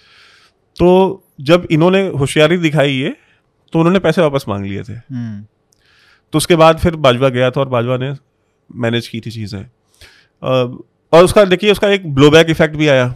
तो 0.78 1.24
जब 1.42 1.68
इन्होंने 1.72 2.08
होशियारी 2.10 2.58
दिखाई 2.58 2.98
है 2.98 3.16
तो 3.74 3.80
उन्होंने 3.80 4.00
पैसे 4.00 4.22
वापस 4.22 4.46
मांग 4.48 4.66
लिए 4.66 4.84
थे। 4.84 4.94
तो 6.34 6.38
उसके 6.38 6.56
बाद 6.56 6.78
फिर 6.78 6.96
बाजवा 6.96 7.30
गया 7.30 7.52
था 7.52 7.62
और 7.62 7.70
बाजवा 7.70 7.98
ने 7.98 8.14
मैनेज 8.76 9.08
की 9.08 9.20
थी 9.20 9.32
चीज़ें। 9.32 9.66
और 11.14 11.24
उसका 11.24 11.46
देखिए 11.46 11.72
उसका 11.72 11.88
एक 11.88 12.14
ब्लोबैक 12.16 12.50
इफ़ेक्ट 12.50 12.76
भी 12.76 12.88
आया। 12.88 13.16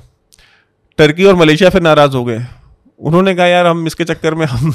टर्की 0.97 1.25
और 1.25 1.35
मलेशिया 1.35 1.69
फिर 1.69 1.81
नाराज़ 1.81 2.15
हो 2.17 2.23
गए। 2.25 2.45
उन्होंने 2.99 3.35
कहा 3.35 3.45
यार 3.45 3.65
हम 3.65 3.87
इसके 3.87 4.03
चक्कर 4.03 4.35
में 4.35 4.45
हम 4.45 4.73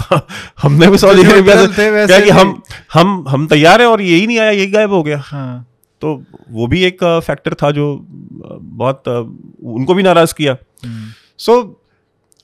हमने 0.63 0.87
भी 0.87 0.99
से 0.99 2.07
क्या 2.07 2.21
कि 2.21 2.31
हम 2.31 2.63
हम 2.93 3.25
हम 3.29 3.47
तैयार 3.47 3.81
हैं 3.81 3.89
और 3.89 4.01
यही 4.01 4.27
नहीं 4.27 4.39
आया 4.39 4.51
यही 4.51 4.67
गायब 4.67 4.91
हो 4.91 5.03
गया। 5.03 5.19
हाँ। 5.19 5.67
तो 6.01 6.23
वो 6.51 6.67
भी 6.67 6.83
एक 6.85 7.05
फैक्टर 7.27 7.55
था 7.55 7.71
जो 7.71 8.07
बहुत 8.61 9.09
उनको 9.63 9.95
भी 9.95 10.03
नाराज़ 10.03 10.35
किया। 10.35 10.57
हम्म। 10.85 11.09
सो 11.39 11.83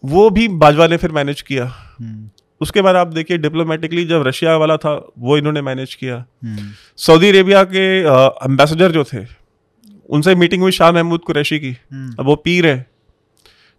वो 0.05 0.31
भी 0.31 0.49
बाजवा 0.49 0.87
ने 0.87 0.97
फिर 0.97 1.13
मैनेज 1.13 1.43
किया। 1.43 1.65
हम्म। 1.99 2.31
उसके 2.61 2.83
बाद 2.83 2.97
आप 2.97 3.07
देखिए 3.07 3.39
डिप्लोमेटिकली 3.39 4.05
जब 4.05 4.27
रशिया 4.27 4.57
वाला 4.57 4.77
था 4.77 4.93
वो 5.19 5.37
इन्होंने 5.39 5.63
मैनेज 5.63 5.95
किया। 5.95 6.17
हम्म। 6.45 6.71
सऊदी 6.97 7.29
अरेबिया 7.29 7.63
के 7.65 7.85
एम्बेसडर 8.47 8.93
जो 8.93 9.05
थे 9.05 9.27
उनसे 10.09 10.35
मीटिंग 10.35 10.63
हुई 10.63 10.73
शाह 10.73 10.93
महमूद 10.93 11.21
कुरैशी 11.21 11.59
की। 11.59 11.77
हम्म। 11.93 12.15
अब 12.19 12.27
वो 12.27 12.37
पीर 12.37 12.67
है 12.67 12.91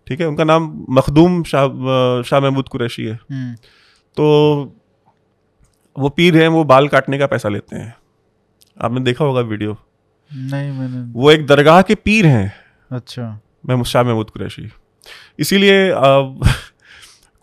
ठीक 0.07 0.21
है? 0.21 0.27
उनका 0.27 0.43
नाम 0.43 0.85
मखदूम 0.89 1.43
शाह 1.43 1.67
शाह 2.21 2.39
महमूद 2.39 2.67
कुरैशी 2.67 3.05
है। 3.05 3.13
हम्म। 3.31 3.53
तो 4.17 4.25
वो 5.99 6.09
पीर 6.09 6.37
हैं 6.37 6.47
वो 6.47 6.63
बाल 6.63 6.87
काटने 6.87 7.17
का 7.17 7.27
पैसा 7.27 7.49
लेते 7.49 7.75
हैं। 7.75 7.93
आपने 8.77 8.99
देखा 8.99 9.25
होगा 9.25 9.41
वीडियो। 9.41 9.77
नहीं 10.33 10.71
मैंने 10.71 11.11
वो 11.13 11.31
एक 11.31 11.45
दरगाह 11.47 11.81
के 11.81 11.95
पीर 11.95 12.25
हैं। 12.25 12.53
अच्छा। 12.91 13.39
महमूद 13.69 13.85
शाह 13.85 14.03
महमूद 14.03 14.29
कुरैशी। 14.29 14.69
इसीलिए 15.39 15.91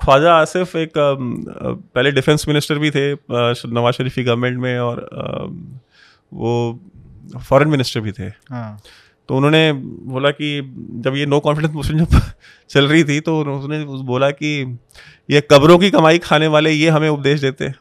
ख्वाजा 0.02 0.34
आसिफ 0.34 0.76
एक 0.76 0.92
पहले 1.94 2.10
डिफेंस 2.10 2.48
मिनिस्टर 2.48 2.78
भी 2.78 2.90
थे 2.90 3.14
नवाज़ 3.66 3.94
शरीफ 3.94 4.14
की 4.14 4.24
गवर्नमेंट 4.24 4.58
में 4.58 4.78
और 4.78 5.08
वो 6.32 6.80
फॉरेन 7.48 7.68
मिनिस्टर 7.68 8.00
भी 8.00 8.12
थे। 8.12 8.22
हाँ। 8.22 8.80
तो 9.28 9.36
उन्होंने 9.36 9.72
बोला 10.02 10.30
कि 10.30 10.60
जब 10.90 11.16
ये 11.16 11.26
नो 11.26 11.40
कॉन्फिडेंस 11.40 11.72
मोशन 11.72 12.04
जब 12.04 12.20
चल 12.70 12.88
रही 12.88 13.04
थी 13.04 13.20
तो 13.20 13.40
उन्होंने 13.40 13.84
उस- 13.84 14.04
बोला 14.04 14.30
कि 14.30 14.78
ये 15.30 15.40
कब्रों 15.40 15.78
की 15.78 15.90
कमाई 15.90 16.18
खाने 16.18 16.46
वाले 16.46 16.70
ये 16.70 16.88
हमें 16.88 17.08
उपदेश 17.08 17.40
देते 17.40 17.64
हैं। 17.64 17.74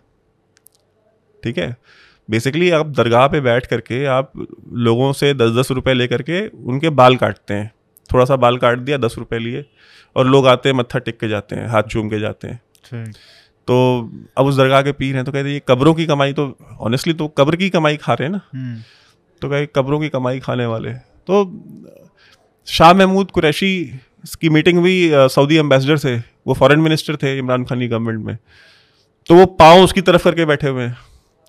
ठीक 1.43 1.57
है? 1.57 1.77
बेसिकली 2.29 2.69
आप 2.69 2.87
दरगाह 2.87 3.27
पे 3.27 3.41
बैठ 3.41 3.65
करके 3.65 4.05
आप 4.05 4.31
लोगों 4.73 5.13
से 5.13 5.33
दस 5.33 5.51
दस 5.51 5.71
रुपए 5.71 5.93
लेकर 5.93 6.21
के 6.21 6.47
उनके 6.47 6.89
बाल 6.89 7.15
काटते 7.15 7.53
हैं। 7.53 7.71
थोड़ा 8.13 8.25
सा 8.25 8.35
बाल 8.35 8.57
काट 8.57 8.79
दिया 8.79 8.97
दस 8.97 9.15
रुपए 9.17 9.39
लिए। 9.39 9.65
और 10.15 10.27
लोग 10.27 10.47
आते 10.47 10.69
हैं 10.69 10.75
मत्था 10.75 10.99
टिक 10.99 11.19
के 11.19 11.27
जाते 11.27 11.55
हैं 11.55 11.67
हाथ 11.67 11.83
चूम 11.91 12.09
के 12.09 12.19
जाते 12.19 12.47
हैं। 12.47 13.11
तो 13.67 13.75
अब 14.37 14.45
उस 14.45 14.55
दरगाह 14.57 14.81
के 14.81 14.91
पीर 14.93 15.15
हैं 15.15 15.23
तो 15.25 15.31
कहते 15.31 15.47
हैं 15.47 15.53
ये 15.53 15.61
कब्रों 15.67 15.93
की 15.93 16.05
कमाई 16.05 16.33
तो 16.33 16.45
ऑनेस्टली 16.81 17.13
तो 17.13 17.27
कब्र 17.37 17.55
की 17.55 17.69
कमाई 17.69 17.97
खा 17.97 18.13
रहे 18.13 18.27
हैं 18.27 18.31
ना? 18.31 18.41
हम्म। 18.53 18.81
तो 19.41 19.49
कहे 19.49 19.65
कब्रों 19.75 19.99
की 19.99 20.09
कमाई 20.09 20.39
खाने 20.39 20.65
वाले 20.65 20.93
तो 20.93 21.43
शाह 22.67 22.93
महमूद 22.93 23.31
कुरैशी 23.31 23.71
की 24.41 24.49
मीटिंग 24.49 24.79
हुई 24.79 25.09
सऊदी 25.13 25.57
एम्बेसडर 25.57 25.97
से। 25.97 26.15
वो 26.47 26.53
फॉरेन 26.53 26.79
मिनिस्टर 26.79 27.15
थे 27.15 27.37
इमरान 27.37 27.63
खान 27.65 27.79
की 27.79 27.87
गवर्नमेंट 27.87 28.25
में। 28.25 28.37
तो 29.29 29.35
वो 29.35 29.45
पाँव 29.45 29.83
उसकी 29.83 30.01
तरफ़ 30.01 30.23
करके 30.23 30.45
बैठे 30.45 30.67
हुए 30.67 30.83
हैं। 30.83 30.97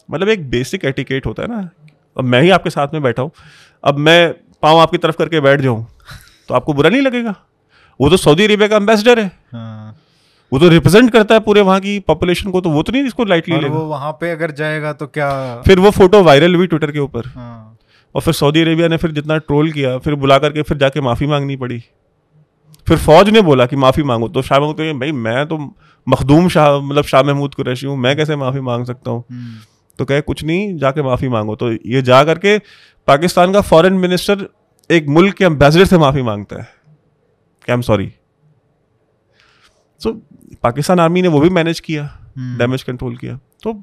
मतलब 0.09 0.29
एक 0.29 0.49
बेसिक 0.51 0.85
एटिकेट 0.85 1.27
होता 1.27 1.43
है 1.43 1.49
ना। 1.49 1.69
अब 2.17 2.25
मैं 2.25 2.41
ही 2.43 2.51
आपके 2.51 2.71
साथ 2.71 2.89
में 2.95 3.03
बैठा 3.03 3.23
हूँ। 3.23 3.31
अब 3.85 3.99
मैं 3.99 4.33
पाँव 4.63 4.79
आपकी 4.79 4.99
तरफ़ 4.99 5.17
करके 5.17 5.41
बैठ 5.41 5.61
जाऊँ 5.61 5.87
तो 6.49 6.55
आपको 6.55 6.73
बुरा 6.73 6.91
नहीं 6.91 7.03
लगेगा? 7.03 7.35
वो 8.01 8.11
तो 8.11 8.17
सऊदी 8.19 8.45
अरेबिया 8.45 8.69
का 8.69 8.77
एम्बेसडर 8.77 9.21
है। 9.21 9.31
हाँ। 9.53 9.97
वो 10.53 10.59
तो 10.59 10.69
रिप्रेजेंट 10.69 11.11
करता 11.13 11.35
है 11.35 11.41
पूरे 11.41 11.61
वहाँ 11.61 11.81
की 11.81 11.99
पॉपुलेशन 12.01 12.51
को 12.51 12.61
तो 12.61 12.71
वो 12.71 12.83
तो 12.83 12.93
नहीं 12.93 13.05
इसको 13.05 13.25
लाइटली 13.25 13.55
और 13.55 13.63
लेगा 13.63 13.75
वो 13.75 13.85
वहाँ 13.87 14.13
पे 14.13 14.31
अगर 14.31 14.51
जाएगा 14.53 14.93
तो 14.93 15.07
क्या 15.09 15.31
फिर 15.67 15.81
वो 15.81 15.91
फ़ोटो 15.91 16.23
वायरल 16.23 16.55
हुई 16.55 16.67
ट्विटर 16.67 16.91
के 16.91 16.99
ऊपर। 16.99 17.27
हाँ। 17.27 17.79
और 18.15 18.23
फिर 18.23 18.35
सऊदी 18.35 18.61
अरेबिया 18.61 18.89
ने 18.89 18.97
फिर 18.97 19.11
जितना 19.11 19.37
ट्रोल 19.39 19.71
किया 19.73 19.97
फिर 19.99 20.15
बुला 20.15 20.39
करके 20.39 20.63
फिर 20.63 20.79
जाके 20.79 21.01
माफ़ी 21.01 21.27
मांगनी 21.27 21.57
पड़ी। 21.57 21.79
फिर 22.87 22.99
फौज 22.99 23.29
ने 23.31 23.41
बोला 23.41 23.67
कि 23.67 23.77
माफ़ी 23.77 24.03
मांगो। 24.03 24.29
तो 24.29 24.43
शाह 24.43 24.59
महमूद 24.59 24.77
कहेंगे 24.77 24.99
भाई 25.01 25.13
मैं 25.13 25.47
तो 25.47 25.59
मखदूम 26.07 26.49
शाह 26.49 26.79
मतलब 26.79 27.05
शाह 27.05 27.23
महमूद 27.23 27.55
कुरैशी 27.55 27.87
हूँ 27.87 27.97
मैं 27.97 28.17
कैसे 28.17 28.37
माफ़ी 28.37 28.61
मांग 28.61 28.85
सकता 28.87 29.11
हूँ? 29.11 29.25
हम्म। 29.31 29.59
तो 29.99 30.05
कहे 30.05 30.21
कुछ 30.21 30.45
नहीं 30.45 30.77
जाके 30.79 31.03
माफ़ी 31.03 31.29
मांगो। 31.29 31.57
तो 31.57 31.73
ये 31.73 32.03
जा 32.03 32.23
करके 32.25 32.59
पाकिस्तान 33.09 33.53
का 33.53 33.61
फॉरेन 33.63 33.93
मिनिस्टर 33.95 34.47
एक 34.91 35.09
मुल्क 35.09 35.35
के 35.35 35.45
एम्बेसडर 35.45 35.85
से 35.85 35.99
माफ़ी 35.99 36.23
माँगता 36.23 36.61
है। 36.63 36.69
I 37.69 37.75
am 37.75 37.81
sorry 37.83 38.13
so 40.01 40.13
Pakistan 40.63 41.01
army 41.01 41.23
ने 41.23 41.29
वो 41.29 41.41
भी 41.41 41.51
मैनेज 41.51 41.81
किया 41.81 42.05
हम्म। 42.05 42.59
डैमेज 42.59 42.83
कंट्रोल 42.83 43.17
किया। 43.17 43.39
तो 43.63 43.81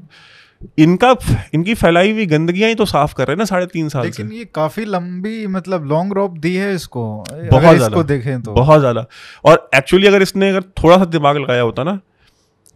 इनका 0.78 1.16
इनकी 1.54 1.74
फैलाई 1.76 2.12
हुई 2.12 2.26
गंदगियाँ 2.28 2.70
ही 2.70 2.76
तो 2.76 2.86
साफ़ 2.88 3.14
कर 3.16 3.28
रहे 3.28 3.34
हैं 3.34 3.38
ना 3.38 3.46
साढ़े 3.46 3.66
तीन 3.68 3.90
साल 3.90 4.04
से। 4.04 4.24
लेकिन 4.24 4.38
ये 4.38 4.46
काफ़ी 4.56 4.86
लंबी 4.86 5.46
मतलब 5.50 5.86
लॉन्ग 5.90 6.14
रोप 6.14 6.38
दी 6.38 6.54
है 6.56 6.74
इसको। 6.76 7.04
बहुत 7.32 7.62
ज़्यादा। 7.62 7.86
इसको 7.86 8.04
देखें 8.04 8.42
तो। 8.42 8.54
बहुत 8.54 8.80
ज़्यादा। 8.80 9.06
और 9.46 9.70
एक्चुअली 9.76 10.08
अगर 10.08 10.22
इसने 10.22 10.50
अगर 10.50 10.64
थोड़ा 10.84 10.98
सा 10.98 11.06
दिमाग 11.08 11.38
लगाया 11.38 11.62
होता 11.62 11.84
ना 11.84 12.00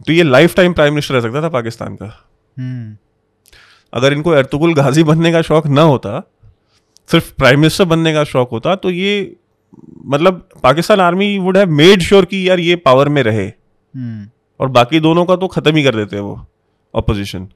तो 0.00 0.12
ये 0.12 0.22
लाइफ 0.22 0.54
टाइम 0.56 0.72
प्राइम 0.72 0.92
मिनिस्टर 0.92 1.14
रह 1.14 1.20
सकता 1.20 1.42
था 1.42 1.48
पाकिस्तान 1.50 1.96
का। 1.96 2.06
हम्म। 2.56 2.96
अगर 3.92 4.12
इनको 4.12 4.30
अर्तुगुल 4.32 4.74
गाजी 4.74 5.02
बनने 5.04 5.32
का 5.32 5.42
शौक 5.42 5.66
ना 5.68 5.82
होता 5.84 6.20
सिर्फ़ 7.08 7.32
प्राइम 7.34 7.60
मिनिस्टर 7.60 7.84
बनने 7.86 8.12
का 8.12 8.24
शौक 8.26 8.50
होता 8.50 8.74
तो 8.76 8.90
ये 8.90 9.14
मतलब 10.06 10.48
Pakistan 10.62 11.00
army 11.00 11.36
would 11.38 11.56
have 11.56 11.70
made 11.72 12.02
sure 12.02 12.24
कि 12.24 12.48
यार 12.48 12.60
ये 12.60 12.76
पावर 12.78 13.08
में 13.08 13.22
रहे। 13.22 13.46
हम्म। 13.46 14.28
और 14.60 14.68
बाकी 14.70 15.00
दोनों 15.00 15.24
का 15.24 15.36
तो 15.36 15.46
खत्म 15.48 15.76
ही 15.76 15.82
कर 15.84 15.94
देते 15.96 16.20
वो 16.20 16.34
अपोजिशन 16.94 17.48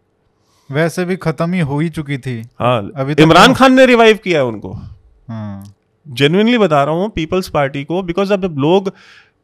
वैसे 0.71 1.05
भी 1.05 1.17
खत्म 1.17 1.53
ही 1.53 1.61
हो 1.61 1.79
ही 1.81 1.89
चुकी 1.89 2.19
थी। 2.19 2.41
हाँ 2.61 2.91
अभी 2.97 3.14
तक 3.14 3.21
इमरान 3.21 3.55
खान 3.55 3.75
ने 3.75 3.87
रिवाइव 3.87 4.19
किया 4.25 4.39
है 4.39 4.47
उनको। 4.47 4.73
हाँ। 4.73 5.75
जेन्युइनली 6.07 6.59
बता 6.59 6.83
रहा 6.85 6.95
हूँ 6.95 7.09
पीपल्स 7.11 7.49
पार्टी 7.49 7.85
को 7.85 8.03
बिकॉज़ 8.03 8.33
अब 8.33 8.45
लोग 8.59 8.93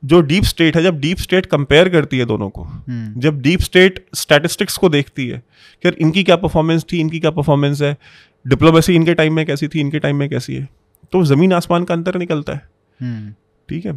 जो 0.03 0.21
डीप 0.23 0.45
स्टेट 0.45 0.77
है 0.77 0.83
जब 0.83 0.99
डीप 1.01 1.19
स्टेट 1.19 1.47
कंपेयर 1.47 1.89
करती 1.89 2.19
है 2.19 2.25
दोनों 2.25 2.49
को 2.51 2.63
हम्म। 2.63 3.21
जब 3.21 3.41
डीप 3.41 3.61
स्टेट 3.61 4.05
स्टैटिस्टिक्स 4.15 4.77
को 4.77 4.89
देखती 4.89 5.27
है 5.29 5.43
कि 5.85 5.89
इनकी 6.01 6.25
क्या 6.25 6.37
परफॉर्मेंस 6.37 6.85
थी 6.93 7.01
इनकी 7.01 7.21
क्या 7.21 7.31
परफॉर्मेंस 7.31 7.83
है 7.83 7.97
डिप्लोमेसी 8.45 8.95
इनके 8.95 9.15
टाइम 9.15 9.35
में 9.35 9.45
कैसी 9.47 9.69
थी 9.69 9.81
इनके 9.81 9.99
टाइम 9.99 10.17
में 10.17 10.29
कैसी 10.29 10.55
है। 10.55 10.69
तो 11.15 11.23
ज़मीन 11.25 11.53
आसमान 11.53 11.85
का 11.85 11.95
अंतर 11.95 12.17
निकलता 12.19 12.53
है। 12.53 12.69
हम्म। 13.01 13.33
ठीक 13.69 13.87
है? 13.87 13.93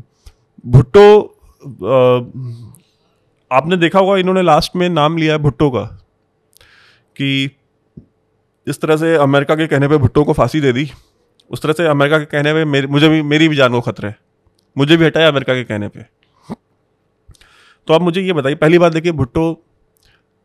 भुट्टो 0.65 1.21
आपने 3.51 3.77
देखा 3.77 3.99
होगा 3.99 4.17
इन्होंने 4.17 4.41
लास्ट 4.41 4.75
में 4.75 4.87
नाम 4.89 5.17
लिया 5.17 5.33
है 5.33 5.39
भुट्टो 5.39 5.69
का 5.69 5.83
कि 7.15 7.49
इस 8.67 8.81
तरह 8.81 8.97
से 8.97 9.15
अमेरिका 9.15 9.55
के 9.55 9.67
कहने 9.67 9.87
पे 9.87 9.97
भुट्टो 9.97 10.23
को 10.23 10.33
फांसी 10.33 10.61
दे 10.61 10.73
दी। 10.73 10.89
उस 11.51 11.61
तरह 11.61 11.73
से 11.73 11.87
अमेरिका 11.87 12.19
के 12.19 12.25
कहने 12.25 12.53
पे 12.53 12.65
मेरे 12.65 12.87
मुझे 12.87 13.09
भी 13.09 13.21
मेरी 13.21 13.47
भी 13.47 13.55
जान 13.55 13.71
को 13.71 13.81
खतरा 13.81 14.09
है। 14.09 14.17
मुझे 14.77 14.97
भी 14.97 15.05
हटाया 15.05 15.27
अमेरिका 15.27 15.53
के 15.53 15.63
कहने 15.63 15.87
पे। 15.87 16.03
तो 17.87 17.93
आप 17.93 18.01
मुझे 18.01 18.21
ये 18.21 18.33
बताइए 18.33 18.55
पहली 18.55 18.79
बात 18.79 18.93
देखिए 18.93 19.11
भुट्टो 19.11 19.45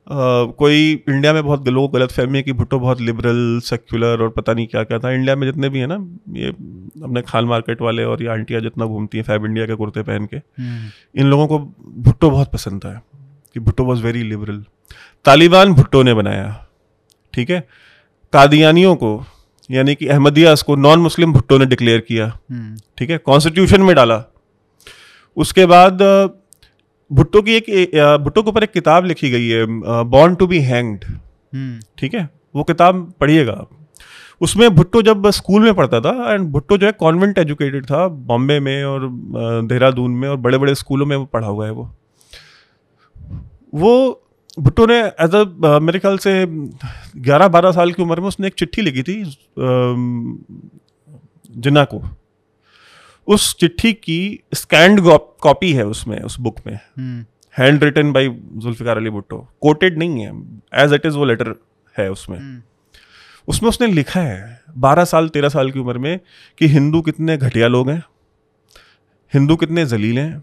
कोई 0.07 0.91
इंडिया 1.09 1.33
में 1.33 1.43
बहुत 1.45 1.69
लोग 1.69 1.93
गलत 1.93 2.13
फहमी 2.13 2.39
है 2.39 2.43
कि 2.43 2.53
भुट्टो 2.53 2.79
बहुत 2.81 3.01
लिबरल 3.01 3.61
सेक्युलर 3.65 4.23
और 4.23 4.29
पता 4.29 4.53
नहीं 4.53 4.67
क्या 4.67 4.83
क्या 4.85 4.99
था। 4.99 5.11
इंडिया 5.11 5.37
में 5.37 5.47
जितने 5.47 5.69
भी 5.69 5.79
है 5.79 5.87
ना 5.87 5.97
ये 6.39 6.49
अपने 6.49 7.23
खाल 7.23 7.47
मार्केट 7.47 7.83
वाले 7.83 8.05
और 8.05 8.23
ये 8.23 8.29
आंटियाँ 8.29 8.61
जितना 8.61 8.87
घूमती 8.87 9.19
हैं 9.19 9.25
फैब 9.25 9.45
इंडिया 9.45 9.67
के 9.67 9.75
कुर्ते 9.75 10.03
पहन 10.03 10.27
के 10.27 10.41
इन 11.21 11.27
लोगों 11.27 11.47
को 11.47 11.59
भुट्टो 11.99 12.31
बहुत 12.31 12.53
पसंद 12.53 12.81
था 12.85 12.93
कि 13.55 13.61
Bhutto 13.61 13.85
was 13.85 14.03
very 14.03 14.23
liberal 14.23 14.65
Taliban 15.25 15.73
Bhutto 15.75 16.03
ने 16.03 16.15
बनाया 16.15 16.67
ठीक 17.35 17.51
है? 17.51 17.61
कादियानियों 18.33 18.95
को 18.97 19.25
यानी 19.71 19.95
कि 19.95 20.07
अहमदियास 20.07 20.63
को 20.63 20.77
नॉन 20.77 21.01
मुस्लिम 21.01 21.33
भुट्टो 21.33 21.59
ने 21.59 21.67
डिक्लेयर 21.67 22.01
किया 22.01 22.29
ठीक 22.99 23.11
है? 23.11 23.19
कॉन्स्टिट्यूशन 23.19 23.83
में 23.83 23.95
डाला। 23.97 24.23
उसके 25.37 25.67
बाद 25.67 25.99
भुट्टो 27.13 27.43
की 27.43 27.55
एक 27.55 27.95
भुट्टो 28.23 28.43
के 28.43 28.51
ऊपर 28.51 28.63
एक 28.65 28.73
किताब 28.73 29.05
लिखी 29.05 29.31
गई 29.31 29.49
है 29.49 29.65
बॉर्न 30.07 30.35
टू 30.35 30.47
बी 30.47 30.59
हैंग्ड 30.63 31.05
ठीक 31.99 32.15
है? 32.15 32.29
वो 32.55 32.63
किताब 32.65 33.13
पढ़िएगा 33.21 33.53
आप। 33.53 33.69
उसमें 34.41 34.69
भुट्टो 34.75 35.03
जब 35.03 35.29
स्कूल 35.31 35.63
में 35.63 35.75
पढ़ता 35.75 36.01
था 36.01 36.33
एंड 36.33 36.47
भुट्टो 36.53 36.77
जो 36.79 36.87
है 36.87 36.93
कॉन्वेंट 36.93 37.39
एजुकेटेड 37.39 37.85
था 37.87 38.07
बॉम्बे 38.09 38.59
में 38.61 38.85
और 38.85 39.09
देहरादून 39.65 40.11
में 40.11 40.29
और 40.29 40.37
बड़े 40.39 40.59
बड़े 40.59 40.75
स्कूलों 40.75 41.07
में 41.07 41.17
वो 41.17 41.25
पढ़ा 41.25 41.47
हुआ 41.47 41.67
है 41.67 41.73
वो। 41.73 41.91
वो 43.75 44.23
भुट्टो 44.59 44.87
ने 44.87 44.99
एज 45.21 45.35
अ 45.35 45.79
मेरे 45.81 45.99
ख्याल 45.99 46.19
से 46.19 46.33
11-12 46.47 47.73
साल 47.73 47.93
की 47.93 48.03
उम्र 48.03 48.21
में 48.21 48.29
उसने 48.29 48.47
एक 48.47 48.55
चिट्ठी 48.55 48.83
लिखी 48.83 49.03
थी 49.03 49.23
जिन्ना 51.57 51.85
को। 51.85 52.03
उस 53.29 53.55
चिट्ठी 53.57 53.93
की 53.93 54.19
स्कैंड 54.55 55.01
कॉपी 55.43 55.73
है 55.73 55.87
उसमें 55.87 56.19
उस 56.21 56.39
बुक 56.41 56.57
में। 56.67 56.79
Hand 57.55 57.85
written 57.85 58.13
by 58.13 58.29
Zulfikar 58.55 58.97
Ali 58.97 59.11
Bhutto 59.11 59.39
quoted 59.61 59.99
नहीं 59.99 60.21
है 60.21 60.31
एज 60.85 60.93
इट 60.93 61.07
इज़ 61.07 61.17
वो 61.17 61.25
लेटर 61.25 61.55
है 61.97 62.11
उसमें। 62.11 62.39
हम्म। 62.39 62.63
उसमें 63.49 63.69
उसने 63.69 63.87
लिखा 63.87 64.21
है 64.21 64.61
बारह 64.79 65.05
साल 65.05 65.29
तेरह 65.29 65.49
साल 65.49 65.71
की 65.71 65.79
उम्र 65.79 65.99
में 65.99 66.19
कि 66.59 66.67
हिंदू 66.69 67.01
कितने 67.03 67.37
घटिया 67.37 67.69
लोग 67.69 67.91
हैं 67.91 68.03
हिंदू 69.33 69.57
कितने 69.57 69.87
जलील 69.87 70.19
हैं 70.19 70.43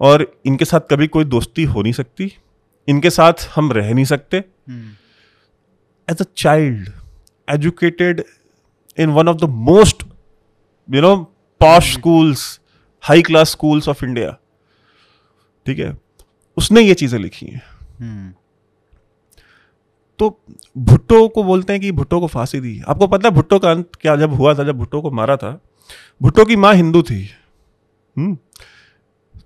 और 0.00 0.26
इनके 0.46 0.64
साथ 0.64 0.80
कभी 0.90 1.06
कोई 1.06 1.24
दोस्ती 1.24 1.64
हो 1.64 1.82
नहीं 1.82 1.92
सकती 1.92 2.32
इनके 2.88 3.10
साथ 3.10 3.48
हम 3.54 3.72
रह 3.72 3.92
नहीं 3.94 4.04
सकते। 4.04 4.36
As 6.08 6.20
a 6.20 6.24
child 6.36 6.88
educated 7.48 8.22
in 8.98 9.10
one 9.10 9.28
of 9.28 9.36
the 9.36 9.44
most 9.44 10.02
you 10.88 11.00
know 11.00 11.14
posh 11.60 11.92
schools 11.92 12.60
high 13.02 13.22
class 13.22 13.50
schools 13.50 13.88
of 13.88 14.04
India 14.04 14.36
ठीक 15.66 15.78
है? 15.78 15.96
उसने 16.56 16.80
ये 16.80 16.94
चीज़ें 16.94 17.18
लिखी 17.18 17.46
हैं। 17.46 17.62
hmm. 17.96 18.38
तो 20.18 20.40
भुट्टो 20.78 21.26
को 21.28 21.42
बोलते 21.44 21.72
हैं 21.72 21.82
कि 21.82 21.92
भुट्टो 21.92 22.20
को 22.20 22.26
फांसी 22.26 22.60
दी। 22.60 22.80
आपको 22.88 23.06
पता 23.06 23.28
है 23.28 23.34
भुट्टो 23.34 23.58
का 23.58 23.70
अंत 23.70 23.96
क्या 24.00 24.16
जब 24.16 24.34
हुआ 24.34 24.54
था 24.54 24.64
जब 24.64 24.78
भुट्टो 24.78 25.00
को 25.00 25.10
मारा 25.10 25.36
था? 25.36 25.60
भुट्टो 26.22 26.44
की 26.44 26.56
माँ 26.56 26.74
हिंदू 26.74 27.02
थी। 27.02 27.22
हम्म। 28.16 28.36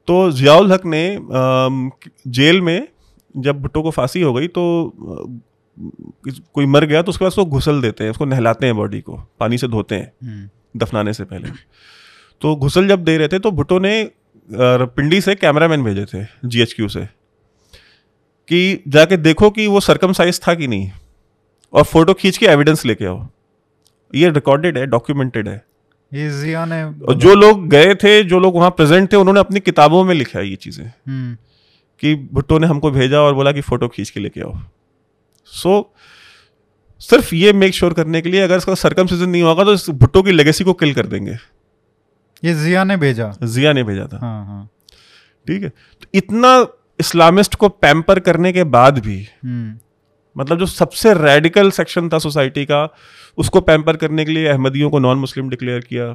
तो 0.09 0.31
जियाउल 0.33 0.73
हक 0.73 0.87
ने 0.87 1.19
जेल 2.31 2.61
में 2.61 2.89
जब 3.35 3.61
भुट्टो 3.63 3.83
को 3.83 3.91
फांसी 3.91 4.23
हो 4.23 4.33
गई 4.35 4.49
तो 4.49 4.63
कोई 6.55 6.67
मर 6.67 6.85
गया 6.85 7.03
तो 7.03 7.11
उसके 7.11 7.25
बाद 7.25 7.29
उसको 7.29 7.45
घुसल 7.47 7.81
देते 7.83 8.05
हैं 8.05 8.11
उसको 8.11 8.25
नहलाते 8.25 8.67
हैं 8.67 8.77
बॉडी 8.77 9.01
को 9.01 9.17
पानी 9.41 9.59
से 9.59 9.69
धोते 9.69 9.95
हैं 9.95 10.13
hmm. 10.47 10.51
दफनाने 10.77 11.13
से 11.13 11.25
पहले। 11.25 11.49
तो 12.43 12.55
घुसल 12.57 12.89
जब 12.89 13.05
दे 13.05 13.17
रहे 13.19 13.29
थे 13.29 13.39
तो 13.39 13.51
भुट्टो 13.51 13.79
ने 13.79 14.11
पिंडी 14.51 15.21
से 15.21 15.35
कैमरामैन 15.35 15.85
भेजे 15.85 16.05
थे 16.05 16.25
जीएचक्यू 16.45 16.89
से 16.89 17.05
कि 18.49 18.83
जाके 18.89 19.17
देखो 19.17 19.51
कि 19.51 19.67
वो 19.67 19.81
सरकम 19.81 20.13
साइज़ 20.13 20.41
था 20.49 20.55
कि 20.55 20.67
नहीं 20.67 20.91
और 21.73 21.83
फ़ोटो 21.85 22.15
खींच 22.15 22.37
के 22.37 22.47
एविडेंस 22.47 22.85
लेके 22.87 23.05
आओ। 23.05 23.27
ये 24.13 24.31
रिकॉर्डेड 24.31 24.79
है 24.79 24.87
डॉक्यूमेंटेड 24.87 25.49
है। 25.49 25.55
ये 26.13 26.29
जिया 26.41 26.65
ने 26.65 26.83
और 26.85 27.15
जो 27.17 27.35
लोग 27.35 27.69
गए 27.69 27.95
थे 27.95 28.23
जो 28.25 28.39
लोग 28.39 28.57
वहाँ 28.57 28.71
प्रेजेंट 28.71 29.13
थे 29.13 29.17
उन्होंने 29.17 29.41
अपनी 29.41 29.61
किताबों 29.61 30.03
में 30.05 30.15
लिखा 30.15 30.39
है 30.39 30.49
ये 30.49 30.57
चीज़ें 30.57 30.85
हम्म। 30.85 31.37
कि 32.03 32.15
भुट्टो 32.33 32.59
ने 32.59 32.67
हमको 32.67 32.91
भेजा 32.91 33.21
और 33.21 33.35
बोला 33.35 33.53
कि 33.53 33.61
फ़ोटो 33.61 33.89
खींच 33.89 34.11
के 34.11 34.21
लेके 34.21 34.41
आओ। 34.41 34.55
सो 35.47 35.79
so, 35.79 37.03
सिर्फ़ 37.03 37.35
ये 37.35 37.53
मेक 37.53 37.75
श्योर 37.75 37.91
sure 37.91 38.03
करने 38.03 38.21
के 38.23 38.29
लिए 38.29 38.41
अगर 38.41 38.57
इसका 38.57 38.75
सरकम 38.75 39.07
सीज़न 39.07 39.29
नहीं 39.29 39.43
होगा 39.43 39.65
तो 39.65 39.73
इस 39.73 39.89
भुट्टो 39.93 40.23
की 40.23 40.33
लेगेसी 40.33 40.65
को 40.65 40.73
किल 40.75 40.95
कर 40.95 41.07
देंगे। 41.07 41.37
ये 42.45 42.55
जिया 42.55 42.85
ने 42.85 42.97
भेजा। 42.97 43.33
जिया 43.43 43.73
ने 43.73 43.83
भेजा 43.83 44.05
था। 44.05 44.19
हाँ 44.19 44.47
हाँ। 44.47 44.69
ठीक 45.47 45.63
है? 45.63 45.69
तो 45.69 46.07
इतना 46.15 46.67
इस्लामिस्ट 47.01 47.55
को 47.55 47.69
पैम्पर 47.69 48.21
करने 48.21 48.53
के 48.53 48.65
बाद 48.65 48.99
भी 48.99 49.29
हम्म। 49.45 49.79
मतलब 50.37 50.59
जो 50.59 50.67
सबसे 50.67 51.15
रेडिकल 51.15 51.71
सेक्शन 51.71 52.09
था 52.09 52.19
सोसाइटी 52.19 52.65
का 52.65 52.95
उसको 53.39 53.61
पैम्पर 53.61 53.97
करने 53.97 54.25
के 54.25 54.33
लिए 54.33 54.47
अहमदियों 54.49 54.91
को 54.91 54.99
नॉन 54.99 55.19
मुस्लिम 55.19 55.49
डिक्लेयर 55.49 55.81
किया। 55.81 56.07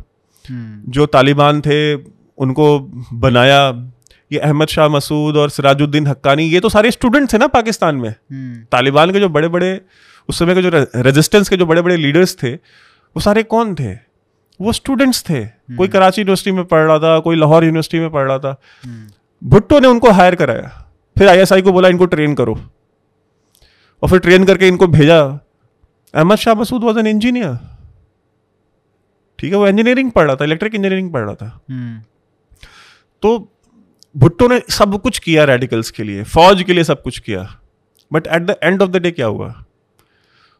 हम्म। 0.45 0.91
जो 0.91 1.05
तालिबान 1.05 1.61
थे 1.61 1.95
उनको 1.95 2.79
बनाया। 3.13 3.91
ये 4.31 4.39
अहमद 4.39 4.67
शाह 4.67 4.87
मसूद 4.87 5.37
और 5.37 5.49
सिराजुद्दीन 5.49 6.07
हक्कानी 6.07 6.43
ये 6.43 6.59
तो 6.59 6.69
सारे 6.69 6.91
स्टूडेंट 6.91 7.33
थे 7.33 7.37
ना 7.37 7.47
पाकिस्तान 7.47 7.95
में। 7.95 8.09
हम्म। 8.09 8.63
तालिबान 8.71 9.11
के 9.11 9.19
जो 9.19 9.29
बड़े 9.29 9.47
बड़े 9.47 9.81
उस 10.29 10.39
समय 10.39 10.55
के 10.55 10.61
जो 10.61 10.71
रेजिस्टेंस 10.95 11.49
के 11.49 11.57
जो 11.57 11.65
बड़े 11.65 11.81
बड़े 11.81 11.97
लीडर्स 11.97 12.37
थे 12.43 12.53
वो 12.53 13.19
सारे 13.19 13.43
कौन 13.43 13.75
थे? 13.75 14.06
वो 14.61 14.73
स्टूडेंट्स 14.73 15.23
थे। 15.29 15.45
कोई 15.45 15.75
हम्म। 15.75 15.87
कराची 15.87 16.21
यूनिवर्सिटी 16.21 16.51
में 16.51 16.65
पढ़ 16.65 16.81
रहा 16.81 16.99
था 16.99 17.19
कोई 17.19 17.35
लाहौर 17.35 17.63
यूनिवर्सिटी 17.63 17.99
में 17.99 18.09
पढ़ 18.09 18.27
रहा 18.27 18.39
था। 18.39 18.61
हम्म। 18.85 19.49
भुट्टो 19.49 19.79
ने 19.79 19.87
उनको 19.87 20.11
हायर 20.11 20.35
कराया। 20.35 20.91
फिर 21.17 21.27
आईएसआई 21.27 21.61
को 21.61 21.71
बोला 21.71 21.89
इनको 21.89 22.05
ट्रेन 22.05 22.35
करो। 22.35 22.59
और 24.03 24.09
फिर 24.09 24.19
ट्रेन 24.19 24.45
करके 24.45 24.67
इनको 24.67 24.87
भेजा। 24.87 25.21
Ahmad 26.15 26.37
Shah 26.37 26.53
Massoud 26.53 26.83
was 26.83 26.99
an 26.99 27.07
engineer 27.07 27.57
ठीक 29.39 29.51
है 29.51 29.57
वो 29.57 29.67
इंजीनियरिंग 29.67 30.11
पढ़ 30.11 30.27
रहा 30.27 30.35
था 30.35 30.45
इलेक्ट्रिक 30.45 30.75
इंजीनियरिंग 30.75 31.13
पढ़ 31.13 31.21
रहा 31.21 31.35
था। 31.35 31.61
हम्म। 31.69 32.01
तो 33.21 33.53
भुट्टो 34.17 34.47
ने 34.47 34.61
सब 34.69 35.01
कुछ 35.01 35.19
किया 35.19 35.43
रेडिकल्स 35.43 35.91
के 35.91 36.03
लिए 36.03 36.23
फौज 36.23 36.63
के 36.63 36.73
लिए 36.73 36.83
सब 36.83 37.01
कुछ 37.01 37.19
किया। 37.19 37.59
But 38.13 38.27
at 38.27 38.41
the 38.41 38.55
end 38.63 38.81
of 38.81 38.89
the 38.89 38.97
day 38.97 39.11
क्या 39.11 39.25
हुआ? 39.25 39.63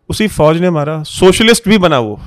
उसी 0.10 0.28
फौज 0.28 0.58
ने 0.58 0.70
मारा 0.70 1.04
सोशलिस्ट 1.04 1.70
भी 1.70 1.78
बना 1.78 2.00
वो। 2.00 2.22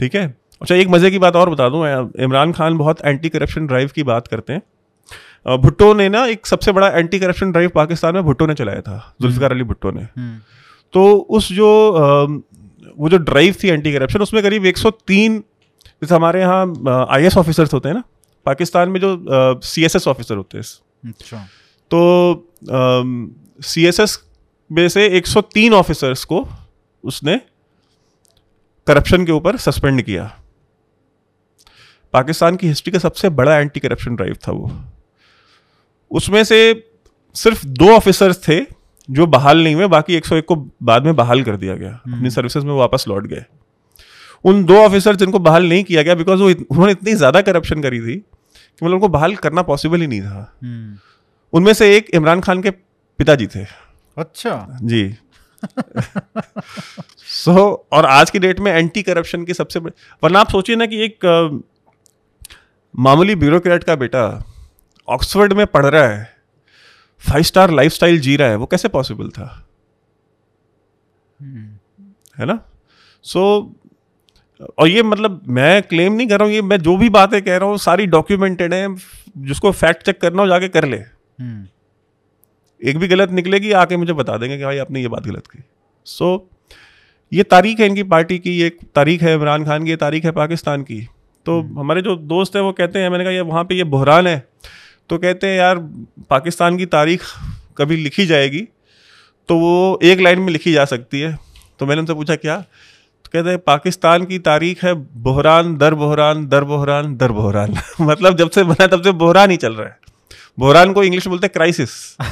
ठीक 0.00 0.14
है? 0.14 0.26
अच्छा 0.62 0.74
एक 0.74 0.88
मज़े 0.88 1.10
की 1.10 1.18
बात 1.18 1.36
और 1.36 1.50
बता 1.50 1.68
दूँ 1.68 1.86
इमरान 2.24 2.52
खान 2.52 2.76
बहुत 2.78 3.00
एंटी 3.04 3.28
करप्शन 3.28 3.66
ड्राइव 3.66 3.90
की 3.94 4.02
बात 4.04 4.28
करते 4.28 4.52
हैं। 4.52 5.58
भुट्टो 5.60 5.92
ने 5.94 6.08
ना 6.08 6.24
एक 6.26 6.46
सबसे 6.46 6.72
बड़ा 6.72 6.88
एंटी 6.88 7.18
करप्शन 7.18 7.52
ड्राइव 7.52 7.70
पाकिस्तान 7.74 8.14
में 8.14 8.22
भुट्टो 8.24 8.46
ने 8.46 8.54
चलाया 8.54 8.80
था 8.80 9.14
जुल्फिकार 9.22 9.52
अली 9.52 9.64
भुट्टो 9.64 9.90
ने। 9.90 10.02
हम्म। 10.02 10.38
तो 10.94 11.12
उस 11.30 11.52
जो 11.52 11.68
वो 12.98 13.08
जो 13.08 13.18
ड्राइव 13.20 13.54
थी 13.62 13.68
एंटी 13.68 13.92
करप्शन 13.92 14.22
उसमें 14.22 14.42
करीब 14.42 14.64
103 14.66 15.38
जैसे 16.02 16.14
हमारे 16.14 16.40
यहाँ 16.40 17.06
आई 17.10 17.24
एस 17.24 17.36
ऑफिसर्स 17.36 17.74
होते 17.74 17.88
हैं 17.88 17.94
ना 17.96 18.02
पाकिस्तान 18.46 18.88
में 18.88 19.00
जो 19.00 19.16
सी 19.62 19.84
एस 19.84 19.96
एस 19.96 20.08
ऑफिसर 20.08 20.36
होते 20.36 20.58
हैं। 20.58 20.64
अच्छा। 21.10 21.36
तो 21.90 22.00
सी 23.62 23.86
एस 23.86 24.00
एस 24.00 24.18
में 24.70 24.88
से 24.88 25.08
103 25.20 25.72
ऑफिसर्स 25.74 26.24
को 26.24 26.46
उसने 27.04 27.40
करप्शन 28.86 29.26
के 29.26 29.32
ऊपर 29.32 29.56
सस्पेंड 29.56 30.02
किया। 30.02 30.36
पाकिस्तान 32.12 32.56
की 32.56 32.68
हिस्ट्री 32.68 32.92
का 32.92 32.98
सबसे 32.98 33.28
बड़ा 33.28 33.56
एंटी 33.58 33.80
करप्शन 33.80 34.16
ड्राइव 34.16 34.36
था 34.48 34.52
वो। 34.52 34.72
उसमें 36.10 36.44
से 36.44 36.90
सिर्फ़ 37.34 37.66
दो 37.66 37.96
ऑफिसर्स 37.96 38.48
थे 38.48 38.60
जो 39.10 39.26
बहाल 39.26 39.64
नहीं 39.64 39.74
हुए 39.74 39.86
बाकी 39.86 40.14
101 40.14 40.44
को 40.44 40.56
बाद 40.82 41.04
में 41.04 41.16
बहाल 41.16 41.42
कर 41.42 41.56
दिया 41.56 41.74
गया। 41.74 42.00
हम्म। 42.06 42.16
अपनी 42.16 42.30
सर्विसेज़ 42.30 42.66
में 42.66 42.74
वापस 42.74 43.04
लौट 43.08 43.26
गए। 43.26 43.44
उन 44.44 44.64
दो 44.64 44.76
ऑफिसर 44.76 45.16
जिनको 45.16 45.38
बहाल 45.38 45.68
नहीं 45.68 45.84
किया 45.84 46.02
गया 46.02 46.14
बिकॉज़ 46.14 46.40
वो 46.40 46.48
उन्होंने 46.48 46.92
इतनी 46.92 47.14
ज़्यादा 47.14 47.40
करप्शन 47.40 47.82
करी 47.82 48.00
थी 48.00 48.16
कि 48.16 48.84
मतलब 48.84 48.94
उनको 48.94 49.08
बहाल 49.08 49.36
करना 49.36 49.62
पॉसिबल 49.62 50.00
ही 50.00 50.06
नहीं 50.06 50.22
था। 50.22 50.58
हम्म। 50.62 50.98
उनमें 51.52 51.72
से 51.72 51.96
एक 51.96 52.10
इमरान 52.14 52.40
खान 52.40 52.62
के 52.62 52.70
पिताजी 53.18 53.46
थे। 53.46 53.66
अच्छा। 54.18 54.78
जी। 54.82 55.16
सो 57.18 57.52
so, 57.52 57.92
और 57.92 58.06
आज 58.06 58.30
की 58.30 58.38
डेट 58.38 58.60
में 58.60 58.72
एंटी 58.72 59.02
करप्शन 59.02 59.44
की 59.44 59.54
सबसे 59.54 59.78
वरना 59.78 60.40
आप 60.40 60.48
सोचिए 60.48 60.76
ना 60.76 60.86
कि 60.86 61.04
एक 61.04 61.26
मामूली 62.98 63.34
ब्यूरोक्रेट 63.34 63.84
का 63.84 63.94
बेटा 63.94 64.44
ऑक्सफर्ड 65.08 65.52
में 65.52 65.66
पढ़ 65.66 65.86
रहा 65.86 66.06
है 66.08 66.34
फाइव 67.28 67.42
स्टार 67.42 67.70
लाइफस्टाइल 67.70 68.20
जी 68.20 68.36
रहा 68.36 68.48
है 68.48 68.56
वो 68.56 68.66
कैसे 68.66 68.88
पॉसिबल 68.88 69.28
था 69.28 69.66
hmm. 71.42 71.68
है 72.38 72.46
ना 72.46 72.58
सो 73.22 73.40
so, 73.60 74.70
और 74.78 74.88
ये 74.88 75.02
मतलब 75.02 75.42
मैं 75.48 75.82
क्लेम 75.82 76.12
नहीं 76.12 76.28
कर 76.28 76.38
रहा 76.38 76.48
हूँ 76.48 76.54
ये 76.54 76.62
मैं 76.62 76.78
जो 76.78 76.96
भी 76.96 77.08
बातें 77.08 77.42
कह 77.42 77.56
रहा 77.56 77.68
हूँ 77.68 77.78
सारी 77.78 78.06
डॉक्यूमेंटेड 78.06 78.74
है 78.74 78.96
जिसको 79.38 79.70
फैक्ट 79.72 80.06
चेक 80.06 80.20
करना 80.20 80.42
हो 80.42 80.48
जाके 80.48 80.68
कर 80.68 80.84
ले 80.84 80.96
hmm. 80.96 81.73
एक 82.84 82.98
भी 82.98 83.08
गलत 83.08 83.30
निकलेगी 83.30 83.72
आके 83.72 83.96
मुझे 83.96 84.12
बता 84.12 84.36
देंगे 84.36 84.58
कि 84.58 84.64
भाई 84.64 84.78
आपने 84.78 85.00
ये 85.00 85.08
बात 85.08 85.26
गलत 85.26 85.46
की। 85.46 85.64
सो 86.04 86.50
so, 86.50 86.76
ये 87.32 87.42
तारीख 87.42 87.80
है 87.80 87.86
इनकी 87.86 88.02
पार्टी 88.02 88.38
की 88.38 88.50
ये 88.50 88.70
तारीख 88.94 89.22
है 89.22 89.34
इमरान 89.34 89.64
खान 89.64 89.84
की 89.84 89.90
ये 89.90 89.96
तारीख 89.96 90.24
है 90.24 90.30
पाकिस्तान 90.30 90.82
की। 90.82 91.08
तो 91.46 91.60
हम्म। 91.60 91.80
हमारे 91.80 92.02
जो 92.02 92.16
दोस्त 92.16 92.56
हैं 92.56 92.62
वो 92.62 92.72
कहते 92.72 92.98
हैं 92.98 93.10
मैंने 93.10 93.24
कहा 93.24 93.32
ये 93.32 93.40
वहाँ 93.40 93.64
पे 93.64 93.74
ये 93.74 93.84
बहरान 93.84 94.26
है। 94.26 94.48
तो 95.08 95.18
कहते 95.18 95.46
हैं 95.46 95.58
यार 95.58 95.78
पाकिस्तान 96.30 96.76
की 96.76 96.86
तारीख 96.86 97.22
कभी 97.78 97.96
लिखी 97.96 98.26
जाएगी 98.26 98.60
तो 99.48 99.58
वो 99.58 100.00
एक 100.02 100.20
लाइन 100.20 100.38
में 100.38 100.52
लिखी 100.52 100.72
जा 100.72 100.84
सकती 100.84 101.20
है। 101.20 101.38
तो 101.78 101.86
मैंने 101.86 102.00
उनसे 102.00 102.14
पूछा 102.14 102.36
क्या? 102.36 102.56
तो 103.24 103.30
कहते 103.32 103.48
हैं 103.48 103.58
पाकिस्तान 103.58 104.24
की 104.24 104.38
तारीख 104.38 104.84
है 104.84 104.92
बहरान 105.22 105.76
दर 105.76 105.94
बहरान 105.94 106.46
दर 106.48 106.64
बहरान 106.64 107.16
दर 107.16 107.32
बहरान। 107.32 107.76
मतलब 108.00 108.36
जब 108.36 108.50
से 108.50 108.64
बना 108.64 108.86
तब 108.86 109.02
से 109.02 109.12
बहरान 109.12 109.50
ही 109.50 109.56
चल 109.56 109.72
रहा 109.72 109.88
है। 109.88 109.98
बहरान 110.58 110.92
को 110.92 111.04
इंग्लिश 111.04 111.26
में 111.26 111.30
बोलते 111.30 111.46
हैं 111.46 111.52
क्राइसिस 111.52 112.16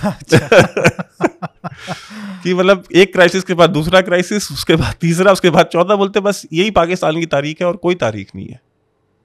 कि 2.42 2.54
मतलब 2.54 2.84
एक 2.94 3.12
क्राइसिस 3.12 3.44
के 3.44 3.54
बाद 3.54 3.70
दूसरा 3.70 4.00
क्राइसिस 4.00 4.52
उसके 4.52 4.76
बाद 4.76 4.94
तीसरा 5.00 5.32
उसके 5.32 5.50
बाद 5.50 5.66
चौथा 5.66 5.96
बोलते 5.96 6.20
बस 6.20 6.46
यही 6.52 6.70
पाकिस्तान 6.70 7.20
की 7.20 7.26
तारीख 7.26 7.60
है 7.60 7.66
और 7.66 7.76
कोई 7.76 7.94
तारीख 7.94 8.30
नहीं 8.36 8.48
है। 8.48 8.60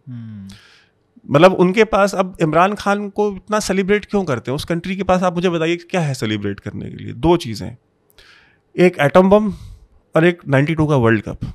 हम्म, 0.09 0.47
मतलब 1.35 1.53
उनके 1.53 1.83
पास 1.83 2.15
अब 2.15 2.37
इमरान 2.41 2.73
खान 2.73 3.09
को 3.09 3.35
इतना 3.35 3.59
सेलिब्रेट 3.59 4.05
क्यों 4.05 4.23
करते 4.23 4.51
हैं? 4.51 4.55
उस 4.55 4.65
कंट्री 4.65 4.95
के 4.95 5.03
पास 5.03 5.23
आप 5.23 5.35
मुझे 5.35 5.49
बताइए 5.49 5.75
क्या 5.75 6.01
है 6.01 6.13
सेलिब्रेट 6.13 6.59
करने 6.59 6.89
के 6.89 7.03
लिए? 7.03 7.13
दो 7.13 7.37
चीज़ें। 7.37 7.77
एक 8.77 8.99
एटम 8.99 9.29
बम 9.29 9.53
और 10.15 10.25
एक 10.25 10.41
92 10.49 10.89
का 10.89 10.95
वर्ल्ड 10.95 11.21
कप 11.21 11.53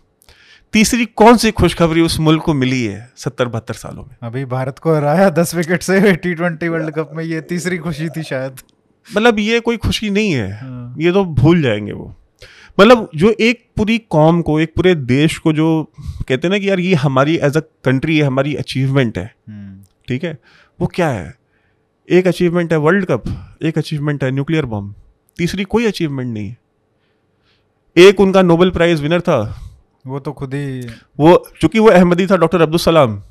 तीसरी 0.72 1.06
कौन 1.06 1.36
सी 1.36 1.50
खुशखबरी 1.50 2.00
उस 2.00 2.20
मुल्क 2.20 2.42
को 2.42 2.54
मिली 2.54 2.84
है 2.84 3.12
सत्तर 3.16 3.46
बहत्तर 3.46 3.74
सालों 3.74 4.04
में? 4.04 4.16
अभी 4.22 4.44
भारत 4.44 4.78
को 4.78 4.94
हराया 4.94 5.30
दस 5.38 5.54
विकेट 5.54 5.82
से 5.82 6.16
टी 6.16 6.34
ट्वेंटी 6.34 6.68
वर्ल्ड 6.68 6.90
कप 6.90 7.10
में 7.14 7.24
ये 7.24 7.40
तीसरी 7.40 7.78
खुशी 7.78 8.08
थी 8.08 8.22
शायद। 8.22 8.56
मतलब 9.16 9.38
ये 9.38 9.60
कोई 9.60 9.76
खुशी 9.76 10.10
नहीं 10.10 10.32
है। 10.32 10.52
हाँ। 10.52 10.94
ये 10.98 11.12
तो 11.12 11.24
भूल 11.24 11.62
जाएँगे 11.62 11.92
वो। 11.92 12.16
मतलब 12.80 13.10
जो 13.16 13.34
एक 13.40 13.68
पूरी 13.76 13.98
कौम 13.98 14.42
को 14.42 14.60
एक 14.60 14.74
पूरे 14.76 14.94
देश 14.94 15.38
को 15.38 15.52
जो 15.52 15.92
कहते 16.28 16.48
हैं 16.48 16.50
ना 16.50 16.58
कि 16.58 16.70
यार 16.70 16.80
ये 16.80 16.94
हमारी 16.94 17.36
एज 17.36 17.56
अ 17.56 17.60
कंट्री 17.60 18.18
है 18.18 18.24
हमारी 18.24 18.54
अचीवमेंट 18.54 19.18
है। 19.18 19.34
हम्म, 19.48 19.84
ठीक 20.08 20.24
है? 20.24 20.38
वो 20.80 20.86
क्या 20.86 21.08
है? 21.08 21.34
एक 22.10 22.26
अचीवमेंट 22.26 22.72
है 22.72 22.78
वर्ल्ड 22.78 23.04
कप 23.04 23.56
एक 23.62 23.78
अचीवमेंट 23.78 24.24
है 24.24 24.30
न्यूक्लियर 24.30 24.64
बम 24.64 24.94
तीसरी 25.38 25.64
कोई 25.64 25.86
अचीवमेंट 25.86 26.34
नहीं 26.34 26.48
है। 26.48 26.56
एक 27.96 28.20
उनका 28.20 28.42
नोबेल 28.42 28.70
प्राइज 28.70 29.00
विनर 29.00 29.20
था 29.20 29.61
वो 30.06 30.18
तो 30.18 30.32
खुद 30.32 30.54
ही 30.54 30.80
वो 31.20 31.46
चूँकि 31.60 31.78
वो 31.78 31.88
अहमदी 31.88 32.26
था 32.26 32.36
डॉक्टर 32.36 32.62
अब्दुल 32.62 32.78
सलाम 32.78 33.22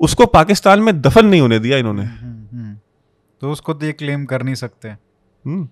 उसको 0.00 0.26
पाकिस्तान 0.26 0.80
में 0.80 1.00
दफन 1.00 1.26
नहीं 1.26 1.40
होने 1.40 1.58
दिया 1.58 1.78
इन्होंने। 1.78 2.04
हम्म, 2.04 2.58
हम्म, 2.58 2.76
तो 3.42 3.52
उसको 3.52 3.74
तो 3.74 3.86
ये 3.86 3.92
क्लेम 3.92 4.24
कर 4.24 4.42
नहीं 4.42 4.54
सकते। 4.54 4.88
हम्म। 4.88 5.68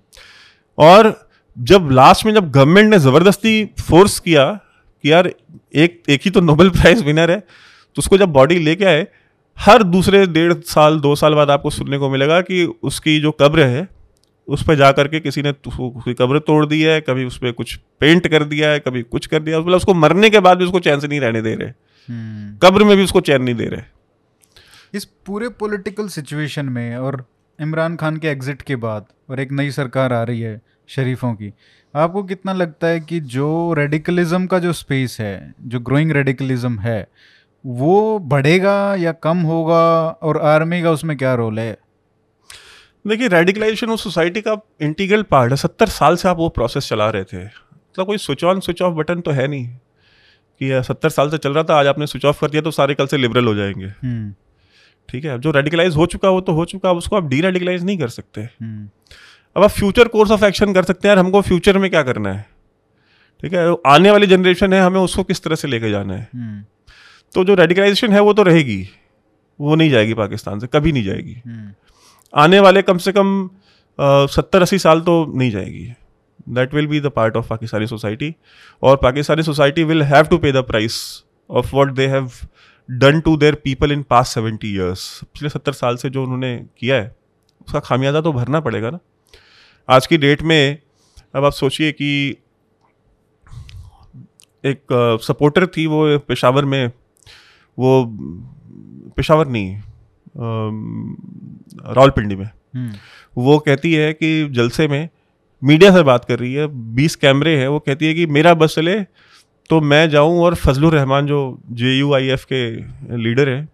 और 0.79 1.29
जब 1.59 1.89
लास्ट 1.93 2.27
में 2.27 2.35
जब 2.35 2.51
गवर्नमेंट 2.51 2.91
ने 2.91 2.99
ज़बरदस्ती 2.99 3.65
फोर्स 3.65 4.19
किया 4.21 4.61
कि 5.05 5.13
यार 5.13 5.33
एक 5.75 6.03
एक 6.09 6.21
ही 6.25 6.31
तो 6.31 6.41
नोबेल 6.41 6.71
प्राइज 6.71 7.03
विनर 7.03 7.31
है 7.31 7.39
तो 7.41 7.99
उसको 7.99 8.19
जब 8.19 8.29
बॉडी 8.29 8.59
लेके 8.59 8.85
आए 8.85 9.07
हर 9.59 9.83
दूसरे 9.83 10.27
डेढ़ 10.27 10.53
साल 10.53 11.01
दो 11.01 11.15
साल 11.17 11.35
बाद 11.35 11.51
आपको 11.51 11.71
सुनने 11.71 11.99
को 11.99 12.11
मिलेगा 12.11 12.41
कि 12.41 12.65
उसकी 12.83 13.21
जो 13.21 13.31
कब्र 13.31 13.63
है 13.63 13.89
उस 14.49 14.65
पर 14.67 14.75
जा 14.75 14.93
करके 14.93 15.21
किसी 15.21 15.43
ने 15.43 15.53
तो 15.53 15.89
उसकी 15.89 16.15
कब्र 16.15 16.39
तोड़ 16.39 16.67
दी 16.67 16.83
है 16.83 17.01
कभी 17.01 17.25
उस 17.25 17.39
पर 17.39 17.53
कुछ 17.53 17.75
पेंट 18.01 18.29
कर 18.29 18.45
दिया 18.45 18.71
है 18.71 18.81
कभी 18.81 19.03
कुछ 19.03 19.27
कर 19.27 19.43
दिया 19.43 19.61
मतलब 19.61 19.77
उसको 19.77 19.95
मरने 19.95 20.31
के 20.31 20.41
बाद 20.41 20.59
भी 20.59 20.65
उसको 20.65 20.81
चैन 20.81 21.01
से 21.01 21.09
नहीं 21.09 21.21
रहने 21.21 21.43
दे 21.43 21.55
रहे। 21.55 21.69
हम्म, 21.69 22.57
कब्र 22.57 22.85
में 22.85 22.97
भी 22.97 23.05
उसको 23.05 23.21
चैन 23.21 23.43
नहीं 23.43 23.55
दे 23.55 23.65
रहे। 23.65 23.83
इस 24.95 25.05
पूरे 25.05 25.49
पॉलिटिकल 25.49 26.09
सिचुएशन 26.09 26.67
में 26.67 26.97
और 26.97 27.25
इमरान 27.61 27.97
खान 27.97 28.17
के 28.17 28.29
एग्जिट 28.29 28.63
के 28.63 28.77
बाद 28.77 29.07
और 29.31 29.41
एक 29.41 29.53
नई 29.53 29.71
सरकार 29.71 30.13
आ 30.13 30.23
रही 30.23 30.41
है 30.41 30.61
शरीफों 30.89 31.35
की 31.35 31.53
आपको 31.95 32.23
कितना 32.23 32.53
लगता 32.53 32.87
है 32.87 33.01
कि 33.01 33.21
जो 33.21 33.73
रेडिकलिज्म 33.73 34.47
का 34.47 34.59
जो 34.59 34.73
स्पेस 34.73 35.17
है 35.21 35.55
जो 35.63 35.81
ग्रोइंग 35.81 36.11
रेडिकलिज्म 36.11 36.79
है 36.79 37.09
वो 37.67 38.19
बढ़ेगा 38.19 38.95
या 38.95 39.13
कम 39.13 39.39
होगा 39.39 40.09
और 40.09 40.39
आर्मी 40.39 40.83
का 40.83 40.91
उसमें 40.91 41.17
क्या 41.17 41.35
रोल 41.35 41.59
है? 41.59 41.79
देखिए 43.05 43.29
रेडिकलाइजेशन 43.29 43.91
उस 43.91 44.03
सोसाइटी 44.03 44.41
का 44.41 44.57
इंटीग्रल 44.83 45.23
पार्ट 45.23 45.51
है। 45.51 45.57
सत्तर 45.57 45.89
साल 45.89 46.17
से 46.17 46.29
आप 46.29 46.37
वो 46.37 46.49
प्रोसेस 46.49 46.89
चला 46.89 47.09
रहे 47.11 47.25
थे। 47.25 47.45
मतलब 47.45 48.07
कोई 48.07 48.19
switch 48.19 48.45
on 48.45 48.61
switch 48.61 48.83
off 48.83 48.95
button 48.95 49.21
तो 49.21 49.31
है 49.31 49.47
नहीं 49.49 49.67
कि 49.67 50.83
सत्तर 50.85 51.09
साल 51.09 51.31
से 51.31 51.39
चल 51.39 51.53
रहा 51.53 51.65
था 51.65 51.79
आज 51.79 51.87
आपने 51.87 52.07
स्विच 52.07 52.25
ऑफ़ 52.25 52.41
कर 52.41 52.51
दिया 52.51 52.63
तो 52.63 52.71
सारे 52.71 52.95
कल 52.95 53.07
से 53.07 53.17
लिबरल 53.17 53.47
हो 53.47 53.55
जाएँगे। 53.55 53.87
हम्म, 53.87 54.33
ठीक 55.09 55.25
है 55.25 55.31
अब 55.31 55.41
जो 55.41 55.51
रेडिकलाइज 55.51 55.97
हो 55.97 56.07
चुका 56.07 56.31
वो 56.31 56.41
तो 56.41 56.53
हो 56.53 56.65
चुका 56.65 56.91
अब 56.91 56.97
उसको 56.97 57.17
आप 57.17 57.29
डी 57.29 57.41
रेडिकलाइज 57.41 57.85
नहीं 57.85 57.99
कर 57.99 58.09
सकते। 58.09 58.41
हम्म, 58.41 58.89
अब 59.57 59.63
आप 59.63 59.71
फ्यूचर 59.71 60.09
कोर्स 60.09 60.31
ऑफ़ 60.31 60.45
एक्शन 60.45 60.75
कर 60.75 60.85
सकते 60.85 61.09
हैं 61.09 61.15
यार 61.15 61.25
हमको 61.25 61.41
फ्यूचर 61.43 61.79
में 61.79 61.91
क्या 61.91 62.03
करना 62.03 62.33
है? 62.33 62.47
ठीक 63.41 63.53
है 63.55 63.75
आने 63.87 64.11
वाली 64.11 64.27
जनरेशन 64.27 64.73
है 64.73 64.81
हमें 64.81 65.01
उसको 65.01 65.25
किस 65.25 65.43
तरह 65.43 65.57
से 65.57 65.69
लेके 65.69 65.91
जाना 65.91 66.15
है? 66.15 66.29
हम्म, 66.35 66.65
तो 67.35 67.45
जो 67.45 67.55
रेडिकलाइजेशन 67.55 68.13
है 68.13 68.21
वो 68.21 68.33
तो 68.33 68.43
रहेगी 68.43 68.89
वो 69.61 69.75
नहीं 69.75 69.91
जाएगी 69.91 70.15
पाकिस्तान 70.15 70.61
से 70.61 70.67
कभी 70.67 70.93
नहीं 70.93 71.05
जाएगी। 71.05 71.43
आने 72.33 72.61
वाले 72.61 72.83
कम 72.83 72.99
से 72.99 73.13
कम 73.13 73.49
सत्तर 73.99 74.63
अस्सी 74.63 74.79
साल 74.79 75.01
तो 75.01 75.25
नहीं 75.37 75.51
जाएगी। 75.51 75.87
That 76.49 76.75
will 76.75 76.87
be 76.87 77.01
the 77.01 77.07
part 77.07 77.37
of 77.37 77.49
Pakistani 77.49 77.87
society 77.87 78.35
और 78.83 78.97
Pakistani 78.97 79.43
society 79.43 79.85
will 79.85 80.03
have 80.03 80.25
to 80.25 80.39
pay 80.39 80.53
the 80.53 80.63
price 80.65 81.01
of 81.51 81.75
what 81.75 81.93
they 81.93 82.07
have 82.07 82.31
done 82.89 83.21
to 83.21 83.37
their 83.37 83.55
people 83.55 83.93
in 83.93 84.03
past 84.03 84.35
seventy 84.35 84.75
years 84.75 85.21
पिछले 85.25 85.49
सत्तर 85.49 85.73
साल 85.73 85.97
से 85.97 86.11
जो 86.11 86.23
उन्होंने 86.23 86.57
किया 86.79 86.97
है, 86.97 87.15
उसका 87.67 87.81
खामियाजा 87.81 88.21
तो 88.21 88.33
भरना 88.33 88.61
पड़ेगा 88.61 88.91
ना। 88.91 88.99
आज 89.89 90.07
की 90.07 90.19
डेट 90.19 90.43
में 90.43 90.79
अब 91.35 91.45
आप 91.45 91.53
सोचिए 91.53 91.93
कि 91.93 92.37
एक 94.65 95.19
सपोर्टर 95.23 95.67
थी 95.67 95.87
वो 95.87 96.19
पेशावर 96.19 96.65
में, 96.65 96.87
वो, 97.79 98.05
पेशावर 99.17 99.47
नहीं 99.49 99.81
रावलपिंडी 100.39 102.37
में। 102.37 102.45
हम्म, 102.45 102.93
वो 103.37 103.59
कहती 103.59 103.93
है 103.95 104.13
कि 104.13 104.49
जलसे 104.49 104.89
में 104.89 105.09
मीडिया 105.63 105.91
से 105.93 106.03
बात 106.03 106.25
कर 106.25 106.39
रही 106.39 106.53
है 106.55 106.67
बीस 106.95 107.17
कैमरे 107.17 107.57
हैं 107.57 107.69
वो 107.69 107.79
कहती 107.79 108.07
है 108.07 108.15
कि 108.15 108.27
मेरा 108.29 108.55
बस 108.55 108.75
चले 108.75 109.01
तो 109.71 109.81
मैं 109.81 110.09
जाऊँ 110.11 110.39
और 110.41 110.55
फजलुर 110.55 110.95
रहमान 110.95 111.27
जो 111.27 111.39
जे 111.73 111.99
यू 111.99 112.13
आई 112.15 112.29
एफ़ 112.29 112.45
के 112.53 112.61
लीडर 113.17 113.49
हैं 113.49 113.69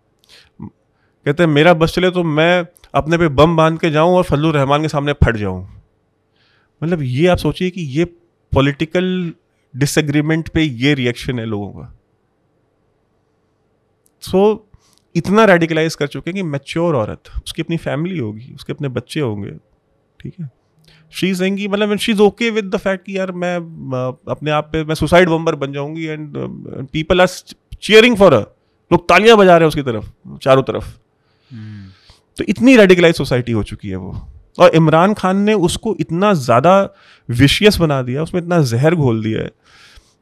कहते 0.60 1.42
हैं 1.42 1.50
मेरा 1.50 1.74
बस 1.74 1.94
चले 1.94 2.10
तो 2.10 2.24
मैं 2.24 2.66
अपने 2.94 3.18
पे 3.18 3.28
बम 3.30 3.56
बाँध 3.56 3.78
के 3.78 3.90
जाऊँ 3.90 4.14
और 4.16 4.22
फजलुर 4.22 4.54
रहमान 4.54 4.82
के 4.82 4.88
सामने 4.88 5.12
फट 5.24 5.36
जाऊँ। 5.36 5.62
मतलब 6.82 7.02
ये 7.02 7.26
आप 7.26 7.38
सोचिए 7.38 7.70
कि 7.70 7.82
ये 7.98 8.04
पॉलिटिकल 8.52 9.32
डिसएग्रीमेंट 9.74 10.48
पे 10.48 10.62
ये 10.62 10.94
रिएक्शन 10.94 11.38
है 11.38 11.46
लोगों 11.46 11.70
का। 11.70 11.94
सो 14.22 14.68
इतना 15.14 15.44
रेडिकलाइज 15.44 15.94
कर 15.94 16.06
चुके 16.06 16.30
हैं 16.30 16.34
कि 16.34 16.42
मैच्योर 16.44 16.96
औरत 16.96 17.30
उसकी 17.36 17.62
अपनी 17.62 17.76
फैमिली 17.78 18.18
होगी 18.18 18.52
उसके 18.54 18.72
अपने 18.72 18.88
बच्चे 18.90 19.20
होंगे 19.20 19.50
ठीक 20.20 20.34
है? 20.40 20.50
शी 21.12 21.28
इज़ 21.30 21.42
कि 21.56 21.68
मतलब 21.68 21.96
she 21.98 22.12
is 22.12 22.20
okay 22.20 22.50
with 22.50 22.64
the 22.66 22.76
fact 22.78 23.04
कि 23.06 23.16
यार 23.18 23.32
मैं 23.34 23.56
अपने 24.30 24.50
आप 24.50 24.68
पे 24.72 24.84
मैं 24.84 24.94
सुसाइड 24.94 25.28
बम्बर 25.28 25.54
बन 25.54 25.72
जाऊँगी 25.72 26.04
and 26.04 26.32
people 26.92 27.20
are 27.20 27.26
cheering 27.82 28.16
for 28.16 28.34
लोग 28.90 29.08
तालियाँ 29.08 29.36
बजा 29.36 29.56
रहे 29.56 29.60
हैं 29.60 29.68
उसकी 29.68 29.82
तरफ़ 29.82 30.38
चारों 30.38 30.62
तरफ़। 30.62 30.84
हम्म, 30.84 31.88
तो 32.36 32.44
इतनी 32.48 32.76
रेडिकलाइज 32.76 33.16
सोसाइटी 33.16 33.52
हो 33.52 33.62
चुकी 33.62 33.88
है 33.88 33.96
वो। 33.96 34.16
और 34.58 34.74
इमरान 34.74 35.14
खान 35.14 35.36
ने 35.38 35.54
उसको 35.68 35.94
इतना 36.00 36.32
ज़्यादा 36.34 36.74
विशियस 37.28 37.76
बना 37.78 38.02
दिया 38.02 38.22
उसमें 38.22 38.40
इतना 38.42 38.60
जहर 38.64 38.94
घोल 38.94 39.22
दिया 39.22 39.42
है 39.42 39.50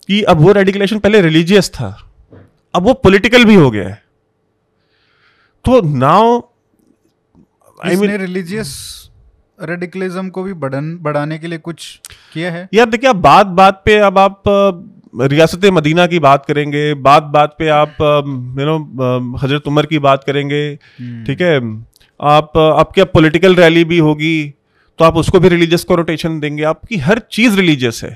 कि 0.09 0.23
अब 0.25 0.41
वो 0.41 0.53
रेडिकलेशन 0.53 0.99
पहले 0.99 1.21
रिलीजियस 1.21 1.71
था 1.71 1.97
अब 2.75 2.83
वो 2.83 2.95
पॉलिटिकल 2.95 3.45
भी 3.45 3.55
हो 3.55 3.71
गया 3.71 3.89
है। 3.89 4.02
तो 5.65 5.81
now 5.99 6.41
I 7.85 7.97
mean 7.97 8.17
religious 8.17 8.71
radicalism 9.63 10.29
को 10.29 10.43
भी 10.43 10.53
बढ़न 10.55 10.97
बढ़ाने 11.03 11.39
के 11.39 11.47
लिए 11.47 11.59
कुछ 11.59 12.01
किया 12.35 12.51
है? 12.53 12.69
यार 12.75 12.87
देखिए 12.87 13.11
आप 13.11 13.17
बात 13.17 13.47
बात 13.47 13.83
पे 13.85 13.97
अब 13.99 14.19
आप 14.19 14.43
रियासत 15.21 15.65
मदीना 15.65 16.07
की 16.07 16.19
बात 16.19 16.47
करेंगे 16.47 16.83
बात 16.95 17.23
बात 17.23 17.55
पे 17.59 17.69
आप 17.69 17.97
यू 18.01 18.67
नो 18.67 19.37
हज़रत 19.43 19.67
उमर 19.67 19.87
की 19.87 19.99
बात 19.99 20.25
करेंगे 20.25 20.63
हम्म, 21.01 21.25
ठीक 21.25 21.41
है? 21.41 21.57
आप 22.21 22.57
आपकी 22.57 22.81
आपके 22.81 23.05
पॉलिटिकल 23.05 23.55
रैली 23.55 23.85
भी 23.85 23.99
होगी 23.99 24.55
तो 24.99 25.05
आप 25.05 25.17
उसको 25.17 25.41
भी 25.41 25.49
रिलीजियस 25.49 25.85
को 25.85 25.95
रोटेशन 25.95 26.41
देंगे। 26.41 26.63
आपकी 26.63 26.97
हर 26.99 27.19
चीज़ 27.31 27.57
रिलीजियस 27.57 28.01
है। 28.05 28.11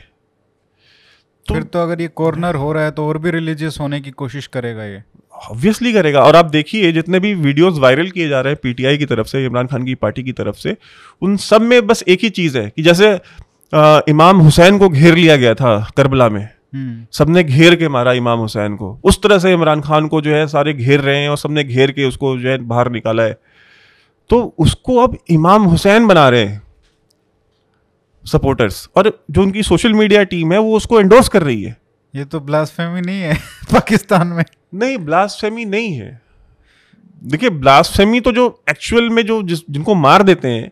तो 1.47 1.55
फिर 1.55 1.63
तो 1.63 1.79
अगर 1.79 2.01
ये 2.01 2.09
कॉर्नर 2.09 2.55
हो 2.55 2.73
रहा 2.73 2.85
है 2.85 2.91
तो 2.91 3.07
और 3.09 3.19
भी 3.19 3.31
रिलीजियस 3.31 3.79
होने 3.81 4.01
की 4.01 4.11
कोशिश 4.11 4.47
करेगा 4.47 4.85
ये। 4.85 5.03
ऑब्वियसली 5.51 5.93
करेगा। 5.93 6.21
और 6.21 6.37
आप 6.37 6.45
देखिए 6.45 6.93
जितने 6.93 7.21
भी 7.21 7.35
वीडियोस 7.35 7.79
वायरल 7.79 8.11
किए 8.11 8.29
जा 8.29 8.41
रहे 8.41 8.53
हैं 8.53 8.59
पीटीआई 8.63 8.99
की 8.99 9.07
तरफ़ 9.07 9.27
से 9.27 9.45
इमरान 9.45 9.67
खान 9.67 9.85
की 9.85 9.95
पार्टी 9.95 10.23
की 10.23 10.33
तरफ़ 10.33 10.57
से 10.57 10.77
उन 11.23 11.37
सब 11.37 11.63
में 11.63 11.87
बस 11.87 12.05
एक 12.09 12.21
ही 12.23 12.31
चीज़ 12.31 12.59
है 12.59 12.71
कि 12.77 12.83
जैसे 12.83 13.09
अ, 13.73 14.01
इमाम 14.09 14.39
हुसैन 14.39 14.79
को 14.79 14.89
घेर 14.89 15.15
लिया 15.15 15.37
गया 15.37 15.55
था 15.55 15.91
करबला 15.97 16.29
में। 16.29 16.43
हम्म, 16.43 17.07
सबने 17.13 17.43
घेर 17.45 17.75
के 17.75 17.89
मारा 17.89 18.13
इमाम 18.13 18.39
हुसैन 18.39 18.77
को। 18.77 19.01
उस 19.05 19.23
तरह 19.23 19.39
से 19.39 19.53
इमरान 19.53 19.81
खान 19.81 20.07
को 20.09 20.21
जो 20.21 20.35
है 20.35 20.47
सारे 20.47 20.73
घेर 20.73 21.01
रहे 21.01 21.17
हैं 21.17 21.29
और 21.29 21.37
सबने 21.37 21.65
घेर 21.65 21.91
के 21.91 22.05
उसको 22.05 22.37
जो 22.39 22.49
है 22.49 22.59
बाहर 22.59 22.91
निकाला 22.91 23.23
है। 23.23 23.37
तो 24.31 24.55
उसको 24.59 24.97
अब 24.97 25.17
इमाम 25.31 25.63
हुसैन 25.63 26.07
बना 26.07 26.29
रहे 26.29 26.45
हैं 26.45 26.63
सपोर्टर्स 28.25 28.89
और 28.97 29.11
जो 29.31 29.43
उनकी 29.43 29.63
सोशल 29.63 29.93
मीडिया 29.93 30.23
टीम 30.25 30.53
है 30.53 30.59
वो 30.59 30.77
उसको 30.77 31.01
एंडोर्स 31.01 31.29
कर 31.29 31.43
रही 31.43 31.63
है। 31.63 31.77
ये 32.17 32.25
तो 32.25 32.41
ब्लास्फेमी 32.41 33.01
नहीं 33.01 33.21
है 33.21 33.35
पाकिस्तान 33.73 34.27
में। 34.27 34.45
नहीं 34.75 34.99
ब्लास्फेमी 34.99 35.65
नहीं 35.65 35.95
है। 35.95 36.23
देखिए 37.25 37.51
ब्लास्फेमी 37.51 38.21
तो 38.21 38.33
जो 38.33 38.63
एक्चुअल 38.71 39.11
में 39.11 39.27
जो 39.27 39.43
जिस 39.43 39.59
जिनको 39.71 39.95
मार 39.95 40.23
देते 40.23 40.49
हैं 40.49 40.71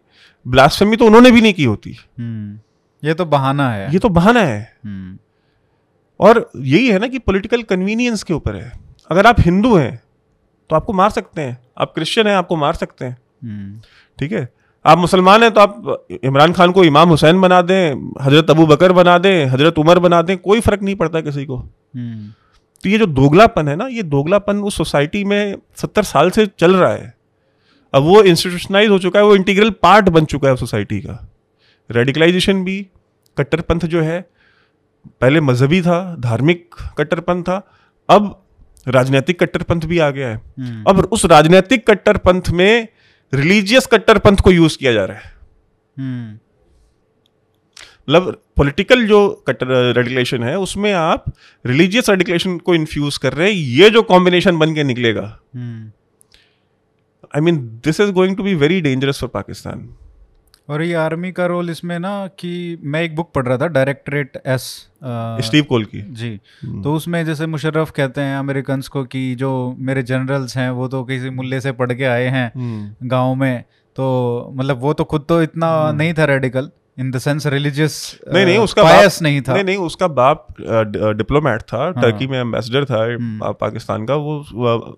ब्लास्फेमी 0.49 0.97
तो 0.97 1.07
उन्होंने 1.07 1.31
भी 1.31 1.41
नहीं 1.41 1.55
की 1.55 1.65
होती। 1.65 1.97
हम्म, 2.19 2.61
ये 3.09 3.15
तो 3.15 3.25
बहाना 3.25 3.71
है। 3.71 3.93
ये 3.93 3.99
तो 3.99 4.09
बहाना 4.09 4.41
है। 4.41 4.77
हम्म, 4.85 5.19
और 6.21 6.51
यही 6.57 6.89
है 6.89 6.99
ना 6.99 7.09
कि 7.09 7.19
पॉलिटिकल 7.19 7.63
कन्वीनियंस 7.63 8.23
के 8.23 8.35
ऊपर 8.35 8.57
है। 8.57 8.73
अगर 9.11 9.27
आप 9.27 9.37
हिंदू 9.41 9.77
हैं 9.77 10.03
तो 10.71 10.77
आपको 10.77 10.93
मार 10.93 11.11
सकते 11.11 11.43
हैं। 11.43 11.59
आप 11.79 11.93
क्रिश्चियन 11.95 12.27
हैं 12.27 12.37
आपको 12.37 12.57
मार 12.57 12.75
सकते 12.75 13.05
हैं। 13.05 13.19
हम्म, 13.45 13.81
ठीक 14.19 14.33
है? 14.33 14.49
आप 14.85 14.99
मुसलमान 14.99 15.43
हैं 15.43 15.51
तो 15.53 15.61
आप 15.61 16.07
इमरान 16.25 16.53
खान 16.53 16.73
को 16.73 16.85
इमाम 16.85 17.09
हुसैन 17.09 17.41
बना 17.41 17.61
दें 17.63 18.11
हज़रत 18.23 18.51
अबू 18.51 18.67
बकर 18.67 18.93
बना 18.93 19.17
दें 19.19 19.47
हज़रत 19.47 19.79
उमर 19.79 19.99
बना 19.99 20.21
दें 20.23 20.37
कोई 20.39 20.61
फ़र्क 20.61 20.83
नहीं 20.83 20.95
पड़ता 20.95 21.21
किसी 21.21 21.45
को। 21.45 21.57
हम्म, 21.57 22.29
तो 22.85 22.89
ये 22.89 22.99
जो 22.99 23.07
दोगलापन 23.09 23.69
है 23.69 23.77
ना 23.77 23.87
ये 23.89 24.03
दोगलापन 24.05 24.59
उस 24.63 24.77
सोसाइटी 24.77 25.25
में 25.25 25.57
सत्तर 25.77 26.03
साल 26.05 26.31
से 26.31 26.47
चल 26.59 26.77
रहा 26.77 26.93
है। 26.93 27.13
अब 27.93 28.03
वो 28.03 28.23
इंस्टीट्यूशनलाइज 28.23 28.91
हो 28.91 28.99
चुका 28.99 29.19
है 29.19 29.25
वो 29.25 29.35
इंटीग्रल 29.37 29.71
पार्ट 29.83 30.09
बन 30.09 30.25
चुका 30.27 30.49
है 30.49 30.57
सोसाइटी 30.57 31.01
का। 31.01 31.19
रेडिकलाइजेशन 31.91 32.65
भी 32.65 32.81
कट्टरपंथ 33.37 33.87
जो 33.87 34.01
है 34.03 34.21
पहले 35.21 35.41
मजहबी 35.43 35.81
था 35.83 35.99
धार्मिक 36.21 36.75
कट्टरपंथ 36.99 37.43
था 37.43 37.61
अब 38.09 38.35
राजनीतिक 38.89 39.39
कट्टरपंथ 39.41 39.81
भी 39.83 39.99
आ 39.99 40.11
गया 40.11 40.29
है। 40.29 40.35
हम्म, 40.35 40.85
अब 40.89 41.09
उस 41.13 41.25
राजनीतिक 41.27 41.87
कट्टरपंथ 41.87 42.51
में 42.51 42.89
रिलीजियस 43.33 43.87
कट्टरपंथ 43.87 44.37
को 44.37 44.51
यूज़ 44.53 44.79
किया 44.79 44.93
जा 44.93 45.05
रहा 45.05 45.19
है। 45.19 45.33
हम्म, 45.97 46.39
मतलब 48.09 48.41
पॉलिटिकल 48.57 49.07
जो 49.07 49.29
कट्टर 49.47 49.67
रेडिकुलेशन 49.93 50.43
है 50.43 50.59
उसमें 50.59 50.93
आप 50.93 51.25
रिलीजियस 51.65 52.11
रेडिकुलेशन 52.11 52.57
को 52.59 52.75
इन्फ्यूज 52.75 53.17
कर 53.19 53.33
रहे 53.33 53.51
हैं 53.51 53.57
ये 53.57 53.91
जो 53.91 54.03
कॉम्बिनेशन 54.05 54.59
बन 54.59 54.75
के 54.75 54.85
निकलेगा। 54.85 55.23
I 57.35 57.41
mean 57.41 57.57
this 57.85 58.01
is 58.01 58.11
going 58.13 58.37
to 58.37 58.43
be 58.43 58.55
very 58.55 58.81
dangerous 58.81 59.21
for 59.21 59.31
Pakistan 59.31 59.89
और 60.69 60.83
ये 60.83 60.95
आर्मी 60.95 61.33
का 61.33 61.47
रोल 61.47 61.71
इसमें 61.71 61.99
ना 61.99 62.27
कि 62.27 62.79
मैं 62.83 63.03
एक 63.03 63.17
बुक 63.17 63.33
पढ़ 63.35 63.47
रहा 63.47 63.57
था 63.57 63.67
डायरेक्टरेट 63.67 64.43
एस 64.47 64.61
स्टीव 65.47 65.65
कोल 65.65 65.85
की। 65.85 66.01
जी। 66.11 66.31
तो 66.85 66.95
उसमें 66.95 67.25
जैसे 67.27 67.47
मुशर्रफ 67.47 67.91
कहते 67.91 68.21
हैं 68.21 68.37
अमेरिकन 68.37 68.81
को 68.81 69.05
कि 69.05 69.35
जो 69.35 69.77
मेरे 69.79 70.03
जनरल्स 70.03 70.57
हैं 70.57 70.71
वो 70.71 70.89
तो 70.89 71.05
किसी 71.05 71.31
मुल्ले 71.31 71.61
से 71.61 71.73
पढ़ 71.73 71.93
के 71.93 72.05
आए 72.05 72.25
हैं 72.25 72.53
हम्म, 72.57 73.09
गाँव 73.09 73.35
में 73.35 73.63
तो 73.97 74.53
मतलब 74.55 74.81
वो 74.81 74.93
तो 74.93 75.05
खुद 75.05 75.27
तो 75.29 75.43
इतना 75.43 75.93
नहीं 75.93 76.15
था 76.15 76.25
radical 76.25 76.71
in 76.99 77.11
the 77.11 77.19
sense 77.19 77.47
religious 77.47 78.21
नहीं 78.35 78.45
नहीं 78.47 78.59
उसका 78.59 78.83
बाप 78.83 79.11
नहीं 79.23 79.41
था। 79.43 79.55
नहीं 79.55 79.65
नहीं 79.65 79.77
उसका 79.77 80.09
बाप 80.09 80.47
डिप्लोमेट 81.17 81.61
था 81.61 81.83
हाँ। 81.83 81.93
टर्की 81.93 82.27
में 82.27 82.41
एम्बेसडर 82.41 82.85
था 82.85 82.99
पा- 83.21 83.55
पाकिस्तान 83.61 84.07
का 84.07 84.15
वो 84.15 84.39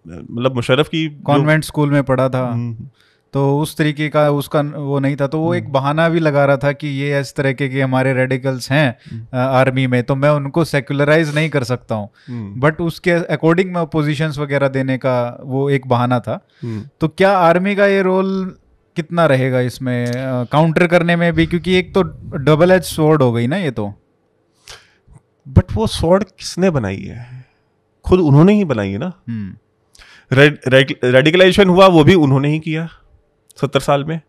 मतलब 0.09 0.55
मुशर्रफ 0.55 0.89
की 0.89 1.09
कॉन्वेंट 1.09 1.65
स्कूल 1.65 1.91
में 1.91 2.03
पढ़ा 2.03 2.29
था। 2.29 2.47
हम्म, 2.47 2.89
तो 3.37 3.43
उस 3.61 3.77
तरीके 3.77 4.09
का 4.09 4.29
उसका 4.33 4.61
वो 4.61 4.99
नहीं 4.99 5.17
था। 5.17 5.27
तो 5.27 5.39
वो 5.39 5.55
एक 5.55 5.69
बहाना 5.73 6.09
भी 6.09 6.21
लगा 6.21 6.45
रहा 6.45 6.57
था 6.57 6.71
कि 6.73 6.89
ये 7.01 7.21
इस 7.21 7.35
तरह 7.37 7.53
के 7.53 7.69
कि 7.69 7.81
हमारे 7.81 8.13
रेडिकल्स 8.15 8.71
हैं 8.73 9.39
आर्मी 9.39 9.87
में 9.87 10.03
तो 10.03 10.15
मैं 10.17 10.31
उनको 10.33 10.65
सेक्युलराइज 10.65 11.35
नहीं 11.35 11.51
कर 11.51 11.65
सकता 11.65 11.95
हूँ। 11.95 12.09
हम्म, 12.29 12.61
बट 12.61 12.81
उसके 12.81 13.11
अकॉर्डिंग 13.11 13.75
में 13.75 13.85
पोजीशंस 13.87 14.39
वगैरह 14.39 14.69
देने 14.71 14.97
का 14.99 15.17
वो 15.43 15.69
एक 15.71 15.87
बहाना 15.87 16.21
था। 16.21 16.41
हम्म। 16.63 16.83
तो 17.01 17.09
क्या 17.09 17.37
आर्मी 17.41 17.77
का 17.77 17.87
ये 17.87 18.03
रोल 18.03 18.33
कितना 18.97 19.27
रहेगा 19.27 19.61
इसमें 19.63 20.07
काउंटर 20.53 20.87
करने 20.87 21.17
में 21.17 21.33
भी? 21.35 21.47
क्योंकि 21.47 21.75
एक 21.75 21.95
तो 21.95 22.03
डबल 22.43 22.71
एज 22.73 22.83
स्वॉर्ड 22.85 23.23
हो 23.23 23.33
गई 23.33 23.47
ना 23.47 23.57
ये 23.57 23.71
तो। 23.71 23.93
बट 25.47 25.73
वो 25.73 25.87
स्वॉर्ड 25.93 26.25
किसने 26.25 26.71
बनाई 26.71 27.03
है? 27.03 27.45
खुद 28.05 28.21
उन्होंने 28.23 28.55
ही 28.55 28.65
बनाई 28.67 28.91
है 28.91 28.99
ना। 28.99 29.13
हम्म। 29.29 29.57
रेडिकलाइजेशन 30.33 31.69
हुआ 31.69 31.87
वो 31.89 32.05
भी 32.05 32.15
उन्होंने 32.17 32.49
ही 32.49 32.59
किया। 32.61 32.89
सत्तर 33.61 33.81
साल 33.81 34.05
में। 34.05 34.21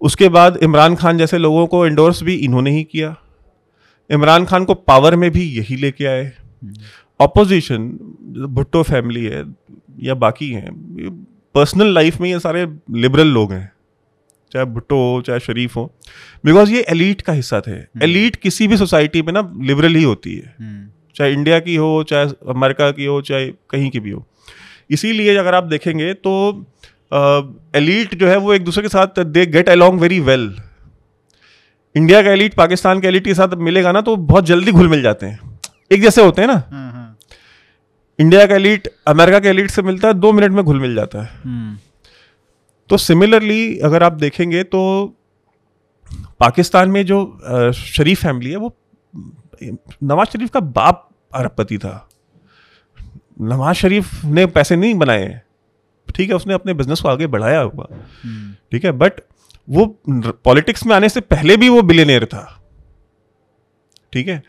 उसके 0.00 0.28
बाद 0.28 0.56
इमरान 0.56 0.96
खान 0.96 1.18
जैसे 1.18 1.38
लोगों 1.38 1.66
को 1.66 1.86
इंडोर्स 1.86 2.22
भी 2.22 2.34
इन्होंने 2.34 2.70
ही 2.70 2.84
किया। 2.84 3.16
इमरान 4.10 4.44
खान 4.44 4.64
को 4.64 4.74
पावर 4.74 5.16
में 5.16 5.30
भी 5.30 5.42
यही 5.42 5.76
लेके 5.76 6.06
आए। 6.06 6.32
ऑपोजिशन 7.20 7.88
भुट्टो 8.48 8.82
फैमिली 8.82 9.24
है 9.24 9.44
या 10.02 10.14
बाकी 10.14 10.50
हैं 10.50 10.70
पर्सनल 11.54 11.86
लाइफ 11.86 12.20
में 12.20 12.30
ये 12.30 12.40
सारे 12.40 12.76
लिबरल 12.90 13.26
लोग 13.26 13.52
हैं। 13.52 13.72
चाहे 14.52 14.64
भुट्टो 14.64 14.96
हो 14.96 15.22
चाहे 15.22 15.40
शरीफ 15.40 15.76
हो। 15.76 15.94
बिकॉज़ 16.44 16.72
ये 16.72 16.80
एलीट 16.80 17.20
का 17.20 17.32
हिस्सा 17.32 17.60
थे। 17.60 17.76
एलीट 18.02 18.36
किसी 18.36 18.68
भी 18.68 18.76
सोसाइटी 18.76 19.22
में 19.22 19.32
ना 19.32 19.52
लिबरल 19.60 19.94
ही 19.94 20.02
होती 20.02 20.34
है। 20.34 20.54
हम्म। 20.60 20.88
चाहे 21.14 21.32
इंडिया 21.32 21.60
की 21.60 21.76
हो 21.76 22.04
चाहे 22.08 22.26
अमेरिका 22.26 22.90
की 22.90 23.04
हो 23.04 23.22
चाहे 23.22 23.48
कहीं 23.48 23.90
की 23.90 24.00
भी 24.00 24.10
हो। 24.10 24.26
इसीलिए 24.90 25.36
अगर 25.36 25.54
आप 25.54 25.64
देखेंगे 25.64 26.14
तो 26.14 26.64
एलीट 27.12 28.14
जो 28.14 28.28
है 28.28 28.36
वो 28.36 28.52
एक 28.54 28.64
दूसरे 28.64 28.82
के 28.82 28.88
साथ 28.88 29.22
they 29.24 29.46
get 29.46 29.68
along 29.68 30.00
very 30.00 30.20
well 30.20 30.54
India 31.94 32.22
का 32.22 32.30
एलीट 32.30 32.54
पाकिस्तान 32.54 33.00
के 33.00 33.08
एलीट 33.08 33.24
के 33.24 33.34
साथ 33.34 33.54
मिलेगा 33.58 33.92
ना 33.92 34.00
तो 34.00 34.16
बहुत 34.16 34.44
जल्दी 34.46 34.72
घुल 34.72 34.88
मिल 34.88 35.02
जाते 35.02 35.26
हैं। 35.26 35.58
एक 35.90 36.02
जैसे 36.02 36.22
होते 36.22 36.42
हैं 36.42 36.48
ना। 36.48 36.54
हाँ, 36.70 36.92
हाँ, 36.92 37.16
इंडिया 38.18 38.46
का 38.46 38.54
एलीट 38.54 38.88
अमेरिका 39.06 39.38
के 39.38 39.48
एलीट 39.48 39.70
से 39.70 39.82
मिलता 39.82 40.08
है 40.08 40.14
दो 40.14 40.32
मिनट 40.32 40.52
में 40.52 40.64
घुल 40.64 40.80
मिल 40.80 40.94
जाता 40.94 41.22
है। 41.22 41.40
हम्म। 41.44 41.78
तो 42.90 42.96
सिमिलरली 42.96 43.78
अगर 43.78 44.02
आप 44.02 44.12
देखेंगे 44.12 44.62
तो 44.64 44.80
पाकिस्तान 46.40 46.90
में 46.90 47.04
जो 47.06 47.72
शरीफ 47.72 48.22
फैमिली 48.22 48.50
है 48.50 48.56
वो 48.56 48.74
नवाज़ 50.02 50.28
शरीफ 50.28 50.50
का 50.50 50.60
बाप 50.60 51.08
अरबपति 51.34 51.78
था। 51.78 52.08
नवाज़ 53.40 53.76
शरीफ 53.76 54.24
ने 54.24 54.46
पैसे 54.46 54.76
नहीं 54.76 54.94
बनाए। 54.94 55.24
हैं। 55.24 55.42
ठीक 56.14 56.30
है 56.30 56.36
उसने 56.36 56.54
अपने 56.54 56.74
बिज़नेस 56.74 57.00
को 57.00 57.08
आगे 57.08 57.26
बढ़ाया 57.26 57.60
होगा 57.60 57.86
हम्म। 58.24 58.54
ठीक 58.72 58.84
है 58.84 58.92
बट 58.92 59.12
वो 59.70 59.98
पॉलिटिक्स 60.44 60.86
में 60.86 60.96
आने 60.96 61.08
से 61.08 61.20
पहले 61.20 61.56
भी 61.56 61.68
वो 61.68 61.82
बिलियनियर 61.82 62.24
था। 62.24 62.62
ठीक 64.12 64.28
है? 64.28 64.42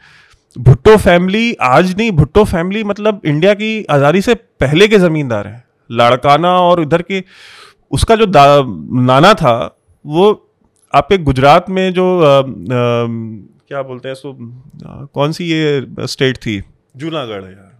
भुट्टो 0.57 0.97
फैमिली 0.97 1.53
आज 1.62 1.97
नहीं 1.97 2.12
भुट्टो 2.12 2.43
फैमिली 2.43 2.84
मतलब 2.84 3.22
इंडिया 3.26 3.53
की 3.53 3.86
आज़ादी 3.86 4.22
से 4.22 4.34
पहले 4.36 4.88
के 4.88 4.97
जमींदार 4.99 5.47
हैं। 5.47 5.64
लाड़काना 5.91 6.59
और 6.59 6.82
इधर 6.82 7.01
के 7.01 7.24
उसका 7.91 8.16
जो 8.16 8.26
नाना 9.01 9.34
था 9.34 9.78
वो 10.05 10.51
आपके 10.95 11.18
गुजरात 11.18 11.70
में 11.70 11.93
जो 11.93 12.20
अ, 12.20 12.41
अ, 12.41 12.45
क्या 13.68 13.82
बोलते 13.82 14.07
हैं 14.07 14.16
सो 14.16 14.38
कौन 15.05 15.32
सी 15.32 15.43
ये 15.45 15.88
स्टेट 15.99 16.38
थी? 16.38 16.64
जूनागढ़ 16.97 17.43
यार। 17.43 17.72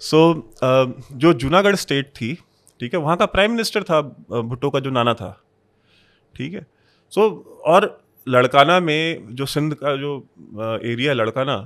सो 0.00 0.34
so, 0.34 0.92
जो 1.12 1.32
जूनागढ़ 1.32 1.76
स्टेट 1.76 2.06
थी 2.06 2.38
ठीक 2.80 2.94
है 2.94 3.00
वहाँ 3.00 3.16
का 3.16 3.26
प्राइम 3.26 3.50
मिनिस्टर 3.50 3.82
था 3.82 4.00
भुट्टो 4.00 4.70
का 4.70 4.80
जो 4.80 4.90
नाना 4.90 5.14
था। 5.14 5.30
ठीक 6.34 6.54
है 6.54 6.66
सो 7.12 7.30
और 7.66 7.86
लड़काना 8.26 8.78
में 8.80 9.26
जो 9.30 9.46
सिंध 9.46 9.74
का 9.74 9.94
जो 9.96 10.16
एरिया 10.84 11.12
लड़काना 11.12 11.56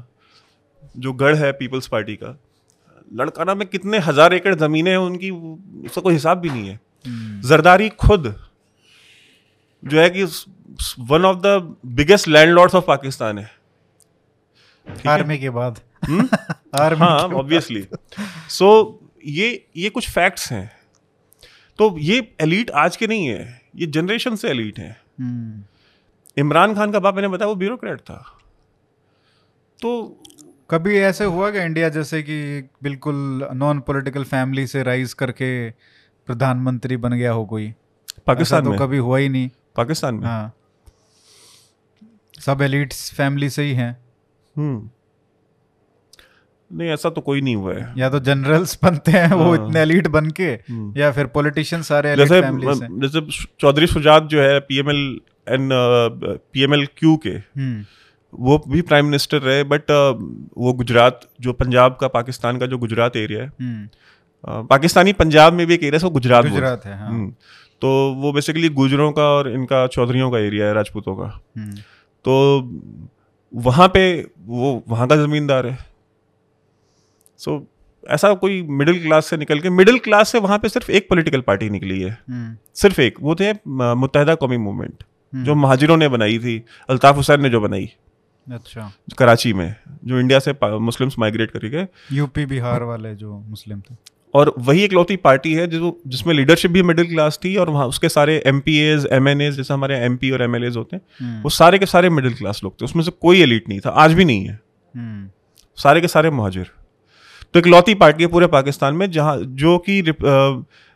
जो 0.97 1.13
गढ़ 1.15 1.37
है 1.37 1.53
पीपल्स 1.53 1.87
पार्टी 1.89 2.17
का 2.17 2.37
लड़काना 3.15 3.55
में 3.55 3.67
कितने 3.69 3.99
हज़ार 4.01 4.35
एकड़ 4.35 4.55
जमीनें 4.57 4.91
हैं 4.91 4.99
उनकी 4.99 5.31
उसका 5.31 6.01
कोई 6.01 6.15
हिसाब 6.15 6.39
भी 6.39 6.51
नहीं 6.51 6.69
है। 6.69 6.81
जरदारी 7.43 7.89
खुद 8.01 8.35
जो 9.83 10.01
है 10.01 10.09
कि 10.11 10.25
one 11.11 11.25
of 11.25 11.39
the 11.39 11.77
biggest 11.97 12.29
landlords 12.29 12.75
of 12.75 12.85
Pakistan 12.87 13.39
है। 13.39 13.51
आर्मी 15.09 15.39
के 15.39 15.51
बाद। 15.51 15.81
हम्म? 16.03 16.29
आर्मी 16.81 16.99
हाँ 16.99 17.19
ऑब्वियसली 17.31 17.87
सो 18.51 18.69
ये 19.27 19.49
ये 19.77 19.91
कुछ 19.91 20.11
फैक्ट्स 20.11 20.51
हैं। 20.53 20.71
तो 21.83 21.99
ये 21.99 22.35
एलीट 22.41 22.71
आज 22.71 22.97
के 22.97 23.07
नहीं 23.07 23.27
है 23.27 23.63
ये 23.77 23.87
जनरेशन 23.87 24.37
से 24.37 24.49
एलीट 24.49 24.79
है। 24.79 25.01
इमरान 26.37 26.75
खान 26.75 26.93
का 26.93 26.99
बाप 26.99 27.15
मैंने 27.15 27.29
बताया 27.29 27.49
वो 27.49 27.55
ब्यूरोक्रेट 27.55 28.01
था। 28.01 28.39
तो 29.83 30.23
कभी 30.71 30.97
ऐसे 30.97 31.25
हुआ 31.25 31.51
कि 31.51 31.59
इंडिया 31.59 31.89
जैसे 31.89 32.23
कि 32.23 32.69
बिल्कुल 32.83 33.49
नॉन 33.53 33.81
पॉलिटिकल 33.81 34.25
फैमिली 34.25 34.67
से 34.67 34.83
राइज 34.83 35.13
करके 35.13 35.71
प्रधानमंत्री 36.27 36.97
बन 36.97 37.13
गया 37.13 37.33
हो 37.33 37.45
कोई? 37.47 37.75
पाकिस्तान 38.27 38.69
में 38.69 38.79
तो 38.79 38.87
कभी 38.87 38.99
हुआ 38.99 39.19
ही 39.19 39.29
नहीं। 39.29 39.51
पाकिस्तान 39.77 40.15
में। 40.15 40.25
हाँ। 40.25 40.55
सब 42.41 42.63
एलिट्स 42.63 43.15
फैमिली 43.15 43.51
से 43.51 43.63
ही 43.63 43.73
हैं। 43.73 44.05
हम्म। 44.57 44.91
नहीं 46.73 46.89
ऐसा 46.89 47.11
तो 47.11 47.21
कोई 47.21 47.41
नहीं 47.41 47.57
हुआ 47.57 47.75
है। 47.75 47.93
या 47.99 48.09
तो 48.11 48.21
जनरल्स 48.21 48.79
बनते 48.83 49.13
हैं 49.13 49.33
वो 49.33 49.45
हाँ। 49.45 49.55
इतने 49.55 49.81
एलिट 49.81 50.07
बन 50.09 50.31
के। 50.31 50.53
या 51.01 51.11
फिर 51.13 51.27
पॉलिटिशियन 51.27 51.83
सारे 51.83 52.17
जैसे 52.17 52.41
जैसे 52.41 53.21
चौधरी 53.61 53.87
शुजात 53.87 54.23
जो 54.23 54.43
है 54.43 54.61
पीएमएल 54.61 55.21
एन 55.49 55.69
पीएमएल 55.73 56.87
क्यू 56.99 57.17
के 57.17 57.31
हम्म। 57.31 57.85
वो 58.33 58.63
भी 58.69 58.83
प्राइम 58.83 59.05
मिनिस्टर 59.05 59.39
रहे 59.39 59.65
बट 59.65 59.91
वो 60.59 60.73
गुजरात 60.73 61.21
जो 61.41 61.53
पंजाब 61.53 61.97
का 62.01 62.09
पाकिस्तान 62.09 62.59
का 62.59 62.67
जो 62.67 62.79
गुजरात 62.79 63.17
एरिया 63.17 63.43
है 63.43 63.53
हम्म। 63.61 64.67
पाकिस्तानी 64.67 65.13
पंजाब 65.13 65.53
में 65.53 65.67
भी 65.67 65.75
एक 65.75 65.83
एरिया 65.83 66.07
है 66.07 66.13
गुजरात 66.13 66.47
गुजरात 66.47 66.87
है। 66.87 66.99
हाँ 66.99 67.09
हम्म, 67.09 67.31
तो 67.83 67.89
वो 68.15 68.33
बेसिकली 68.33 68.69
गुजरों 68.69 69.13
का 69.13 69.23
और 69.23 69.51
इनका 69.51 69.87
चौधरियों 69.87 70.31
का 70.31 70.39
एरिया 70.39 70.67
है 70.67 70.75
राजपूतों 70.75 71.15
का। 71.17 71.29
तो 72.25 72.35
वहाँ 73.55 73.89
पे 73.89 74.03
वो 74.47 74.83
वहाँ 74.89 75.07
का 75.09 75.17
जमींदार 75.17 75.67
है। 75.67 75.92
सो 77.43 77.59
so, 77.59 77.67
ऐसा 78.05 78.33
कोई 78.35 78.61
मिडिल 78.63 79.03
क्लास 79.03 79.27
से 79.27 79.37
निकल 79.37 79.61
के 79.61 79.71
मिडिल 79.71 79.99
क्लास 79.99 80.33
से 80.33 80.39
वहाँ 80.39 80.59
पे 80.59 80.69
सिर्फ़ 80.69 80.91
एक 80.91 81.09
पॉलिटिकल 81.09 81.41
पार्टी 81.41 81.69
निकली 81.71 82.01
है। 82.01 82.11
हम्म। 82.31 82.57
सिर्फ़ 82.75 83.01
एक 83.01 83.19
वो 83.21 83.35
थे 83.35 83.53
मुतहदा 83.69 84.35
कौमी 84.35 84.57
मूवमेंट 84.57 85.05
हम्म। 85.33 85.45
जो 85.45 85.55
महाजिरों 85.55 85.97
ने 85.97 86.09
बनाई 86.09 86.39
थी 86.39 86.63
अल्ताफ 86.91 87.17
हुसैन 87.17 87.43
ने 87.43 87.51
जो 87.51 87.61
बनाई 87.61 87.91
अच्छा। 88.49 88.91
कराची 89.19 89.53
में 89.53 89.75
जो 90.05 90.21
इंडिया 90.21 90.39
से 90.39 90.55
मुस्लिम्स 90.81 91.19
माइग्रेट 91.19 91.51
करके 91.51 92.17
यूपी 92.17 92.47
बिहार 92.47 92.83
वाले 92.83 93.15
जो 93.15 93.39
मुस्लिम 93.39 93.81
थे। 93.81 93.95
और 94.35 94.55
वही 94.59 94.83
एक 94.83 94.93
लौती 94.93 95.17
पार्टी 95.17 95.53
है 95.55 95.67
जो 95.67 95.97
जिसमें 96.07 96.35
लीडरशिप 96.35 96.71
भी 96.71 96.83
मिडिल 96.83 97.07
क्लास 97.07 97.39
थी 97.45 97.55
और 97.57 97.71
वहाँ 97.71 97.87
उसके 97.87 98.09
सारे 98.09 98.43
M 98.47 98.61
P 98.61 98.79
As 98.79 99.07
M 99.13 99.29
N 99.29 99.41
As 99.41 99.57
जैसे 99.57 99.75
हमारे 99.75 99.99
एम 100.01 100.17
पी 100.17 100.31
और 100.31 100.43
एम 100.43 100.57
एल 100.57 100.65
एज 100.65 100.77
होते 100.77 100.97
हैं 100.97 101.03
हम्म, 101.21 101.43
वो 101.43 101.51
सारे 101.51 101.79
के 101.79 101.87
सारे 101.87 102.11
मिडिल 102.11 102.35
क्लास 102.35 102.61
लोग 102.65 102.81
थे। 102.81 102.85
उसमें 102.85 103.03
से 103.05 103.11
कोई 103.11 103.43
एलिट 103.43 103.69
नहीं 103.69 103.81
था 103.81 103.91
आज 103.91 104.15
भी 104.15 104.25
नहीं 104.25 104.47
है। 104.47 104.59
सारे 105.79 106.01
के 106.01 106.09
सारे 106.09 106.31
मुहाजिर। 106.31 106.71
तो 107.55 107.59
एक 107.59 107.67
लौती 107.67 107.95
पार्टी 107.95 108.25
है 108.25 108.29
पूरे 108.31 108.47
पाकिस्तान 108.47 108.95
में 108.95 109.11
जहाँ 109.11 109.37
जो 109.63 109.77
कि 109.89 110.03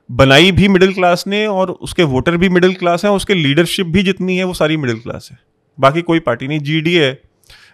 बनाई 0.08 0.52
भी 0.52 0.68
मिडिल 0.68 0.92
क्लास 0.94 1.24
ने 1.26 1.46
और 1.46 1.70
उसके 1.70 2.02
वोटर 2.04 2.36
भी 2.36 2.48
मिडिल 2.48 2.74
क्लास 2.74 3.04
हैं 3.04 3.12
उसके 3.12 3.34
लीडरशिप 3.34 3.86
भी 3.86 4.02
जितनी 4.02 4.36
है 4.36 4.44
वो 4.44 4.54
सारी 4.54 4.76
मिडिल 4.76 4.98
क्लास 4.98 5.28
है। 5.32 5.38
बाकी 5.78 6.02
कोई 6.02 6.20
पार्टी 6.20 6.48
नहीं। 6.48 6.60
जी 6.60 6.80
डी 6.80 6.94
है 6.94 7.18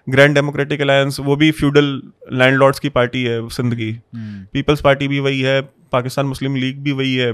ग्रैंड 0.07 0.35
डेमोक्रेटिक 0.35 0.81
अलायंस 0.81 1.21
वो 1.21 1.37
भी 1.37 1.51
फ्यूडल 1.51 1.85
लैंडलॉर्ड्स 2.33 2.81
की 2.81 2.89
पार्टी 2.89 3.23
है 3.23 3.49
सिंध 3.49 3.75
की 3.75 3.91
हम्म, 3.91 4.45
पीपल्स 4.53 4.81
पार्टी 4.81 5.09
भी 5.09 5.21
वही 5.21 5.41
है 5.41 5.61
पाकिस्तान 5.93 6.27
मुस्लिम 6.27 6.57
लीग 6.57 6.79
भी 6.83 6.93
वही 6.93 7.15
है। 7.15 7.33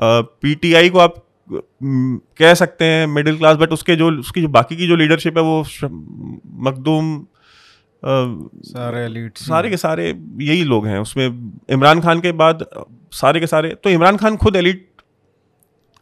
पीटीआई 0.00 0.88
को 0.90 0.98
आप 0.98 1.14
कह 2.38 2.54
सकते 2.54 2.84
हैं 2.84 3.06
मिडिल 3.06 3.36
क्लास 3.36 3.56
बट 3.56 3.72
उसके 3.72 3.96
जो 3.96 4.10
उसकी 4.10 4.40
जो 4.40 4.48
बाकी 4.48 4.76
की 4.76 4.86
जो 4.86 4.96
लीडरशिप 4.96 5.38
है 5.38 5.42
वो 5.44 5.62
मखदूम 6.68 7.14
सारे 8.02 9.04
एलिट 9.04 9.38
सारे 9.38 9.70
के 9.70 9.76
सारे 9.76 10.08
यही 10.40 10.62
लोग 10.64 10.86
हैं। 10.86 10.98
उसमें 10.98 11.26
इमरान 11.70 12.00
खान 12.00 12.20
के 12.20 12.32
बाद 12.34 12.64
सारे 13.12 13.40
के 13.40 13.46
सारे 13.46 13.74
तो 13.74 13.90
इमरान 13.90 14.16
खान 14.16 14.36
खुद 14.36 14.56
एलिट 14.56 14.86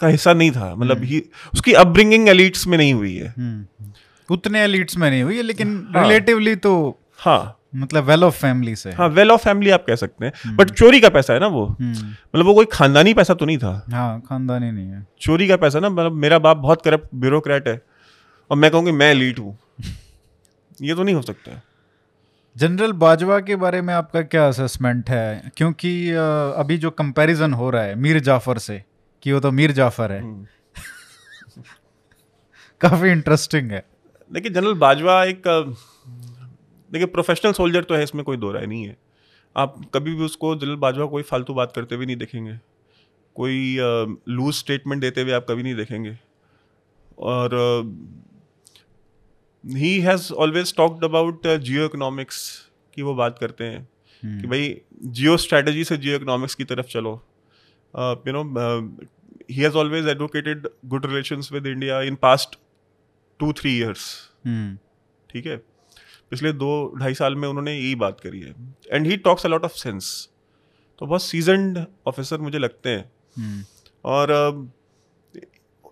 का 0.00 0.06
हिस्सा 0.06 0.32
नहीं 0.32 0.50
था। 0.50 0.74
मतलब 0.74 1.02
ही 1.04 1.22
उसकी 1.54 1.72
अपब्रिंगिंग 1.74 2.28
एलिट्स 2.28 2.66
में 2.66 2.78
नहीं 2.78 2.94
हुई 2.94 3.14
है। 3.14 3.28
हम्म, 3.28 3.92
उतने 4.28 4.60
एलिट्स 4.60 4.96
में 4.96 5.08
नहीं 5.10 5.22
हुई 5.22 5.36
है 5.36 5.42
लेकिन 5.42 5.76
हाँ। 5.94 6.02
रिलेटिवली 6.02 6.56
तो 6.56 6.74
हाँ। 7.18 7.54
मतलब 7.76 8.04
वेल 8.04 8.24
ऑफ़ 8.24 8.38
फैमिली 8.40 8.74
से 8.76 8.90
हाँ। 8.90 9.08
वेल 9.08 9.30
ऑफ़ 9.30 9.44
फैमिली 9.44 9.70
आप 9.70 9.84
कह 9.86 9.96
सकते 9.96 10.26
हैं। 10.26 10.56
बट 10.56 10.70
चोरी 10.70 11.00
का 11.00 11.08
पैसा 11.08 11.32
है 11.32 11.40
ना 11.40 11.46
वो। 11.46 11.64
हम्म, 11.66 11.92
मतलब 11.92 12.44
वो 12.46 12.54
कोई 12.54 12.66
खानदानी 12.72 13.14
पैसा 13.14 13.34
तो 13.34 13.46
नहीं 13.46 13.58
था। 13.58 13.72
हाँ 13.90 14.20
खानदानी 14.20 14.70
नहीं 14.70 14.86
है। 14.86 15.06
चोरी 15.20 15.48
का 15.48 15.56
पैसा 15.56 15.80
ना 15.80 15.88
मतलब 15.88 16.12
मेरा 16.16 16.38
बाप 16.38 16.56
बहुत 16.56 16.82
करप्ट 16.82 17.14
ब्यूरोक्रेट 17.14 17.68
है 17.68 17.80
और 18.50 18.56
मैं 18.56 18.70
कहूँगी 18.70 18.92
मैं 18.92 19.14
लीड 19.14 19.38
हूँ। 19.38 19.56
ये 20.82 20.94
तो 20.94 21.02
नहीं 21.02 21.14
हो 21.14 21.22
सकता। 21.22 21.50
है 21.50 21.62
जनरल 22.56 22.92
बाजवा 22.92 23.38
के 23.40 23.56
बारे 23.56 23.80
में 23.82 23.92
आपका 23.94 24.20
क्या 24.22 24.46
असेसमेंट 24.48 25.10
है? 25.10 25.52
क्योंकि 25.56 25.90
अभी 26.12 26.76
जो 26.78 26.90
कंपैरिजन 26.90 27.52
हो 27.52 27.70
रहा 27.70 27.82
है 27.82 27.94
मीर 27.94 28.18
जाफ़र 28.20 28.58
से 28.58 28.82
कि 29.22 29.32
वो 29.32 29.40
तो 29.40 29.50
मीर 29.50 29.72
जाफ़र 29.72 30.12
है। 30.12 30.22
काफ़ी 32.80 33.10
इंटरेस्टिंग 33.10 33.70
है। 33.70 33.84
देखिए 34.30 34.50
जनरल 34.50 34.74
बाजवा 34.74 35.22
एक 35.24 35.42
देखिए 36.92 37.06
प्रोफेशनल 37.06 37.52
सोल्जर 37.52 37.84
तो 37.84 37.94
है 37.94 38.02
इसमें 38.02 38.24
कोई 38.24 38.36
दो 38.36 38.52
राय 38.52 38.66
नहीं 38.66 38.84
है। 38.84 38.96
आप 39.56 39.76
कभी 39.94 40.14
भी 40.14 40.24
उसको 40.24 40.54
जनरल 40.56 40.76
बाजवा 40.76 41.06
कोई 41.06 41.22
फालतू 41.22 41.54
बात 41.54 41.72
करते 41.76 41.94
हुए 41.94 42.06
नहीं 42.06 42.16
देखेंगे। 42.16 42.58
कोई 43.36 43.76
लूज 44.28 44.54
स्टेटमेंट 44.54 45.00
देते 45.00 45.22
हुए 45.22 45.32
आप 45.32 45.46
कभी 45.48 45.62
नहीं 45.62 45.74
देखेंगे। 45.74 46.18
और 47.18 47.50
he 49.68 49.98
has 50.00 50.32
always 50.32 50.74
talked 50.76 51.04
about 51.04 51.46
geo 51.46 51.84
economics 51.84 52.40
की 52.94 53.02
वो 53.02 53.14
बात 53.14 53.38
करते 53.38 53.64
हैं 53.64 53.82
कि 54.22 54.46
भाई 54.48 54.80
जियो 55.04 55.36
स्ट्रेटजी 55.36 55.84
से 55.84 55.96
जियो 55.96 56.16
इकोनॉमिक्स 56.16 56.54
की 56.54 56.64
तरफ़ 56.64 56.86
चलो। 56.86 57.10
You 57.94 58.32
know 58.32 58.42
he 59.50 59.56
has 59.56 59.76
always 59.76 60.08
advocated 60.08 60.68
good 60.86 61.06
relations 61.06 61.52
with 61.52 61.66
India 61.66 62.00
in 62.02 62.14
past 62.14 62.58
two 63.40 63.52
three 63.52 63.76
years 63.78 64.08
ठीक 65.30 65.46
है? 65.46 65.56
पिछले 66.30 66.52
दो 66.52 66.70
ढाई 67.00 67.14
साल 67.14 67.34
में 67.34 67.48
उन्होंने 67.48 67.74
यही 67.76 67.94
बात 67.96 68.20
करी 68.20 68.40
है। 68.40 68.54
And 68.92 69.06
he 69.06 69.16
talks 69.18 69.46
a 69.46 69.48
lot 69.48 69.64
of 69.64 69.76
sense 69.76 70.28
तो 71.00 71.06
बहुत 71.06 71.22
सीजनड 71.22 71.84
ऑफिसर 72.06 72.38
मुझे 72.40 72.58
लगते 72.58 72.88
हैं। 72.88 73.04
हम्म, 73.36 73.64
और 74.04 74.30
अ, 74.30 74.50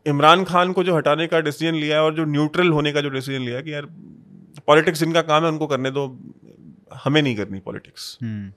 इमरान 0.07 0.45
खान 0.45 0.73
को 0.73 0.85
जो 0.85 0.97
हटाने 0.97 1.27
का 1.27 1.41
डिसीज़न 1.41 1.75
लिया 1.75 1.97
है 1.97 2.03
और 2.03 2.15
जो 2.15 2.25
न्यूट्रल 2.25 2.69
होने 2.69 2.93
का 2.93 3.01
जो 3.01 3.11
डिसीज़न 3.11 3.43
लिया 3.43 3.57
है 3.57 3.63
कि 3.63 3.73
यार 3.73 3.87
पॉलिटिक्स 4.67 4.99
जिनका 5.01 5.23
काम 5.23 5.45
है 5.45 5.51
उनको 5.51 5.67
करने 5.67 5.91
दो 5.91 6.07
हमें 7.05 7.21
नहीं 7.23 7.37
करनी 7.37 7.61
पॉलिटिक्स 7.61 8.17
हम्म। 8.23 8.51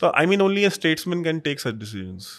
तो 0.00 0.12
I 0.16 0.26
mean 0.26 0.40
only 0.42 0.64
a 0.64 0.68
statesman 0.68 1.24
can 1.24 1.38
take 1.40 1.60
such 1.60 1.74
decisions 1.74 2.30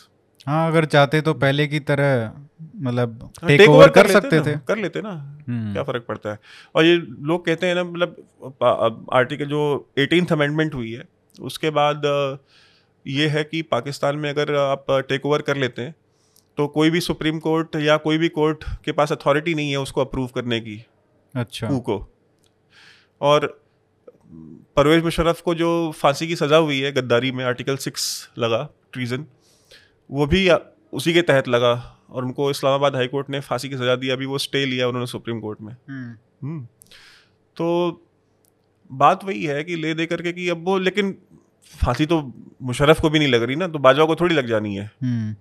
हाँ 0.48 0.68
अगर 0.68 0.86
चाहते 0.86 1.22
तो 1.22 1.34
पहले 1.34 1.68
की 1.68 1.80
तरह 1.82 2.32
मतलब 2.76 3.20
हाँ, 3.42 3.48
टेक 3.48 3.70
ओवर 3.70 3.90
कर 3.90 4.08
सकते 4.08 4.40
थे। 4.42 4.56
कर 4.68 4.78
लेते 4.78 5.02
ना 5.02 5.10
हम्म, 5.10 5.74
क्या 5.74 5.84
फ़र्क 5.84 6.06
पड़ता 6.08 6.30
है? 6.30 6.40
और 6.76 6.86
ये 6.86 6.96
लोग 6.96 7.46
कहते 7.46 7.68
हैं 7.68 7.76
ना 7.76 7.84
मतलब 7.84 9.08
आर्टिकल 9.14 9.46
जो 9.46 9.62
एटीन 9.98 10.26
अमेंडमेंट 10.32 10.76
हुई 10.76 10.92
है 10.92 11.04
उसके 11.42 11.70
बाद 11.70 12.02
ये 13.06 13.28
है 13.28 13.44
कि 13.44 13.62
पाकिस्तान 13.62 14.16
में 14.16 14.30
अगर 14.30 14.54
आप 14.56 14.86
टेक 15.10 15.26
ओवर 15.26 15.42
कर 15.42 15.58
लेते 15.58 15.82
हैं 15.82 15.96
तो 16.58 16.68
कोई 16.68 16.90
भी 16.90 17.00
सुप्रीम 17.02 17.40
कोर्ट 17.40 17.76
या 17.76 17.98
कोई 17.98 18.18
भी 18.18 18.30
कोर्ट 18.30 18.64
के 18.86 18.92
पास 18.92 19.12
अथॉरिटी 19.12 19.54
नहीं 19.54 19.72
है 19.72 19.78
उसको 19.78 20.02
अप्रूव 20.02 20.28
करने 20.28 20.60
की। 20.60 20.84
अच्छा। 21.34 21.68
कू 21.68 21.80
को? 21.80 21.98
और 23.22 23.46
परवेज 24.78 25.04
मुशरफ 25.04 25.42
को 25.42 25.56
जो 25.56 25.70
फांसी 25.96 26.28
की 26.28 26.36
सज़ा 26.36 26.58
हुई 26.58 26.80
है 26.80 26.92
गद्दारी 26.92 27.32
में 27.32 27.44
आर्टिकल 27.46 27.78
सिक्स 27.78 28.06
लगा 28.38 28.68
ट्रीजन 28.94 29.26
वो 30.10 30.26
भी 30.28 30.50
उसी 30.94 31.14
के 31.14 31.22
तहत 31.22 31.48
लगा 31.48 31.74
और 32.10 32.26
उनको 32.26 32.50
इस्लामाबाद 32.52 32.96
हाई 32.96 33.08
कोर्ट 33.08 33.30
ने 33.30 33.40
फांसी 33.40 33.70
की 33.70 33.76
सज़ा 33.76 33.96
दी 33.96 34.10
अभी 34.10 34.26
वो 34.26 34.38
स्टे 34.38 34.66
लिया 34.66 34.88
उन्होंने 34.88 35.08
सुप्रीम 35.08 35.40
कोर्ट 35.40 35.62
में। 35.62 35.74
हम्म, 35.90 36.16
हम्म। 36.44 36.66
तो 37.58 38.06
बात 38.92 39.24
वही 39.24 39.44
है 39.44 39.64
कि 39.64 39.76
ले 39.76 39.94
दे 39.94 40.06
करके 40.06 40.34
कि 40.34 40.50
अब 40.50 40.66
वो 40.66 40.78
लेकिन 40.78 41.16
फांसी 41.72 42.06
तो 42.06 42.22
मुशरफ 42.64 43.00
को 43.02 43.10
भी 43.10 43.20
नहीं 43.20 43.30
लग 43.30 43.44
रही 43.44 43.56
ना 43.56 43.68
तो 43.68 43.80
बाजवा 43.80 44.06
को 44.06 44.16
थोड़ी 44.16 44.36
लग 44.36 44.48
जानी 44.48 44.76
है। 44.76 44.92
हम्म, 45.04 45.36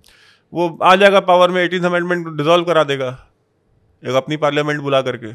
वो 0.52 0.78
आ 0.82 0.96
जाएगा 0.96 1.20
पावर 1.20 1.50
में 1.50 1.62
एटीन 1.62 1.84
अमेंडमेंट 1.84 2.28
डिजोल्व 2.28 2.64
करा 2.64 2.84
देगा। 2.84 3.08
एक 4.02 4.14
अपनी 4.14 4.36
पार्लियामेंट 4.36 4.80
बुला 4.80 5.00
करके। 5.02 5.32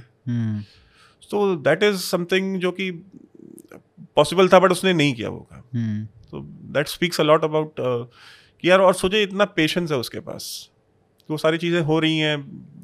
तो 1.32 1.56
दैट 1.56 1.84
इज़ 1.84 1.98
समथिंग 1.98 2.60
जो 2.60 2.72
कि 2.72 2.92
पॉसिबल 4.16 4.50
था 4.50 4.60
बट 4.60 4.72
उसने 4.72 4.94
नहीं 4.94 5.14
किया 5.14 5.30
वो 5.30 5.48
काम। 5.54 6.06
तो 6.32 6.40
दैट 6.74 6.88
स्पीक्स 6.88 7.22
अलॉट 7.22 7.44
अबाउट 7.44 7.76
कि 7.80 8.70
यार 8.70 8.80
और 8.80 8.94
सोचे 8.94 9.24
इतना 9.24 9.46
पेशेंस 9.46 9.92
है 9.92 9.98
उसके 9.98 10.20
पास। 10.20 10.70
कि 11.20 11.34
वो 11.34 11.38
सारी 11.38 11.58
चीज़ें 11.58 11.82
हो 11.82 12.00
रही 12.00 12.18
हैं। 12.18 12.38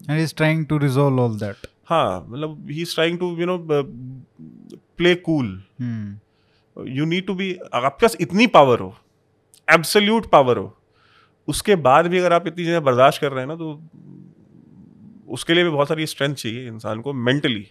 And 0.04 0.20
he's 0.22 0.34
trying 0.42 0.64
to 0.72 0.80
resolve 0.84 1.20
all 1.20 1.40
that. 1.40 1.68
हाँ 1.86 2.26
मतलब 2.30 2.68
he 2.72 2.82
is 2.82 2.94
trying 2.94 3.20
to 3.20 3.38
you 3.38 3.46
know 3.46 3.58
play 4.98 5.16
cool 5.16 5.64
you 6.88 7.06
need 7.06 7.26
to 7.28 7.34
be 7.34 7.58
आपके 7.74 8.06
पास 8.06 8.18
इतनी 8.22 8.48
पावर 8.48 8.80
हो 8.80 8.96
एब्सोल्यूट 9.74 10.30
पावर 10.30 10.58
हो 10.58 10.78
उसके 11.48 11.76
बाद 11.76 12.08
भी 12.08 12.18
अगर 12.18 12.34
आप 12.34 12.48
इतनी 12.48 12.66
चीज़ें 12.66 12.84
बर्दाश्त 12.84 13.22
कर 13.22 13.32
रहे 13.32 13.40
हैं 13.40 13.48
ना 13.48 13.56
तो 13.56 13.82
उसके 15.30 15.54
लिए 15.54 15.64
भी 15.64 15.70
बहुत 15.70 15.88
सारी 15.88 16.06
स्ट्रेंथ 16.06 16.36
चाहिए 16.36 16.68
इंसान 16.68 17.02
को 17.02 17.14
मेंटली 17.14 17.68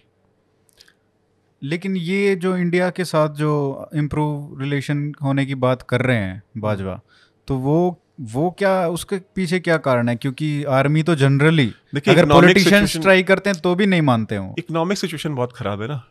लेकिन 1.63 1.97
ये 1.97 2.35
जो 2.35 2.57
इंडिया 2.57 2.89
के 2.89 3.05
साथ 3.05 3.29
जो 3.29 3.89
इम्प्रूव 3.95 4.61
रिलेशन 4.61 5.13
होने 5.23 5.45
की 5.45 5.55
बात 5.55 5.81
कर 5.81 6.01
रहे 6.01 6.17
हैं 6.17 6.43
बाजवा 6.57 6.99
तो 7.47 7.57
वो 7.57 7.99
वो 8.21 8.49
क्या 8.51 8.87
उसके 8.87 9.17
पीछे 9.35 9.59
क्या 9.59 9.77
कारण 9.77 10.09
है? 10.09 10.15
क्योंकि 10.15 10.63
आर्मी 10.63 11.03
तो 11.03 11.15
जनरली 11.15 11.65
देखिए, 11.65 12.13
अगर 12.13 12.25
पॉलिटिशियंस 12.25 12.97
ट्राई 12.97 13.23
करते 13.23 13.49
हैं 13.49 13.59
तो 13.59 13.75
भी 13.75 13.85
नहीं 13.85 14.01
मानते 14.01 14.35
हो। 14.35 14.55
इकोनॉमिक 14.59 14.97
सिचुएशन 14.97 15.35
बहुत 15.35 15.53
खराब 15.53 15.81
है 15.81 15.87
ना। 15.87 16.03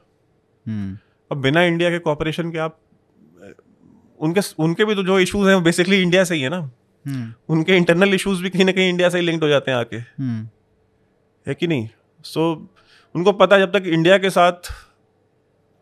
हम्म, 0.67 0.99
अब 1.31 1.43
बिना 1.43 1.63
इंडिया 1.63 1.91
के 1.91 1.99
कॉपरेशन 1.99 2.51
के 2.51 2.59
आप 2.59 2.79
उनके 4.21 4.41
उनके 4.59 4.85
भी 4.85 4.95
तो 4.95 5.03
जो 5.03 5.19
इश्यूज़ 5.19 5.49
हैं 5.49 5.55
वो 5.55 5.61
बेसिकली 5.61 6.03
इंडिया 6.03 6.25
से 6.25 6.35
ही 6.35 6.41
है 6.41 6.49
ना। 6.49 6.71
उनके 7.49 7.77
इंटरनल 7.77 8.15
इश्यूज़ 8.15 8.43
भी 8.43 8.51
कहीं 8.51 8.65
ना 8.65 8.73
कहीं 8.73 8.89
इंडिया 8.89 9.09
से 9.09 9.19
ही 9.19 9.25
लिंक्ड 9.25 9.45
हो 9.45 9.49
जाते 9.51 9.71
हैं 9.71 9.79
आके। 9.79 9.97
हम्म, 9.97 10.49
है 11.47 11.55
कि 11.55 11.67
नहीं? 11.67 11.89
सो 12.25 12.69
उनको 13.15 13.33
पता 13.33 13.57
है 13.57 13.63
जब 13.63 13.79
तक 13.79 13.87
इंडिया 13.87 14.19
के 14.19 14.31
साथ 14.31 14.73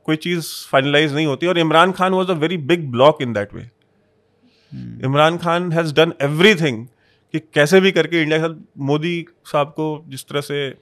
कोई 0.04 0.16
चीज़ 0.16 0.46
फाइनलाइज 0.68 1.14
नहीं 1.14 1.26
होती 1.26 1.46
और 1.46 1.58
Imran 1.58 1.92
Khan 1.92 2.12
was 2.12 2.30
a 2.30 2.34
very 2.34 2.56
big 2.56 2.90
block 2.90 3.22
in 3.22 3.32
that 3.32 3.54
way 3.54 3.62
hmm, 3.62 5.04
Imran 5.04 5.36
Khan 5.38 5.72
has 5.72 5.94
done 5.94 6.12
everything 6.22 6.86
कि 7.34 7.38
कैसे 7.54 7.80
भी 7.80 7.92
करके 7.92 8.22
इंडिया 8.22 8.38
के 8.38 8.48
साथ 8.48 8.54
मोदी 8.78 9.24
साहब 9.52 9.68
को 9.68 10.04
जिस 10.08 10.24
तरह 10.28 10.40
से 10.40 10.74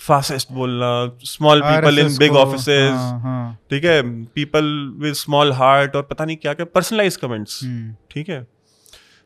फास्टेस्ट 0.00 0.52
बोलना 0.52 0.90
स्मॉल 1.24 1.60
पीपल 1.62 1.98
इन 1.98 2.06
बिग 2.18 2.32
हाँ, 3.22 3.58
ठीक 3.70 3.84
है? 3.84 4.24
पीपल 4.34 4.64
विद 4.98 5.14
स्मॉल 5.14 5.52
हार्ट 5.52 5.96
और 5.96 6.02
पता 6.02 6.24
नहीं 6.24 6.36
क्या 6.36 6.54
क्या 6.54 6.66
पर्सनलाइज 6.74 7.16
कमेंट्स 7.16 7.62
हम्म, 7.64 7.94
ठीक 8.10 8.28
है? 8.28 8.46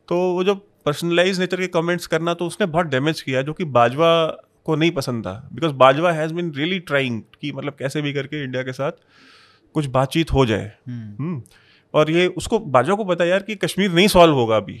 तो 0.07 0.17
वो 0.33 0.43
जो 0.43 0.55
पर्सनलाइज 0.85 1.39
नेचर 1.39 1.57
के 1.57 1.67
कमेंट्स 1.67 2.07
करना 2.07 2.33
तो 2.33 2.47
उसने 2.47 2.67
बहुत 2.67 2.85
डैमेज 2.85 3.21
किया 3.21 3.41
जो 3.41 3.53
कि 3.53 3.65
बाजवा 3.65 4.25
को 4.65 4.75
नहीं 4.75 4.91
पसंद 4.91 5.25
था। 5.25 5.49
Because 5.53 5.71
Bajwa 5.73 6.11
has 6.11 6.33
been 6.33 6.51
really 6.51 6.79
trying 6.79 7.21
कि 7.41 7.51
मतलब 7.51 7.73
कैसे 7.73 8.01
भी 8.01 8.13
करके 8.13 8.43
इंडिया 8.43 8.63
के 8.63 8.73
साथ 8.73 8.91
कुछ 9.75 9.85
बातचीत 9.85 10.33
हो 10.33 10.45
जाए। 10.45 10.71
हम्म, 10.87 11.15
हम्म। 11.19 11.41
और 11.93 12.11
ये 12.11 12.27
उसको 12.27 12.59
बाजवा 12.59 12.95
को 12.95 13.03
पता 13.03 13.25
यार 13.25 13.43
कि 13.43 13.55
कश्मीर 13.55 13.91
नहीं 13.91 14.07
सॉल्व 14.07 14.33
होगा 14.33 14.57
अभी। 14.57 14.79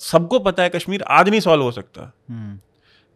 सबको 0.00 0.38
पता 0.38 0.62
है 0.62 0.68
कश्मीर 0.68 1.02
आज 1.02 1.28
नहीं 1.28 1.40
सॉल्व 1.40 1.62
हो 1.62 1.70
सकता। 1.70 2.12
हम्म, 2.30 2.58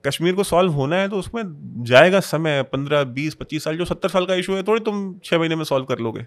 कश्मीर 0.04 0.34
को 0.34 0.44
सॉल्व 0.44 0.72
होना 0.72 0.96
है 0.96 1.08
तो 1.08 1.16
उसमें 1.16 1.42
जाएगा 1.84 2.20
समय 2.20 2.62
पंद्रह 2.62 3.04
बीस 3.04 3.34
पच्चीस 3.34 3.64
साल 3.64 3.76
जो 3.76 3.84
सत्तर 3.84 4.08
साल 4.08 4.26
का 4.26 4.34
इशू 4.34 4.54
है 4.54 4.62
थोड़ी 4.62 4.80
तुम 4.80 5.14
छः 5.24 5.38
महीने 5.38 5.56
में 5.56 5.64
सॉल्व 5.64 5.84
कर 5.84 5.98
लोगे। 5.98 6.22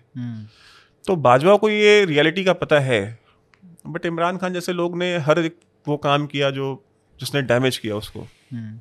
तो 1.05 1.15
बाजवा 1.15 1.55
को 1.55 1.69
ये 1.69 2.05
रियलिटी 2.05 2.43
का 2.43 2.53
पता 2.53 2.79
है। 2.79 3.24
बट 3.87 4.05
इमरान 4.05 4.37
खान 4.37 4.53
जैसे 4.53 4.73
लोग 4.73 4.97
ने 4.97 5.17
हर 5.17 5.39
एक 5.39 5.57
वो 5.87 5.97
काम 5.97 6.25
किया 6.25 6.49
जो 6.49 6.85
जिसने 7.19 7.41
डैमेज 7.41 7.77
किया 7.77 7.95
उसको। 7.95 8.19
हम्म। 8.21 8.79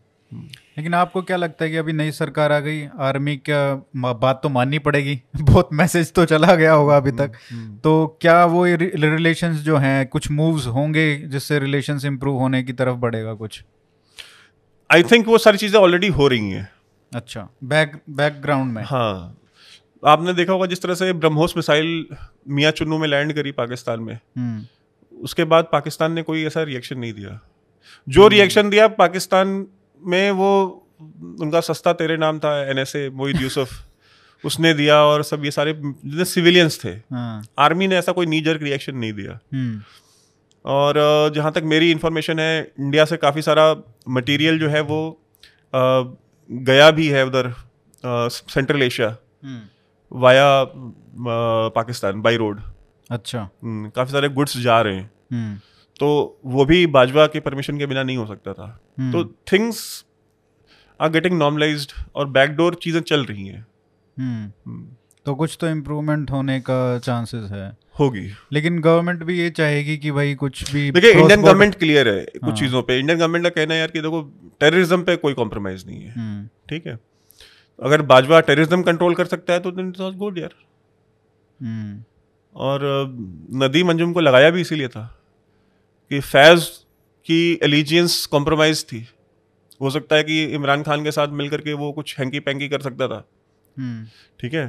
लेकिन 0.78 0.94
आपको 0.94 1.22
क्या 1.22 1.36
लगता 1.36 1.64
है 1.64 1.70
कि 1.70 1.76
अभी 1.76 1.92
नई 1.92 2.10
सरकार 2.10 2.52
आ 2.52 2.60
गई? 2.60 2.86
आर्मी 2.86 3.36
का 3.36 3.86
मा- 3.96 4.16
बात 4.16 4.40
तो 4.42 4.48
माननी 4.48 4.78
पड़ेगी। 4.78 5.22
बहुत 5.40 5.68
मैसेज 5.72 6.12
तो 6.12 6.24
चला 6.24 6.54
गया 6.54 6.72
होगा 6.72 6.96
अभी 6.96 7.10
तक। 7.10 7.32
तो 7.84 8.18
क्या 8.20 8.44
वो 8.44 8.64
रिलेशंस 8.94 9.56
जो 9.56 9.76
हैं 9.76 10.06
कुछ 10.06 10.30
मूव्स 10.30 10.66
होंगे 10.66 11.16
जिससे 11.16 11.58
रिलेशंस 11.58 12.04
इम्प्रूव 12.04 12.38
होने 12.38 12.62
की 12.62 12.72
तरफ़ 12.72 12.96
बढ़ेगा 12.96 13.34
कुछ? 13.34 13.64
आई 14.92 15.02
थिंक 15.02 15.26
वो 15.26 15.38
सारी 15.38 15.58
चीज़ें 15.58 15.80
ऑलरेडी 15.80 16.08
हो 16.08 16.28
रही 16.28 16.50
हैं। 16.50 16.68
अच्छा 17.14 17.48
बैक 17.64 18.00
बैकग्राउंड 18.10 18.72
में। 18.72 18.84
हाँ। 18.84 19.38
आपने 20.06 20.34
देखा 20.34 20.52
होगा 20.52 20.66
जिस 20.66 20.82
तरह 20.82 20.94
से 20.94 21.12
ब्रह्मोस 21.12 21.54
मिसाइल 21.56 22.06
मियाँ 22.48 22.72
चुन्नू 22.72 22.98
में 22.98 23.08
लैंड 23.08 23.32
करी 23.32 23.52
पाकिस्तान 23.52 24.00
में। 24.00 24.14
हम्म, 24.14 24.64
उसके 25.24 25.44
बाद 25.44 25.68
पाकिस्तान 25.72 26.12
ने 26.12 26.22
कोई 26.22 26.44
ऐसा 26.44 26.62
रिएक्शन 26.62 26.98
नहीं 26.98 27.12
दिया। 27.12 27.40
जो 28.08 28.28
रिएक्शन 28.28 28.70
दिया 28.70 28.88
पाकिस्तान 28.88 29.66
में 30.00 30.30
वो 30.30 30.50
उनका 31.40 31.60
सस्ता 31.60 31.92
तेरे 31.92 32.16
नाम 32.16 32.38
था 32.38 32.56
एनएसए 32.70 33.08
मोहिद 33.10 33.40
यूसुफ। 33.40 33.72
उसने 34.44 34.72
दिया 34.74 34.96
और 35.02 35.22
सब 35.22 35.44
ये 35.44 35.50
सारे 35.50 35.72
जितने 35.72 36.24
सिविलियंस 36.24 36.78
थे 36.84 36.88
हाँ। 36.88 37.42
आर्मी 37.58 37.86
ने 37.88 37.96
ऐसा 37.96 38.12
कोई 38.12 38.26
नीजर 38.26 38.56
रिएक्शन 38.56 38.96
नहीं 38.96 39.12
दिया। 39.12 39.38
हम्म, 39.54 39.80
और 40.64 40.94
जहाँ 41.34 41.52
तक 41.52 41.62
मेरी 41.64 41.90
इन्फॉर्मेशन 41.90 42.38
है 42.38 42.72
इंडिया 42.80 43.04
से 43.04 43.16
काफ़ी 43.16 43.42
सारा 43.42 43.64
मटेरियल 44.08 44.58
जो 44.58 44.68
है 44.68 44.80
वो 44.80 44.98
गया 45.74 46.90
भी 46.90 47.06
है 47.08 47.24
उधर 47.26 47.52
central 48.30 48.82
Asia 48.82 49.08
hmm, 49.08 49.60
via 50.12 50.64
Pakistan 51.74 52.22
by 52.22 52.36
road 52.36 52.60
अच्छा। 53.10 53.48
काफ़ी 53.64 54.12
सारे 54.12 54.28
गुड्स 54.28 54.56
जा 54.58 54.80
रहे 54.80 54.94
हैं। 54.94 55.02
हम्म, 55.02 55.13
तो 56.00 56.40
वो 56.44 56.64
भी 56.64 56.86
बाजवा 56.86 57.26
के 57.26 57.40
परमिशन 57.40 57.78
के 57.78 57.86
बिना 57.86 58.02
नहीं 58.02 58.16
हो 58.16 58.26
सकता 58.26 58.52
था। 58.52 58.80
हम्म, 58.98 59.12
तो 59.12 59.24
थिंग्स 59.52 60.04
आर 61.00 61.10
गेटिंग 61.10 61.38
नॉर्मलाइज्ड 61.38 61.92
और 62.14 62.28
बैकडोर 62.28 62.74
चीज़ें 62.74 63.00
चल 63.00 63.24
रही 63.24 63.46
हैं। 63.46 63.66
हम्म, 64.18 64.70
हम्म, 64.70 64.88
तो 65.26 65.34
कुछ 65.34 65.58
तो 65.60 65.68
इम्प्रूवमेंट 65.68 66.30
होने 66.30 66.60
का 66.60 66.98
चांसेस 66.98 67.50
है। 67.50 67.76
होगी। 68.00 68.30
लेकिन 68.52 68.80
गवर्नमेंट 68.80 69.24
भी 69.24 69.38
ये 69.38 69.50
चाहेगी 69.50 69.96
कि 69.96 70.10
भाई 70.10 70.34
कुछ 70.34 70.72
भी 70.72 70.90
देखिए 70.90 71.12
इंडियन 71.12 71.42
गवर्नमेंट 71.42 71.74
क्लियर 71.74 72.08
है 72.08 72.20
हाँ। 72.20 72.50
कुछ 72.50 72.60
चीज़ों 72.60 72.82
पे। 72.82 72.98
इंडियन 72.98 73.18
गवर्नमेंट 73.18 73.44
का 73.44 73.50
कहना 73.50 73.74
है 73.74 73.80
यार 73.80 73.90
कि 73.90 74.00
देखो 74.00 74.22
टेररिज्म 74.60 75.02
पे 75.02 75.16
कोई 75.16 75.34
कॉम्प्रोमाइज़ 75.34 75.86
नहीं 75.86 76.02
है। 76.02 76.10
हम्म, 76.10 76.48
ठीक 76.68 76.86
है? 76.86 76.98
अगर 77.82 78.02
बाजवा 78.02 78.40
टेररिज्म 78.40 78.82
कंट्रोल 78.82 79.14
कर 79.14 79.24
सकता 79.24 79.52
है 79.52 79.60
तो 79.60 79.70
देन 79.70 79.94
गुड 80.18 80.38
यार। 80.38 80.54
हम्म, 81.62 82.04
और 82.54 82.80
नदी 83.08 83.68
नदीम 83.68 83.90
अंजुम 83.90 84.12
को 84.12 84.20
लगाया 84.20 84.50
भी 84.50 84.60
इसीलिए 84.60 84.88
था। 84.88 85.20
कि 86.14 86.20
फैज 86.22 86.66
की 87.26 87.58
एलिजियंस 87.62 88.24
कॉम्प्रोमाइज 88.28 88.84
थी। 88.84 89.06
हो 89.80 89.90
सकता 89.90 90.16
है 90.16 90.24
कि 90.24 90.42
इमरान 90.54 90.82
खान 90.82 91.04
के 91.04 91.10
साथ 91.10 91.28
मिलकर 91.32 91.60
के 91.60 91.72
वो 91.74 91.90
कुछ 91.92 92.18
हैंकी 92.18 92.40
पैंकी 92.40 92.68
कर 92.68 92.80
सकता 92.80 93.08
था। 93.08 93.22
हम्म। 93.76 94.06
ठीक 94.40 94.54
है? 94.54 94.66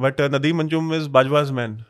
But 0.00 0.20
Nadeem 0.34 0.60
Anjum 0.60 0.94
is 0.94 1.08
Bajwa's 1.08 1.50
man 1.50 1.82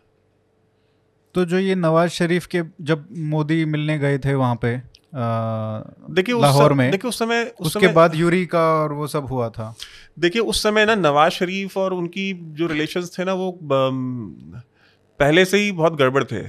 तो 1.35 1.45
जो 1.45 1.59
ये 1.59 1.75
नवाज़ 1.75 2.11
शरीफ 2.11 2.47
के 2.47 2.63
जब 2.81 3.07
मोदी 3.29 3.65
मिलने 3.65 3.99
गए 3.99 4.19
थे 4.19 4.35
वहाँ 4.35 4.57
पे 4.57 4.77
देखिए 5.15 6.35
उस 6.35 6.43
लाहौर 6.43 6.73
में 6.73 6.91
देखिए 6.91 7.09
उस 7.09 7.19
समय 7.19 7.43
उस 7.45 7.67
उसके 7.67 7.87
समय 7.87 7.95
बाद 7.95 8.15
यूरी 8.15 8.45
का 8.47 8.65
और 8.83 8.93
वो 8.93 9.07
सब 9.07 9.27
हुआ 9.27 9.49
था। 9.49 9.75
देखिए 10.19 10.43
उस 10.43 10.63
समय 10.63 10.87
ना 10.87 10.95
नवाज़ 10.95 11.33
शरीफ 11.33 11.77
और 11.77 11.95
उनकी 11.95 12.33
जो 12.59 12.67
रिलेशंस 12.67 13.19
थे 13.19 13.25
ना 13.25 13.33
वो 13.35 13.59
पहले 13.63 15.45
से 15.45 15.59
ही 15.59 15.73
बहुत 15.73 15.97
गड़बड़ 15.97 16.25
थे। 16.25 16.43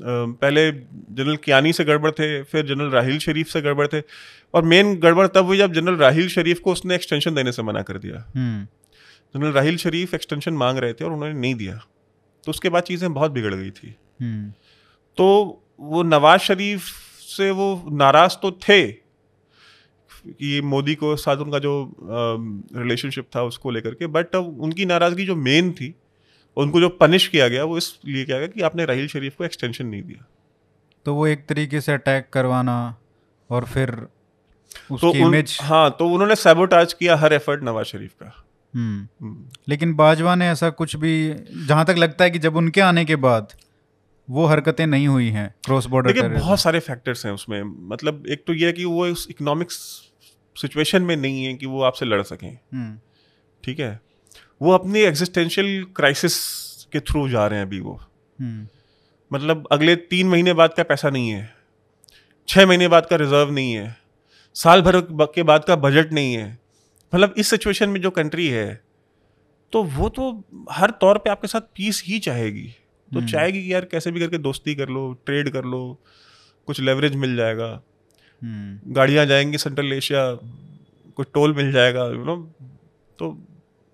पहले 0.00 0.70
जनरल 0.72 1.36
कियानी 1.36 1.72
से 1.72 1.84
गड़बड़ 1.84 2.10
थे 2.10 2.42
फिर 2.42 2.66
जनरल 2.66 2.90
राहिल 2.90 3.18
शरीफ 3.18 3.48
से 3.48 3.60
गड़बड़ 3.60 3.86
थे। 3.86 4.02
और 4.54 4.62
मेन 4.62 4.94
गड़बड़ 4.96 5.26
तब 5.26 5.44
हुई 5.44 5.58
जब 5.58 5.72
जनरल 5.72 5.96
राहिल 5.96 6.28
शरीफ 6.28 6.60
को 6.60 6.72
उसने 6.72 6.94
एक्सटेंशन 6.94 7.34
देने 7.34 7.52
से 7.52 7.62
मना 7.62 7.82
कर 7.82 7.98
दिया। 7.98 8.24
हम्म, 8.36 8.66
जनरल 9.34 9.52
राहिल 9.52 9.76
शरीफ 9.76 10.14
एक्सटेंशन 10.14 10.54
मांग 10.54 10.78
रहे 10.78 10.92
थे 10.92 11.04
और 11.04 11.12
उन्होंने 11.12 11.40
नहीं 11.40 11.54
दिया। 11.54 11.74
तो 12.44 12.50
उसके 12.50 12.68
बाद 12.68 12.82
चीज़ें 12.82 13.12
बहुत 13.14 13.30
बिगड़ 13.30 13.54
गई 13.54 13.70
थी। 13.70 13.94
हम्म, 14.22 14.50
तो 15.16 15.26
वो 15.80 16.02
नवाज़ 16.02 16.40
शरीफ 16.40 16.82
से 17.20 17.50
वो 17.50 17.88
नाराज़ 17.92 18.36
तो 18.42 18.50
थे। 18.50 19.02
कि 20.26 20.60
मोदी 20.60 20.94
को 20.94 21.16
साथ 21.16 21.36
उनका 21.36 21.58
जो 21.58 21.96
रिलेशनशिप 22.76 23.26
था 23.36 23.42
उसको 23.42 23.70
लेकर 23.70 23.90
के 23.90 24.06
बट 24.06 24.34
उनकी 24.34 24.86
नाराज़गी 24.86 25.26
जो 25.26 25.36
मेन 25.36 25.72
थी 25.72 25.94
उनको 26.56 26.80
जो 26.80 26.88
पनिश 26.88 27.26
किया 27.28 27.48
गया 27.48 27.64
वो 27.64 27.78
इसलिए 27.78 28.24
किया 28.24 28.38
गया 28.38 28.46
कि 28.46 28.60
आपने 28.60 28.84
राहिल 28.84 29.08
शरीफ 29.08 29.36
को 29.36 29.44
एक्सटेंशन 29.44 29.86
नहीं 29.86 30.02
दिया। 30.02 30.26
तो 31.06 31.14
वो 31.14 31.26
एक 31.26 31.46
तरीके 31.46 31.80
से 31.80 31.92
अटैक 31.92 32.28
करवाना 32.32 32.96
और 33.50 33.64
फिर 33.64 33.90
तो 34.90 35.10
उन, 35.10 35.16
इमेज 35.16 35.58
हाँ 35.62 35.96
तो 35.98 36.08
उन्होंने 36.08 36.36
सैबोटाज 36.36 36.92
किया 36.92 37.16
हर 37.16 37.32
एफर्ट 37.32 37.62
नवाज़ 37.62 37.86
शरीफ 37.86 38.12
का। 38.12 38.44
हम्म, 38.74 39.26
हम्म। 39.26 39.48
लेकिन 39.68 39.94
बाजवा 39.94 40.34
ने 40.34 40.48
ऐसा 40.48 40.70
कुछ 40.70 40.96
भी 40.96 41.34
जहाँ 41.66 41.84
तक 41.84 41.94
लगता 41.98 42.24
है 42.24 42.30
कि 42.30 42.38
जब 42.38 42.56
उनके 42.56 42.80
आने 42.80 43.04
के 43.04 43.16
बाद 43.16 43.52
वो 44.30 44.46
हरकतें 44.46 44.86
नहीं 44.86 45.08
हुई 45.08 45.28
हैं 45.28 45.54
क्रॉस 45.64 45.86
बॉर्डर 45.86 46.12
देखिए 46.12 46.28
बहुत 46.28 46.60
सारे 46.60 46.80
फैक्टर्स 46.80 47.26
हैं 47.26 47.32
उसमें। 47.32 47.62
मतलब 47.88 48.26
एक 48.26 48.44
तो 48.46 48.52
ये 48.52 48.66
है 48.66 48.72
कि 48.72 48.84
वो 48.84 49.06
इस 49.06 49.26
इकोनॉमिक्स 49.30 49.74
सिचुएशन 50.56 51.02
में 51.02 51.16
नहीं 51.16 51.44
है 51.44 51.54
कि 51.54 51.66
वो 51.66 51.82
आपसे 51.82 52.06
लड़ 52.06 52.22
सकें। 52.22 52.58
हम्म, 52.74 52.98
ठीक 53.64 53.80
है? 53.80 54.00
वो 54.62 54.72
अपनी 54.72 55.00
एग्जिस्टेंशियल 55.00 55.84
क्राइसिस 55.96 56.34
के 56.92 57.00
थ्रू 57.00 57.28
जा 57.28 57.46
रहे 57.46 57.58
हैं 57.58 57.66
अभी 57.66 57.80
वो। 57.80 57.94
हम्म, 58.40 58.66
मतलब 59.32 59.66
अगले 59.72 59.96
तीन 59.96 60.28
महीने 60.28 60.52
बाद 60.52 60.74
का 60.74 60.82
पैसा 60.82 61.10
नहीं 61.10 61.30
है। 61.30 61.54
छः 62.48 62.66
महीने 62.66 62.88
बाद 62.88 63.06
का 63.06 63.16
रिज़र्व 63.16 63.50
नहीं 63.50 63.72
है। 63.72 63.96
साल 64.56 64.82
भर 64.82 65.00
के 65.34 65.42
बाद 65.42 65.64
का 65.64 65.76
बजट 65.76 66.12
नहीं 66.12 66.34
है। 66.34 66.58
मतलब 67.12 67.34
इस 67.36 67.48
सिचुएशन 67.48 67.88
में 67.88 68.00
जो 68.00 68.10
कंट्री 68.10 68.48
है 68.48 68.80
तो 69.72 69.82
वो 69.82 70.08
तो 70.08 70.44
हर 70.72 70.90
तौर 70.90 71.18
पे 71.18 71.30
आपके 71.30 71.48
साथ 71.48 71.60
पीस 71.60 72.02
ही 72.06 72.18
चाहेगी। 72.18 72.68
तो 73.12 73.18
हम्म। 73.18 73.28
चाहेगी 73.28 73.62
कि 73.64 73.72
यार 73.74 73.84
कैसे 73.84 74.10
भी 74.10 74.20
करके 74.20 74.38
दोस्ती 74.38 74.74
कर 74.74 74.88
लो 74.88 75.12
ट्रेड 75.26 75.50
कर 75.50 75.64
लो 75.64 75.98
कुछ 76.66 76.80
लेवरेज 76.80 77.14
मिल 77.14 77.36
जाएगा। 77.36 77.70
हम्म, 78.42 78.92
गाड़ियाँ 78.92 79.26
जाएँगी 79.26 79.58
सेंट्रल 79.58 79.92
एशिया 79.92 80.34
कुछ 81.16 81.26
टोल 81.34 81.54
मिल 81.54 81.72
जाएगा 81.72 82.04
यू 82.06 82.24
नो 82.24 82.36
तो 83.18 83.28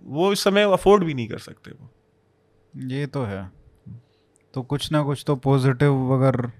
वो 0.04 0.32
इस 0.32 0.44
समय 0.44 0.62
अफोर्ड 0.62 1.04
भी 1.04 1.14
नहीं 1.14 1.28
कर 1.28 1.38
सकते 1.38 1.70
वो। 1.70 1.90
ये 2.74 3.06
तो 3.06 3.22
है। 3.22 3.50
तो 4.54 4.62
कुछ 4.62 4.90
ना 4.92 5.02
कुछ 5.02 5.24
तो 5.26 5.36
पॉजिटिव 5.36 6.10
अगर 6.12 6.50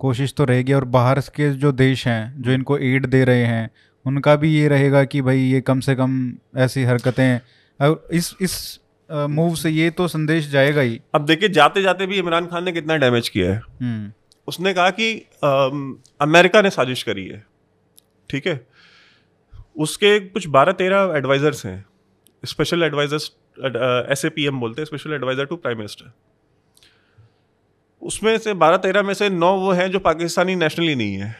कोशिश 0.00 0.34
तो 0.36 0.44
रहेगी 0.44 0.72
और 0.72 0.84
बाहर 0.84 1.20
के 1.20 1.50
जो 1.52 1.72
देश 1.72 2.06
हैं 2.06 2.42
जो 2.42 2.52
इनको 2.52 2.78
एड 2.78 3.06
दे 3.06 3.24
रहे 3.24 3.44
हैं 3.44 3.70
उनका 4.06 4.36
भी 4.36 4.54
ये 4.54 4.68
रहेगा 4.68 5.04
कि 5.04 5.20
भाई 5.22 5.38
ये 5.38 5.60
कम 5.60 5.80
से 5.80 5.94
कम 5.94 6.32
ऐसी 6.56 6.82
हरकतें 6.82 7.38
और 7.80 8.08
इस 8.12 8.34
इस 8.40 8.80
मूव 9.10 9.54
से 9.54 9.70
ये 9.70 9.90
तो 9.90 10.08
संदेश 10.08 10.48
जाएगा 10.48 10.80
ही। 10.80 11.00
अब 11.14 11.26
देखिए 11.26 11.48
जाते 11.48 11.82
जाते 11.82 12.06
भी 12.06 12.18
इमरान 12.18 12.46
खान 12.46 12.64
ने 12.64 12.72
कितना 12.72 12.96
डैमेज 12.96 13.28
किया 13.28 13.52
है। 13.52 13.60
हम्म, 13.82 14.12
उसने 14.48 14.74
कहा 14.74 14.90
कि 14.90 15.14
अम, 15.44 15.96
अमेरिका 16.20 16.62
ने 16.62 16.70
साजिश 16.70 17.02
करी 17.02 17.26
है। 17.26 17.44
ठीक 18.30 18.46
है? 18.46 18.66
उसके 19.76 20.18
कुछ 20.20 20.46
बारह 20.46 20.72
तेरह 20.72 21.12
एडवाइजर्स 21.16 21.66
हैं। 21.66 21.84
Special 22.44 22.82
advisers 22.82 23.30
S 24.10 24.24
A 24.24 24.28
P 24.28 24.46
M 24.46 24.60
बोलते 24.60 24.82
हैं 24.82 24.86
special 24.86 25.12
adviser 25.12 25.44
to 25.46 25.56
prime 25.56 25.78
minister 25.78 26.12
उसमें 28.02 28.36
से 28.38 28.54
बारह 28.54 28.76
तेरह 28.78 29.02
में 29.02 29.14
से 29.14 29.28
नौ 29.30 29.54
वो 29.58 29.72
हैं 29.72 29.90
जो 29.90 29.98
पाकिस्तानी 30.00 30.54
नेशनली 30.56 30.94
नहीं 30.94 31.16
है। 31.16 31.34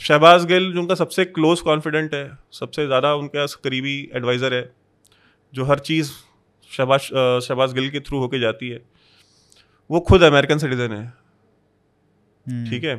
शहबाज 0.00 0.44
गिल 0.46 0.72
जो 0.72 0.80
उनका 0.80 0.94
सबसे 0.94 1.24
क्लोज 1.26 1.60
कॉन्फिडेंट 1.60 2.14
है 2.14 2.38
सबसे 2.52 2.86
ज़्यादा 2.86 3.14
उनके 3.14 3.46
करीबी 3.64 3.96
एडवाइज़र 4.16 4.54
है 4.54 4.62
जो 5.52 5.64
हर 5.64 5.78
चीज़ 5.80 6.12
शहबाज 6.70 7.00
शहबाज 7.44 7.72
गिल 7.74 7.90
के 7.90 8.00
थ्रू 8.00 8.18
होके 8.18 8.38
जाती 8.40 8.68
है 8.68 8.80
वो 9.90 10.00
खुद 10.08 10.22
अमेरिकन 10.22 10.58
सिटीजन 10.58 10.92
है। 10.92 11.02
हम्म, 12.46 12.70
ठीक 12.70 12.84
है? 12.84 12.94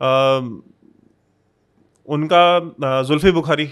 अम, 0.00 0.62
उनका 2.08 3.02
Zulfi 3.02 3.30
Bukhari 3.32 3.66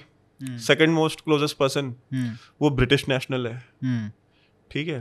second 0.61 0.90
most 0.90 1.20
closest 1.20 1.57
person 1.57 1.95
वो 2.62 2.70
ब्रिटिश 2.72 3.09
नेशनल 3.09 3.47
है। 3.47 3.55
हम्म, 3.82 4.11
ठीक 4.70 4.88
है। 4.88 5.01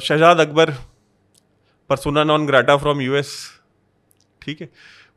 Shahzad 0.00 0.40
Akbar 0.40 0.70
persona 1.90 2.24
non 2.24 2.46
grata 2.46 2.76
from 2.76 3.00
US 3.00 3.34
ठीक 4.42 4.60
है। 4.60 4.68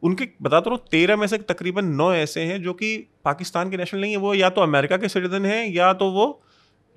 उनके 0.04 0.28
बताता 0.42 0.70
रहा 0.70 0.76
हूँ 0.76 0.88
तेरह 0.92 1.16
में 1.18 1.26
से 1.28 1.38
तकरीबन 1.40 1.86
नौ 1.96 2.12
ऐसे 2.14 2.42
हैं 2.44 2.62
जो 2.64 2.74
कि 2.74 2.96
पाकिस्तान 3.26 3.70
के 3.70 3.78
नेशनल 3.78 4.02
नहीं 4.02 4.12
है। 4.12 4.18
वो 4.18 4.34
या 4.34 4.50
तो 4.50 4.62
अमेरिका 4.62 4.98
के 4.98 5.10
सिटीजन 5.10 5.46
हैं 5.46 5.66
या 5.68 5.92
तो 5.94 6.10
वो 6.12 6.26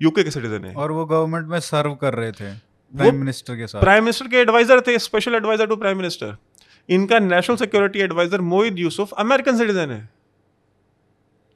यूके 0.01 0.23
के 0.23 0.31
सिटीजन 0.31 0.65
हैं। 0.65 0.73
और 0.75 0.91
वो 0.91 1.05
गवर्नमेंट 1.05 1.47
में 1.47 1.59
सर्व 1.61 1.93
कर 1.95 2.13
रहे 2.13 2.31
थे 2.31 2.53
प्राइम 2.93 3.15
मिनिस्टर 3.15 3.55
के 3.55 3.67
साथ। 3.67 3.81
प्राइम 3.81 4.03
मिनिस्टर 4.03 4.27
के 4.27 4.37
एडवाइजर 4.37 4.81
थे 4.81 4.97
special 4.99 5.35
adviser 5.35 5.67
to 5.67 5.75
prime 5.77 5.97
minister 5.97 6.35
इनका 6.89 7.19
national 7.19 7.55
security 7.57 7.99
adviser 7.99 8.41
Moeed 8.43 8.79
Yusuf 8.79 9.11
American 9.19 9.57
citizen 9.57 9.91
है। 9.91 10.09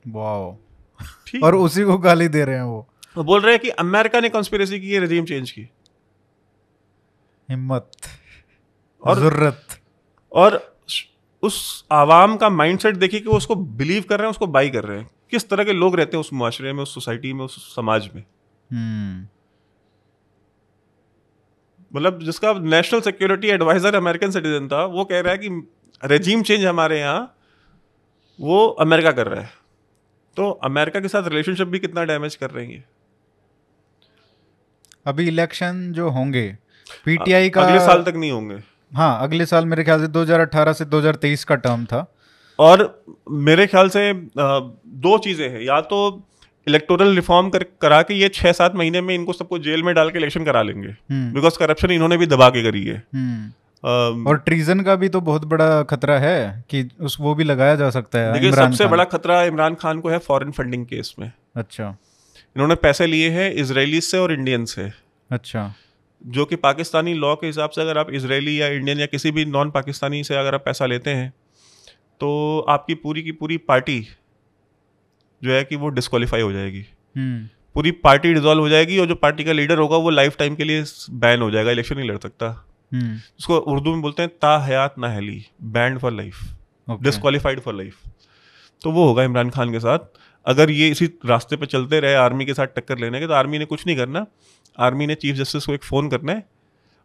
वाओ 0.05 0.55
और 1.43 1.55
उसी 1.55 1.83
को 1.83 1.97
गाली 1.97 2.27
दे 2.27 2.45
रहे 2.45 2.55
हैं 2.55 2.63
वो। 2.63 2.87
वो 3.17 3.23
बोल 3.23 3.41
रहे 3.41 3.51
हैं 3.51 3.61
कि 3.61 3.69
अमेरिका 3.69 4.19
ने 4.19 4.29
कॉन्स्पिरेसी 4.29 4.79
की 4.79 4.99
रेजिम 4.99 5.25
चेंज 5.25 5.51
की। 5.51 5.61
हिम्मत 7.49 7.91
और- 9.03 9.19
ज़रूरत। 9.19 9.81
और 10.31 10.77
उस 11.43 11.85
आवाम 11.91 12.37
का 12.37 12.49
माइंडसेट 12.49 12.95
देखिए 12.95 13.19
कि 13.19 13.29
वो 13.29 13.37
उसको 13.37 13.55
बिलीव 13.55 14.03
कर 14.09 14.19
रहे 14.19 14.25
हैं 14.25 14.31
उसको 14.31 14.47
बाई 14.47 14.69
कर 14.69 14.83
रहे 14.83 14.99
हैं। 14.99 15.11
किस 15.31 15.49
तरह 15.49 15.63
के 15.63 15.73
लोग 15.73 15.95
रहते 15.95 16.17
हैं 16.17 16.21
उस 16.21 16.33
माशरे 16.33 16.73
में 16.73 16.83
उस 16.83 16.93
सोसाइटी 16.93 17.33
में 17.33 17.45
उस 17.45 17.75
समाज 17.75 18.09
में? 18.15 18.23
हम्म। 18.73 19.27
मतलब 21.95 22.19
जिसका 22.21 22.53
national 22.53 23.01
security 23.01 23.47
adviser 23.47 23.95
American 23.95 24.31
citizen 24.31 24.67
था 24.67 24.85
वो 24.85 25.05
कह 25.05 25.19
रहा 25.19 25.31
है 25.31 25.37
कि 25.37 25.71
रेजीम 26.05 26.43
चेंज 26.43 26.65
हमारे 26.65 26.99
यहाँ 26.99 27.37
वो 28.39 28.67
अमेरिका 28.67 29.11
कर 29.11 29.27
रहा 29.27 29.41
है। 29.41 29.60
तो 30.37 30.49
अमेरिका 30.63 30.99
के 30.99 31.07
साथ 31.07 31.27
रिलेशनशिप 31.27 31.67
भी 31.67 31.79
कितना 31.79 32.03
डैमेज 32.03 32.35
कर 32.35 32.49
रही 32.51 32.73
है? 32.73 32.83
अभी 35.05 35.27
इलेक्शन 35.27 35.91
जो 35.91 36.09
होंगे 36.09 36.57
पीटीआई 37.05 37.49
का 37.49 37.61
अगले 37.61 37.79
साल 37.79 38.03
तक 38.03 38.13
नहीं 38.15 38.31
होंगे। 38.31 38.55
हाँ 38.95 39.23
अगले 39.23 39.45
साल 39.45 39.65
मेरे 39.65 39.83
ख्याल 39.83 40.01
से 40.01 40.07
2018 40.07 40.73
से 40.73 40.85
2023 40.85 41.43
का 41.43 41.55
टर्म 41.55 41.85
था। 41.85 42.05
और 42.59 43.03
मेरे 43.31 43.67
ख्याल 43.67 43.89
से 43.89 44.13
दो 44.13 45.17
चीज़ें 45.17 45.49
हैं। 45.49 45.61
या 45.61 45.81
तो 45.81 46.27
इलेक्टोरल 46.67 47.15
रिफॉर्म 47.15 47.49
कर 47.49 47.63
करा 47.81 48.01
के 48.01 48.13
ये 48.13 48.29
छह 48.29 48.51
सात 48.51 48.75
महीने 48.75 49.01
में 49.01 49.13
इनको 49.15 49.33
सबको 49.33 49.59
जेल 49.59 49.83
में 49.83 49.93
डाल 49.95 50.09
के 50.09 50.17
इलेक्शन 50.17 50.45
करा 50.45 50.61
लेंगे। 50.61 50.89
हम्म। 50.89 51.33
बिकॉज़ 51.33 51.57
करप्शन 51.59 51.91
इन्होंने 51.91 52.17
भी 52.17 52.25
दबा 52.25 52.49
के 52.49 52.63
करी 52.63 52.85
है। 52.85 53.03
हम्म 53.85 54.27
और 54.27 54.37
ट्रीजन 54.37 54.81
का 54.81 54.95
भी 54.95 55.09
तो 55.09 55.21
बहुत 55.21 55.45
बड़ा 55.45 55.83
खतरा 55.83 56.17
है 56.19 56.63
कि 56.69 56.89
उस 56.99 57.17
वो 57.19 57.35
भी 57.35 57.43
लगाया 57.43 57.75
जा 57.75 57.89
सकता 57.89 58.19
है 58.19 58.33
देखिए 58.33 58.51
सबसे 58.51 58.85
बड़ा 58.85 59.03
खतरा 59.03 59.43
इमरान 59.43 59.75
खान 59.75 59.99
को 59.99 60.09
है 60.09 60.17
फॉरेन 60.17 60.51
फंडिंग 60.51 60.85
केस 60.85 61.15
में। 61.19 61.31
अच्छा। 61.55 61.97
इन्होंने 62.55 62.75
पैसे 62.75 63.05
लिए 63.05 63.29
हैं 63.29 63.51
इसराइली 63.51 64.01
से 64.01 64.17
और 64.17 64.33
इंडियन 64.33 64.65
से। 64.65 64.91
अच्छा। 65.31 65.73
जो 66.25 66.45
कि 66.45 66.55
पाकिस्तानी 66.55 67.13
लॉ 67.13 67.35
के 67.35 67.47
हिसाब 67.47 67.69
से 67.69 67.81
अगर 67.81 67.97
आप 67.97 68.11
इसराइली 68.11 68.61
या 68.61 68.67
इंडियन 68.67 68.99
या 68.99 69.05
किसी 69.05 69.31
भी 69.31 69.45
नॉन 69.45 69.71
पाकिस्तानी 69.71 70.23
से 70.23 70.35
अगर 70.35 70.55
आप 70.55 70.65
पैसा 70.65 70.85
लेते 70.85 71.09
हैं 71.09 71.33
तो 72.21 72.59
आपकी 72.69 72.95
पूरी 72.95 73.23
की 73.23 73.31
पूरी 73.31 73.57
पार्टी 73.57 73.99
जो 75.43 75.51
है 75.51 75.63
कि 75.63 75.75
वो 75.75 75.89
डिस्qualify 75.89 76.41
हो 76.41 76.51
जाएगी। 76.51 76.85
हम्म। 77.17 77.47
पूरी 77.75 77.91
पार्टी 77.91 78.33
डिजोल्व 78.33 78.61
हो 78.61 78.69
जाएगी 78.69 78.97
और 78.99 79.05
जो 79.05 79.15
पार्टी 79.15 79.43
का 79.43 79.51
लीडर 79.51 79.77
होगा 79.77 79.97
वो 79.97 80.09
लाइफ 80.09 80.37
टाइम 80.37 80.55
के 80.55 80.63
लिए 80.63 80.83
बैन 81.09 81.41
हो 81.41 81.51
जाएगा 81.51 81.71
इलेक्शन 81.71 81.95
नहीं 81.95 82.09
लड़ 82.09 82.17
सकता। 82.17 82.67
उसको 82.93 83.57
उर्दू 83.57 83.91
में 83.91 84.01
बोलते 84.01 84.21
हैं 84.21 84.31
ता 84.41 84.57
हयात 84.65 84.95
ना 84.99 85.09
heli 85.09 85.45
banned 85.73 85.99
for 85.99 86.11
life 86.11 86.39
disqualified 86.87 87.59
for 87.59 87.73
life 87.73 87.97
तो 88.81 88.91
वो 88.91 89.05
होगा 89.07 89.23
इमरान 89.23 89.49
खान 89.49 89.71
के 89.71 89.79
साथ। 89.79 89.99
अगर 90.45 90.71
ये 90.71 90.87
इसी 90.89 91.05
रास्ते 91.25 91.55
पे 91.55 91.65
चलते 91.65 91.99
रहे 91.99 92.13
आर्मी 92.15 92.45
के 92.45 92.53
साथ 92.53 92.67
टक्कर 92.67 92.97
लेने 92.97 93.19
के 93.19 93.27
तो 93.27 93.33
आर्मी 93.33 93.57
ने 93.57 93.65
कुछ 93.65 93.85
नहीं 93.87 93.97
करना। 93.97 94.25
आर्मी 94.77 95.07
ने 95.07 95.15
चीफ 95.15 95.35
जस्टिस 95.35 95.65
को 95.65 95.73
एक 95.73 95.83
फ़ोन 95.83 96.09
करना 96.09 96.31
है। 96.31 96.43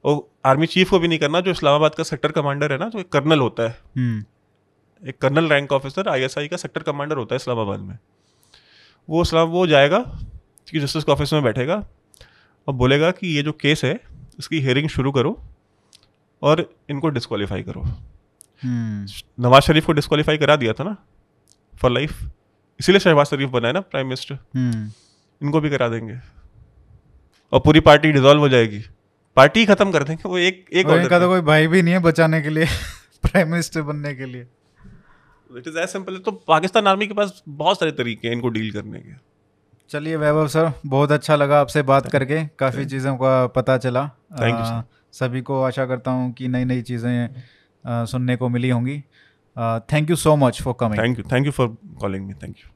और 0.04 0.20
आर्मी 0.46 0.66
चीफ 0.66 0.90
को 0.90 0.98
भी 0.98 1.08
नहीं 1.08 1.18
करना 1.18 1.40
जो 1.40 1.50
इस्लामाबाद 1.50 1.94
का 1.94 2.04
सेक्टर 2.04 2.32
कमांडर 2.32 2.72
है 2.72 2.78
ना 2.78 2.88
तो 2.88 2.98
एक 2.98 3.08
कर्नल 3.08 3.40
होता 3.40 3.62
है। 3.62 3.78
हम्म। 3.96 4.24
एक 5.02 5.18
कर्नल 5.18 5.48
रैंक 5.48 5.72
ऑफिसर 5.72 6.08
आईएसआई 6.08 6.48
का 6.48 6.56
सेक्टर 6.56 6.82
कमांडर 6.82 7.16
होता 7.16 7.34
है 7.34 7.36
इस्लामाबाद 7.36 7.80
में। 7.80 7.98
वो 9.08 9.22
इस्लाम 9.22 9.48
वो 9.48 9.66
जाएगा 9.66 10.00
चीफ 10.68 10.82
जस्टिस 10.82 11.04
के 11.04 11.12
ऑफ़िस 11.12 11.32
में 11.32 11.42
बैठेगा 11.42 11.76
और 12.68 12.74
बोलेगा 12.74 13.10
कि 13.10 13.36
ये 13.36 13.42
जो 13.42 13.52
केस 13.52 13.84
है 13.84 14.00
इसकी 14.38 14.60
हियरिंग 14.60 14.88
शुरू 14.88 15.12
करो। 15.12 15.38
और 16.42 16.74
इनको 16.90 17.10
डिस्qualify 17.10 17.62
करो। 17.62 17.82
हम्म। 18.62 19.06
नवाज़ 19.42 19.64
शरीफ 19.64 19.86
को 19.86 19.92
डिस्qualify 19.92 20.38
करा 20.38 20.56
दिया 20.56 20.72
था 20.72 20.84
ना 20.84 20.96
फॉर 21.76 21.90
लाइफ 21.90 22.22
इसीलिए 22.80 22.98
शहबाज 22.98 23.26
शरीफ 23.26 23.48
बनाए 23.48 23.72
ना 23.72 23.80
प्राइम 23.80 24.06
मिनिस्टर 24.06 24.34
हम्म। 24.34 24.90
इनको 25.42 25.60
भी 25.60 25.70
करा 25.70 25.88
देंगे। 25.88 26.18
और 27.52 27.60
पूरी 27.60 27.80
पार्टी 27.80 28.12
डिजोल्व 28.12 28.40
हो 28.40 28.48
जाएगी। 28.48 28.82
पार्टी 29.36 29.60
ही 29.60 29.66
खत्म 29.66 29.92
कर 29.92 30.02
देंगे 30.02 30.28
वो 30.28 30.38
एक 30.38 30.66
एक 30.72 30.86
और 30.86 31.00
इनका 31.00 31.20
तो 31.20 31.28
कोई 31.28 31.40
भाई 31.40 31.66
भी 31.66 31.82
नहीं 31.82 31.94
है 31.94 32.00
बचाने 32.00 32.42
के 32.42 32.48
लिए 32.48 32.64
प्राइम 33.22 33.48
मिनिस्टर 33.48 33.82
बनने 33.82 34.14
के 34.14 34.24
लिए। 34.24 34.46
इट 35.56 35.68
इज़ 35.68 35.78
एज 35.78 35.88
सिंपल 35.88 36.16
तो 36.16 36.32
पाकिस्तान 36.32 36.86
आर्मी 36.86 37.06
के 37.06 37.14
पास 37.14 37.42
बहुत 37.48 37.78
सारे 37.80 37.92
तरीके 37.92 38.28
हैं 38.28 38.34
इनको 38.34 38.48
डील 38.48 38.72
करने 38.72 38.98
के। 38.98 39.12
चलिए 39.90 40.16
वैभव 40.16 40.48
सर 40.48 40.72
बहुत 40.86 41.12
अच्छा 41.12 41.36
लगा 41.36 41.60
आपसे 41.60 41.82
बात 41.82 42.10
करके 42.12 42.46
काफ़ी 42.46 42.84
चीज़ों 42.84 43.16
का 43.16 43.46
पता 43.46 43.78
चला। 43.78 44.08
थैंक 44.40 44.54
आ, 44.54 44.82
सभी 45.18 45.40
को 45.42 45.62
आशा 45.62 45.86
करता 45.86 46.10
हूँ 46.10 46.32
कि 46.32 46.48
नई 46.48 46.64
नई 46.64 46.82
चीज़ें 46.82 48.04
सुनने 48.06 48.36
को 48.36 48.48
मिली 48.48 48.70
होंगी। 48.70 48.98
Thank 49.92 50.10
you 50.10 50.16
so 50.16 50.36
much 50.36 50.62
for 50.62 50.74
coming 50.80 51.02
thank 51.02 51.18
you 51.18 51.24
thank 51.32 51.46
you 51.46 51.52
for 51.52 51.76
calling 52.00 52.26
me 52.26 52.34
thank 52.34 52.56
you 52.56 52.70